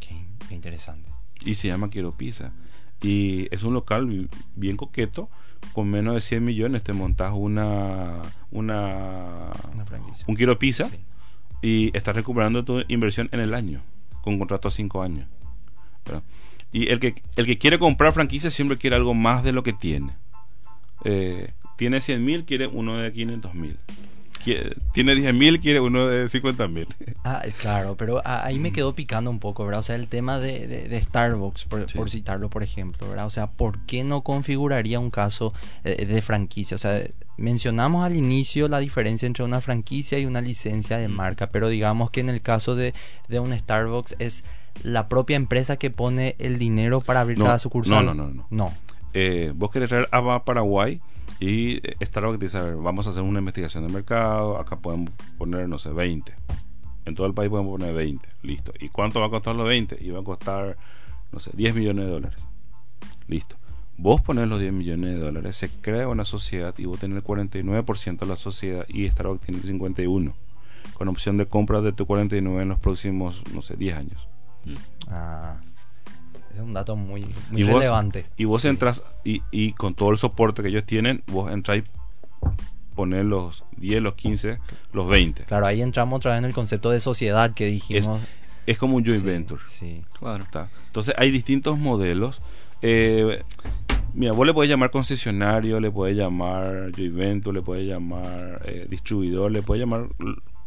Qué, 0.00 0.54
interesante. 0.54 1.08
Y 1.44 1.54
se 1.54 1.68
llama 1.68 1.90
Quiero 1.90 2.16
Pizza. 2.16 2.52
Y 3.00 3.48
es 3.54 3.62
un 3.62 3.74
local 3.74 4.28
bien 4.56 4.76
coqueto 4.76 5.30
con 5.72 5.88
menos 5.88 6.14
de 6.14 6.20
100 6.20 6.44
millones 6.44 6.82
te 6.82 6.92
montas 6.92 7.32
una, 7.34 8.20
una, 8.50 9.50
Una 9.74 9.84
franquicia. 9.86 10.24
un 10.28 10.36
kilo 10.36 10.58
pizza 10.58 10.86
Sí. 10.88 10.96
y 11.62 11.96
estás 11.96 12.14
recuperando 12.14 12.64
tu 12.64 12.82
inversión 12.88 13.28
en 13.32 13.40
el 13.40 13.54
año, 13.54 13.80
con 14.22 14.38
contrato 14.38 14.68
a 14.68 14.70
5 14.70 15.02
años. 15.02 15.26
¿verdad? 16.04 16.22
Y 16.72 16.88
el 16.88 17.00
que, 17.00 17.14
el 17.36 17.46
que 17.46 17.58
quiere 17.58 17.78
comprar 17.78 18.12
franquicia 18.12 18.50
siempre 18.50 18.76
quiere 18.78 18.96
algo 18.96 19.14
más 19.14 19.42
de 19.44 19.52
lo 19.52 19.62
que 19.62 19.72
tiene. 19.72 20.12
Eh, 21.04 21.52
tiene 21.76 22.00
100 22.00 22.24
mil, 22.24 22.44
quiere 22.44 22.66
uno 22.66 22.96
de 22.96 23.12
500 23.12 23.54
mil. 23.54 23.78
Tiene 24.92 25.14
10 25.14 25.34
mil, 25.34 25.60
quiere 25.60 25.80
uno 25.80 26.06
de 26.06 26.28
50 26.28 26.68
mil. 26.68 26.86
Ah, 27.24 27.42
claro, 27.60 27.96
pero 27.96 28.20
ahí 28.24 28.58
me 28.58 28.72
quedó 28.72 28.94
picando 28.94 29.30
un 29.30 29.38
poco, 29.38 29.64
¿verdad? 29.64 29.80
O 29.80 29.82
sea, 29.84 29.96
el 29.96 30.08
tema 30.08 30.38
de, 30.38 30.66
de- 30.66 30.88
de 30.88 31.02
Starbucks, 31.02 31.64
por, 31.66 31.88
Sí. 31.90 31.96
por 31.96 32.10
citarlo, 32.10 32.50
por 32.50 32.62
ejemplo, 32.62 33.08
¿verdad? 33.08 33.26
O 33.26 33.30
sea, 33.30 33.46
¿por 33.48 33.78
qué 33.86 34.04
no 34.04 34.22
configuraría 34.22 34.98
un 35.00 35.10
caso 35.10 35.52
eh, 35.84 36.04
de 36.06 36.22
franquicia? 36.22 36.74
O 36.74 36.78
sea, 36.78 37.02
mencionamos 37.36 38.04
al 38.04 38.16
inicio 38.16 38.68
la 38.68 38.78
diferencia 38.78 39.26
entre 39.26 39.44
una 39.44 39.60
franquicia 39.60 40.18
y 40.18 40.26
una 40.26 40.40
licencia 40.40 40.98
de 40.98 41.08
marca, 41.08 41.48
pero 41.50 41.68
digamos 41.68 42.10
que 42.10 42.20
en 42.20 42.28
el 42.28 42.42
caso 42.42 42.74
de, 42.74 42.92
de 43.28 43.40
un 43.40 43.56
Starbucks 43.58 44.16
es 44.18 44.44
la 44.82 45.08
propia 45.08 45.36
empresa 45.36 45.76
que 45.76 45.90
pone 45.90 46.34
el 46.38 46.58
dinero 46.58 47.00
para 47.00 47.20
abrir 47.20 47.38
No, 47.38 47.44
cada 47.46 47.58
sucursal. 47.58 48.04
no, 48.06 48.14
no, 48.14 48.24
no, 48.28 48.32
no. 48.34 48.46
No. 48.50 48.72
Eh, 49.14 49.52
vos 49.54 49.70
querés 49.70 49.90
traer 49.90 50.08
a 50.10 50.44
Paraguay 50.44 51.00
y 51.42 51.82
Starbucks 52.00 52.38
dice, 52.38 52.58
a 52.58 52.62
ver, 52.62 52.76
vamos 52.76 53.08
a 53.08 53.10
hacer 53.10 53.24
una 53.24 53.40
investigación 53.40 53.84
de 53.84 53.92
mercado, 53.92 54.58
acá 54.58 54.76
podemos 54.76 55.10
poner, 55.38 55.68
no 55.68 55.76
sé, 55.76 55.90
20. 55.90 56.32
En 57.04 57.16
todo 57.16 57.26
el 57.26 57.34
país 57.34 57.50
podemos 57.50 57.72
poner 57.72 57.92
20, 57.92 58.28
listo. 58.42 58.72
¿Y 58.78 58.90
cuánto 58.90 59.18
va 59.18 59.26
a 59.26 59.30
costar 59.30 59.56
los 59.56 59.66
20? 59.66 59.98
Y 60.00 60.10
va 60.10 60.20
a 60.20 60.22
costar, 60.22 60.76
no 61.32 61.40
sé, 61.40 61.50
10 61.54 61.74
millones 61.74 62.04
de 62.04 62.10
dólares. 62.12 62.40
Listo. 63.26 63.56
Vos 63.96 64.20
pones 64.20 64.46
los 64.46 64.60
10 64.60 64.72
millones 64.72 65.16
de 65.16 65.20
dólares, 65.20 65.56
se 65.56 65.68
crea 65.68 66.06
una 66.06 66.24
sociedad 66.24 66.76
y 66.78 66.84
vos 66.84 67.00
tenés 67.00 67.16
el 67.16 67.24
49% 67.24 68.18
de 68.20 68.26
la 68.26 68.36
sociedad 68.36 68.86
y 68.86 69.08
Starbucks 69.08 69.44
tiene 69.44 69.60
el 69.60 69.80
51%, 69.80 70.32
con 70.94 71.08
opción 71.08 71.38
de 71.38 71.46
compra 71.46 71.80
de 71.80 71.92
tu 71.92 72.06
49 72.06 72.62
en 72.62 72.68
los 72.68 72.78
próximos, 72.78 73.42
no 73.52 73.62
sé, 73.62 73.74
10 73.74 73.96
años. 73.96 74.28
Ah, 75.08 75.56
es 76.52 76.60
un 76.60 76.72
dato 76.74 76.96
muy, 76.96 77.26
muy 77.50 77.62
y 77.62 77.64
vos, 77.64 77.74
relevante. 77.80 78.26
y 78.36 78.44
vos 78.44 78.64
entras 78.64 79.02
y, 79.24 79.42
y 79.50 79.72
con 79.72 79.94
todo 79.94 80.10
el 80.10 80.18
soporte 80.18 80.62
que 80.62 80.68
ellos 80.68 80.84
tienen, 80.84 81.22
vos 81.26 81.50
entras 81.50 81.78
y 81.78 81.84
poner 82.94 83.24
los 83.24 83.64
10, 83.78 84.02
los 84.02 84.14
15, 84.14 84.58
los 84.92 85.08
20. 85.08 85.44
Claro, 85.44 85.66
ahí 85.66 85.80
entramos 85.82 86.18
otra 86.18 86.32
vez 86.32 86.38
en 86.40 86.44
el 86.44 86.52
concepto 86.54 86.90
de 86.90 87.00
sociedad 87.00 87.52
que 87.54 87.66
dijimos. 87.66 88.20
Es 88.66 88.78
como 88.78 88.96
un 88.96 89.04
joint 89.04 89.20
Sí, 89.22 89.26
venture. 89.26 89.62
Sí. 89.66 90.02
Claro. 90.18 90.44
¿está? 90.44 90.68
Entonces 90.86 91.14
hay 91.18 91.30
distintos 91.30 91.78
modelos. 91.78 92.42
Eh, 92.80 93.42
mira, 94.14 94.32
vos 94.32 94.46
le 94.46 94.54
podés 94.54 94.70
llamar 94.70 94.90
concesionario, 94.90 95.80
le 95.80 95.90
podés 95.90 96.16
llamar 96.16 96.90
joint 96.94 97.14
venture, 97.14 97.54
le 97.54 97.62
podés 97.62 97.86
llamar 97.88 98.62
eh, 98.66 98.86
distribuidor, 98.88 99.50
le 99.50 99.62
podés 99.62 99.80
llamar 99.80 100.08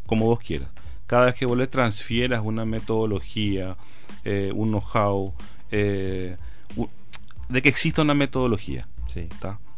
como 0.05 0.25
vos 0.25 0.39
quieras. 0.39 0.69
Cada 1.07 1.25
vez 1.25 1.35
que 1.35 1.45
vos 1.45 1.57
le 1.57 1.67
transfieras 1.67 2.41
una 2.43 2.65
metodología, 2.65 3.77
eh, 4.23 4.51
un 4.55 4.69
know-how, 4.69 5.33
eh, 5.71 6.37
de 7.49 7.61
que 7.61 7.69
exista 7.69 8.01
una 8.01 8.13
metodología. 8.13 8.87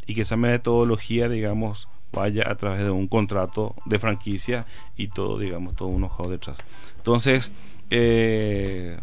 Y 0.08 0.16
que 0.16 0.22
esa 0.22 0.36
metodología, 0.36 1.30
digamos, 1.30 1.88
vaya 2.12 2.50
a 2.50 2.56
través 2.56 2.80
de 2.80 2.90
un 2.90 3.08
contrato 3.08 3.76
de 3.86 4.00
franquicia 4.00 4.66
y 4.96 5.10
todo, 5.10 5.38
digamos, 5.38 5.76
todo 5.76 5.90
un 5.90 6.04
ojo 6.04 6.30
detrás. 6.30 6.58
Entonces, 6.98 7.52
eh, 7.90 9.00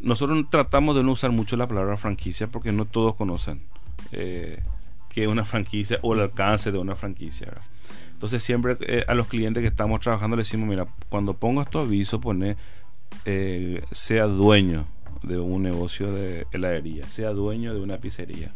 nosotros 0.00 0.44
tratamos 0.50 0.96
de 0.96 1.02
no 1.02 1.12
usar 1.12 1.32
mucho 1.32 1.56
la 1.56 1.66
palabra 1.66 1.96
franquicia 1.96 2.46
porque 2.46 2.72
no 2.72 2.84
todos 2.84 3.14
conocen 3.14 3.62
eh, 4.12 4.62
que 5.08 5.24
es 5.24 5.28
una 5.28 5.44
franquicia 5.44 5.98
o 6.02 6.14
el 6.14 6.20
alcance 6.20 6.70
de 6.70 6.78
una 6.78 6.94
franquicia. 6.94 7.46
¿verdad? 7.46 7.62
Entonces, 8.12 8.42
siempre 8.42 8.76
eh, 8.80 9.04
a 9.08 9.14
los 9.14 9.28
clientes 9.28 9.62
que 9.62 9.68
estamos 9.68 10.00
trabajando 10.00 10.36
le 10.36 10.42
decimos, 10.42 10.68
mira, 10.68 10.86
cuando 11.08 11.34
pongo 11.34 11.62
estos 11.62 11.86
avisos, 11.86 12.20
pone 12.20 12.56
sea 13.90 14.24
dueño 14.24 14.86
de 15.22 15.38
un 15.38 15.62
negocio 15.62 16.12
de 16.12 16.46
heladería, 16.52 17.08
sea 17.08 17.30
dueño 17.30 17.74
de 17.74 17.80
una 17.80 17.98
pizzería. 17.98 18.50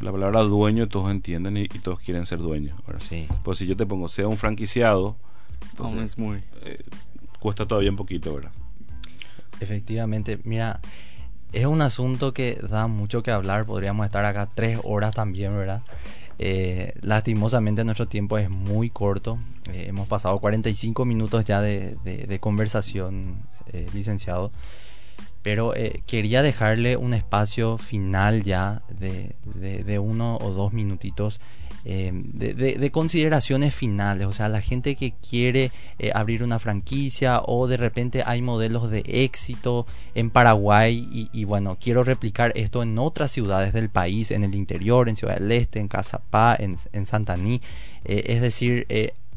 La 0.00 0.10
palabra 0.12 0.40
dueño 0.42 0.88
todos 0.88 1.10
entienden 1.10 1.56
y, 1.56 1.62
y 1.62 1.78
todos 1.82 2.00
quieren 2.00 2.26
ser 2.26 2.38
dueños. 2.40 2.76
Sí. 2.98 3.26
Pues 3.42 3.58
si 3.58 3.66
yo 3.66 3.76
te 3.76 3.86
pongo 3.86 4.08
sea 4.08 4.26
un 4.28 4.36
franquiciado, 4.36 5.16
Aún 5.78 5.88
entonces, 5.90 6.10
es 6.12 6.18
muy. 6.18 6.42
eh, 6.62 6.80
cuesta 7.40 7.66
todavía 7.66 7.90
un 7.90 7.96
poquito, 7.96 8.34
¿verdad? 8.34 8.50
Efectivamente, 9.60 10.38
mira, 10.44 10.80
es 11.52 11.66
un 11.66 11.80
asunto 11.80 12.34
que 12.34 12.56
da 12.68 12.86
mucho 12.88 13.22
que 13.22 13.30
hablar, 13.30 13.64
podríamos 13.66 14.04
estar 14.04 14.24
acá 14.24 14.48
tres 14.52 14.78
horas 14.82 15.14
también, 15.14 15.56
¿verdad? 15.56 15.80
Eh, 16.40 16.92
lastimosamente 17.00 17.84
nuestro 17.84 18.08
tiempo 18.08 18.36
es 18.38 18.50
muy 18.50 18.90
corto, 18.90 19.38
Eh, 19.72 19.86
hemos 19.88 20.06
pasado 20.08 20.38
45 20.40 21.06
minutos 21.06 21.42
ya 21.46 21.62
de, 21.62 21.96
de- 22.04 22.26
de 22.26 22.38
conversación, 22.38 23.36
eh, 23.72 23.86
licenciado, 23.94 24.52
pero 25.44 25.76
eh, 25.76 26.02
quería 26.06 26.42
dejarle 26.42 26.96
un 26.96 27.12
espacio 27.14 27.78
final 27.78 28.42
ya 28.42 28.82
de, 28.88 29.36
de- 29.44 29.98
uno 30.00 30.38
o 30.40 30.50
dos 30.50 30.72
minutitos 30.72 31.38
eh, 31.84 32.10
de, 32.14 32.54
de- 32.54 32.76
de 32.78 32.90
consideraciones 32.90 33.74
finales, 33.74 34.26
o 34.26 34.32
sea, 34.32 34.48
la 34.48 34.62
gente 34.62 34.96
que 34.96 35.12
quiere 35.12 35.70
eh, 35.98 36.10
abrir 36.14 36.42
una 36.42 36.58
franquicia 36.58 37.42
o 37.44 37.66
de 37.68 37.76
repente 37.76 38.22
hay 38.24 38.40
modelos 38.40 38.90
de 38.90 39.02
éxito 39.06 39.86
en 40.14 40.30
Paraguay 40.30 41.28
y, 41.32 41.44
bueno, 41.44 41.76
quiero 41.78 42.02
replicar 42.02 42.52
esto 42.56 42.82
en 42.82 42.98
otras 42.98 43.30
ciudades 43.30 43.74
del 43.74 43.90
país, 43.90 44.30
en 44.30 44.44
el 44.44 44.54
interior, 44.54 45.10
en 45.10 45.16
Ciudad 45.16 45.36
del 45.38 45.52
Este, 45.52 45.78
en 45.78 45.88
Cazapá, 45.88 46.56
en, 46.58 46.74
en 46.92 47.04
Santaní, 47.06 47.60
Eh, 48.06 48.24
es 48.34 48.40
decir, 48.40 48.86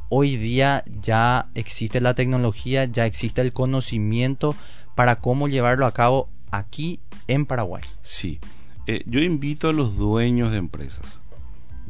hoy 0.09 0.37
día 0.37 0.83
ya 1.01 1.47
existe 1.53 1.99
la 1.99 2.13
tecnología, 2.13 2.85
ya 2.85 3.05
existe 3.05 3.41
el 3.41 3.51
conocimiento 3.51 4.55
para 4.97 5.17
cómo 5.17 5.47
llevarlo 5.47 5.85
a 5.85 5.93
cabo 5.93 6.27
aquí 6.49 6.99
en 7.27 7.45
Paraguay. 7.45 7.83
Sí. 8.01 8.39
Eh, 8.87 9.03
yo 9.05 9.19
invito 9.19 9.69
a 9.69 9.73
los 9.73 9.95
dueños 9.95 10.49
de 10.49 10.57
empresas, 10.57 11.21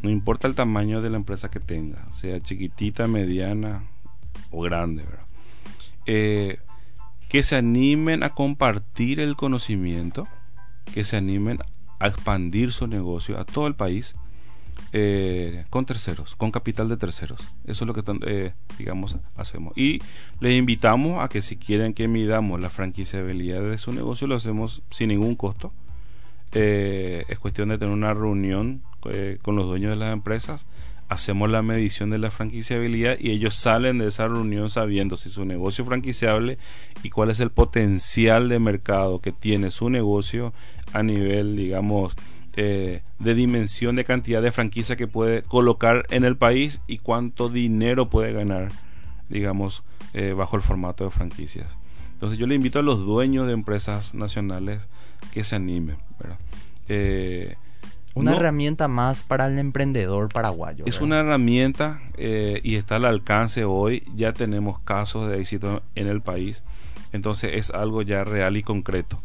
no 0.02 0.10
importa 0.10 0.46
el 0.46 0.56
tamaño 0.56 1.02
de 1.02 1.10
la 1.10 1.16
empresa 1.16 1.50
que 1.50 1.62
tenga, 1.62 2.12
sea 2.12 2.42
chiquitita, 2.42 3.08
mediana 3.08 3.84
o 4.52 4.60
grande, 4.62 5.04
¿verdad? 5.04 5.26
Eh, 6.06 6.60
que 7.30 7.44
se 7.44 7.56
animen 7.56 8.24
a 8.24 8.32
compartir 8.32 9.22
el 9.22 9.38
conocimiento, 9.38 10.28
que 10.94 11.06
se 11.06 11.16
animen 11.16 11.60
a 12.00 12.08
expandir 12.08 12.74
su 12.74 12.88
negocio 12.88 13.40
a 13.40 13.46
todo 13.46 13.68
el 13.68 13.76
país 13.76 14.18
eh, 15.00 15.66
con 15.70 15.86
terceros, 15.86 16.36
con 16.36 16.52
capital 16.52 16.90
de 16.90 16.98
terceros. 16.98 17.40
Eso 17.66 17.84
es 17.84 17.88
lo 17.88 17.94
que 17.94 18.04
eh, 18.26 18.54
digamos 18.78 19.18
hacemos. 19.36 19.78
Y 19.78 20.02
les 20.40 20.58
invitamos 20.58 21.24
a 21.24 21.30
que 21.30 21.42
si 21.42 21.58
quieren 21.58 21.94
que 21.94 22.08
midamos 22.08 22.60
la 22.60 22.70
franquiciabilidad 22.70 23.62
de 23.62 23.78
su 23.78 23.92
negocio, 23.92 24.28
lo 24.28 24.36
hacemos 24.36 24.82
sin 24.90 25.10
ningún 25.10 25.36
costo. 25.36 25.72
Eh, 26.54 27.26
es 27.28 27.40
cuestión 27.40 27.70
de 27.70 27.78
tener 27.78 27.94
una 27.94 28.14
reunión 28.14 28.82
eh, 29.10 29.38
con 29.42 29.56
los 29.56 29.68
dueños 29.68 29.92
de 29.92 29.98
las 29.98 30.14
empresas. 30.14 30.66
Hacemos 31.10 31.50
la 31.50 31.62
medición 31.62 32.10
de 32.10 32.18
la 32.18 32.32
franquiciabilidad 32.32 33.18
y 33.20 33.32
ellos 33.32 33.56
salen 33.56 33.98
de 34.00 34.08
esa 34.08 34.28
reunión 34.28 34.70
sabiendo 34.70 35.16
si 35.16 35.30
su 35.30 35.46
negocio 35.46 35.84
es 35.84 35.88
franquiciable 35.88 36.58
y 37.04 37.10
cuál 37.10 37.30
es 37.30 37.40
el 37.40 37.50
potencial 37.50 38.50
de 38.50 38.60
mercado 38.60 39.20
que 39.20 39.32
tiene 39.32 39.72
su 39.72 39.90
negocio 39.90 40.54
a 40.92 41.04
nivel, 41.04 41.56
digamos, 41.56 42.16
eh, 42.58 43.02
de 43.20 43.34
dimensión 43.36 43.96
de 43.96 44.04
cantidad 44.04 44.42
de 44.42 44.52
franquicia 44.52 44.96
que 44.98 45.08
puede 45.08 45.44
colocar 45.44 46.06
en 46.10 46.26
el 46.26 46.36
país 46.36 46.82
y 46.88 46.98
cuánto 46.98 47.48
dinero 47.50 48.10
puede 48.10 48.34
ganar, 48.34 48.70
digamos, 49.30 49.84
eh, 50.14 50.34
bajo 50.34 50.56
el 50.58 50.62
formato 50.64 51.06
de 51.06 51.12
franquicias. 51.12 51.78
Entonces 52.14 52.38
yo 52.40 52.48
le 52.48 52.56
invito 52.56 52.80
a 52.80 52.82
los 52.82 53.06
dueños 53.06 53.46
de 53.48 53.54
empresas 53.54 54.14
nacionales 54.16 54.90
que 55.32 55.44
se 55.44 55.56
animen. 55.56 55.98
Eh, 56.90 57.56
Una 58.16 58.32
no- 58.32 58.38
herramienta 58.38 58.88
más 58.88 59.24
para 59.24 59.46
el 59.48 59.60
emprendedor 59.60 60.30
paraguayo. 60.30 60.86
es 60.88 60.96
¿verdad? 60.96 61.04
una 61.06 61.20
herramienta 61.20 62.02
eh, 62.18 62.60
y 62.64 62.76
está 62.76 62.96
al 62.96 63.06
alcance 63.06 63.64
hoy. 63.66 64.04
Ya 64.16 64.34
tenemos 64.34 64.80
casos 64.80 65.30
de 65.30 65.40
éxito 65.40 65.84
en 65.96 66.08
el 66.08 66.22
país. 66.22 66.64
Entonces 67.14 67.52
es 67.54 67.70
algo 67.72 68.02
ya 68.02 68.24
real 68.24 68.58
y 68.58 68.64
concreto. 68.64 69.22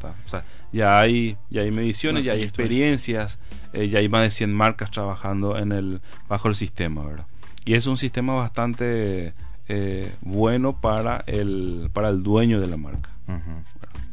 ¿Está? 0.00 0.14
O 0.24 0.28
sea, 0.28 0.44
ya 0.72 0.98
hay, 0.98 1.36
ya 1.50 1.60
hay 1.60 1.70
mediciones, 1.70 2.24
ya 2.24 2.32
hay 2.32 2.42
experiencias, 2.42 3.38
eh, 3.74 3.88
ya 3.88 3.98
hay 3.98 4.08
más 4.08 4.22
de 4.22 4.30
100 4.30 4.52
marcas 4.52 4.90
trabajando 4.90 5.58
en 5.58 5.72
el, 5.72 6.00
bajo 6.26 6.48
el 6.48 6.54
sistema. 6.54 7.04
¿verdad? 7.04 7.26
Y 7.66 7.74
es 7.74 7.86
un 7.86 7.98
sistema 7.98 8.34
bastante 8.34 9.34
eh, 9.68 10.12
bueno 10.22 10.80
para 10.80 11.22
el, 11.26 11.90
para 11.92 12.08
el 12.08 12.22
dueño 12.22 12.60
de 12.60 12.66
la 12.66 12.76
marca. 12.78 13.10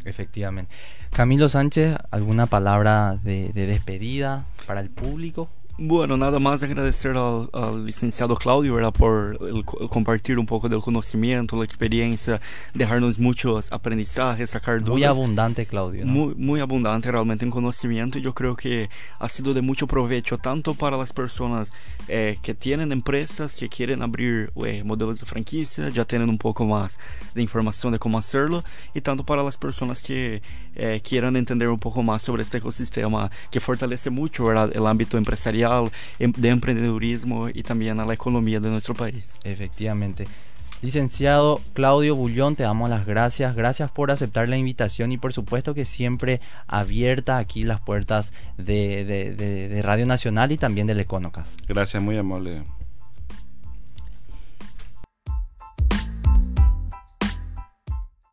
Efectivamente. 0.04 0.74
Camilo 1.12 1.50
Sánchez, 1.50 1.96
¿alguna 2.12 2.46
palabra 2.46 3.18
de, 3.24 3.50
de 3.54 3.66
despedida 3.66 4.46
para 4.68 4.82
el 4.82 4.90
público? 4.90 5.50
Bueno, 5.80 6.18
nada 6.18 6.40
más 6.40 6.64
agradecer 6.64 7.16
al, 7.18 7.50
al 7.54 7.86
licenciado 7.86 8.36
Claudio 8.36 8.74
¿verdad? 8.74 8.92
por 8.92 9.38
el, 9.42 9.58
el 9.58 9.64
compartir 9.64 10.40
un 10.40 10.48
poco 10.48 10.68
del 10.68 10.82
conocimiento, 10.82 11.56
la 11.56 11.66
experiencia, 11.66 12.42
dejarnos 12.74 13.20
muchos 13.20 13.72
aprendizajes, 13.72 14.50
sacar 14.50 14.80
dudas. 14.80 14.94
Muy 14.94 15.04
abundante, 15.04 15.68
Claudio. 15.68 16.04
¿no? 16.04 16.12
Muy, 16.12 16.36
muy 16.36 16.60
abundante 16.62 17.12
realmente 17.12 17.46
en 17.46 17.52
conocimiento. 17.52 18.18
Yo 18.18 18.34
creo 18.34 18.56
que 18.56 18.90
ha 19.20 19.30
sido 19.30 19.54
de 19.54 19.62
mucho 19.62 19.86
provecho 19.86 20.40
tanto 20.40 20.74
para 20.74 20.98
las 20.98 21.14
personas 21.14 21.72
eh, 22.08 22.40
que 22.42 22.56
tienen 22.56 22.92
empresas, 22.92 23.56
que 23.56 23.70
quieren 23.70 24.02
abrir 24.02 24.52
eh, 24.66 24.84
modelos 24.84 25.20
de 25.20 25.28
franquicia, 25.28 25.90
ya 25.90 26.06
tienen 26.06 26.30
un 26.30 26.40
poco 26.40 26.66
más 26.66 27.00
de 27.36 27.42
información 27.44 27.94
de 27.94 28.00
cómo 28.00 28.18
hacerlo, 28.18 28.64
y 28.96 29.02
tanto 29.02 29.24
para 29.24 29.44
las 29.44 29.58
personas 29.58 30.02
que 30.02 30.42
eh, 30.74 31.02
quieran 31.04 31.36
entender 31.36 31.70
un 31.70 31.78
poco 31.80 32.02
más 32.02 32.24
sobre 32.24 32.42
este 32.42 32.58
ecosistema 32.58 33.30
que 33.52 33.60
fortalece 33.60 34.10
mucho 34.10 34.46
¿verdad? 34.46 34.72
el 34.76 34.88
ámbito 34.88 35.20
empresarial 35.20 35.67
Em, 36.20 36.32
de 36.32 36.50
emprendedurismo 36.50 37.50
y 37.50 37.64
también 37.64 38.00
a 38.00 38.06
la 38.06 38.14
economía 38.14 38.60
de 38.60 38.70
nuestro 38.70 38.94
país. 38.94 39.40
Efectivamente. 39.44 40.28
Licenciado 40.82 41.60
Claudio 41.74 42.16
Bullón, 42.16 42.56
te 42.56 42.64
damos 42.64 42.90
las 42.90 43.06
gracias. 43.06 43.56
Gracias 43.56 43.90
por 43.90 44.12
aceptar 44.12 44.48
la 44.48 44.58
invitación 44.58 45.12
y 45.12 45.18
por 45.18 45.34
supuesto 45.34 45.74
que 45.74 45.86
siempre 45.86 46.40
abierta 46.68 47.40
aquí 47.40 47.64
las 47.64 47.82
puertas 47.82 48.32
de, 48.58 49.04
de, 49.04 49.34
de, 49.34 49.68
de 49.70 49.82
Radio 49.82 50.06
Nacional 50.06 50.52
y 50.52 50.58
también 50.58 50.86
del 50.86 51.00
Econocas. 51.00 51.56
Gracias, 51.68 52.02
muy 52.02 52.18
amable. 52.18 52.64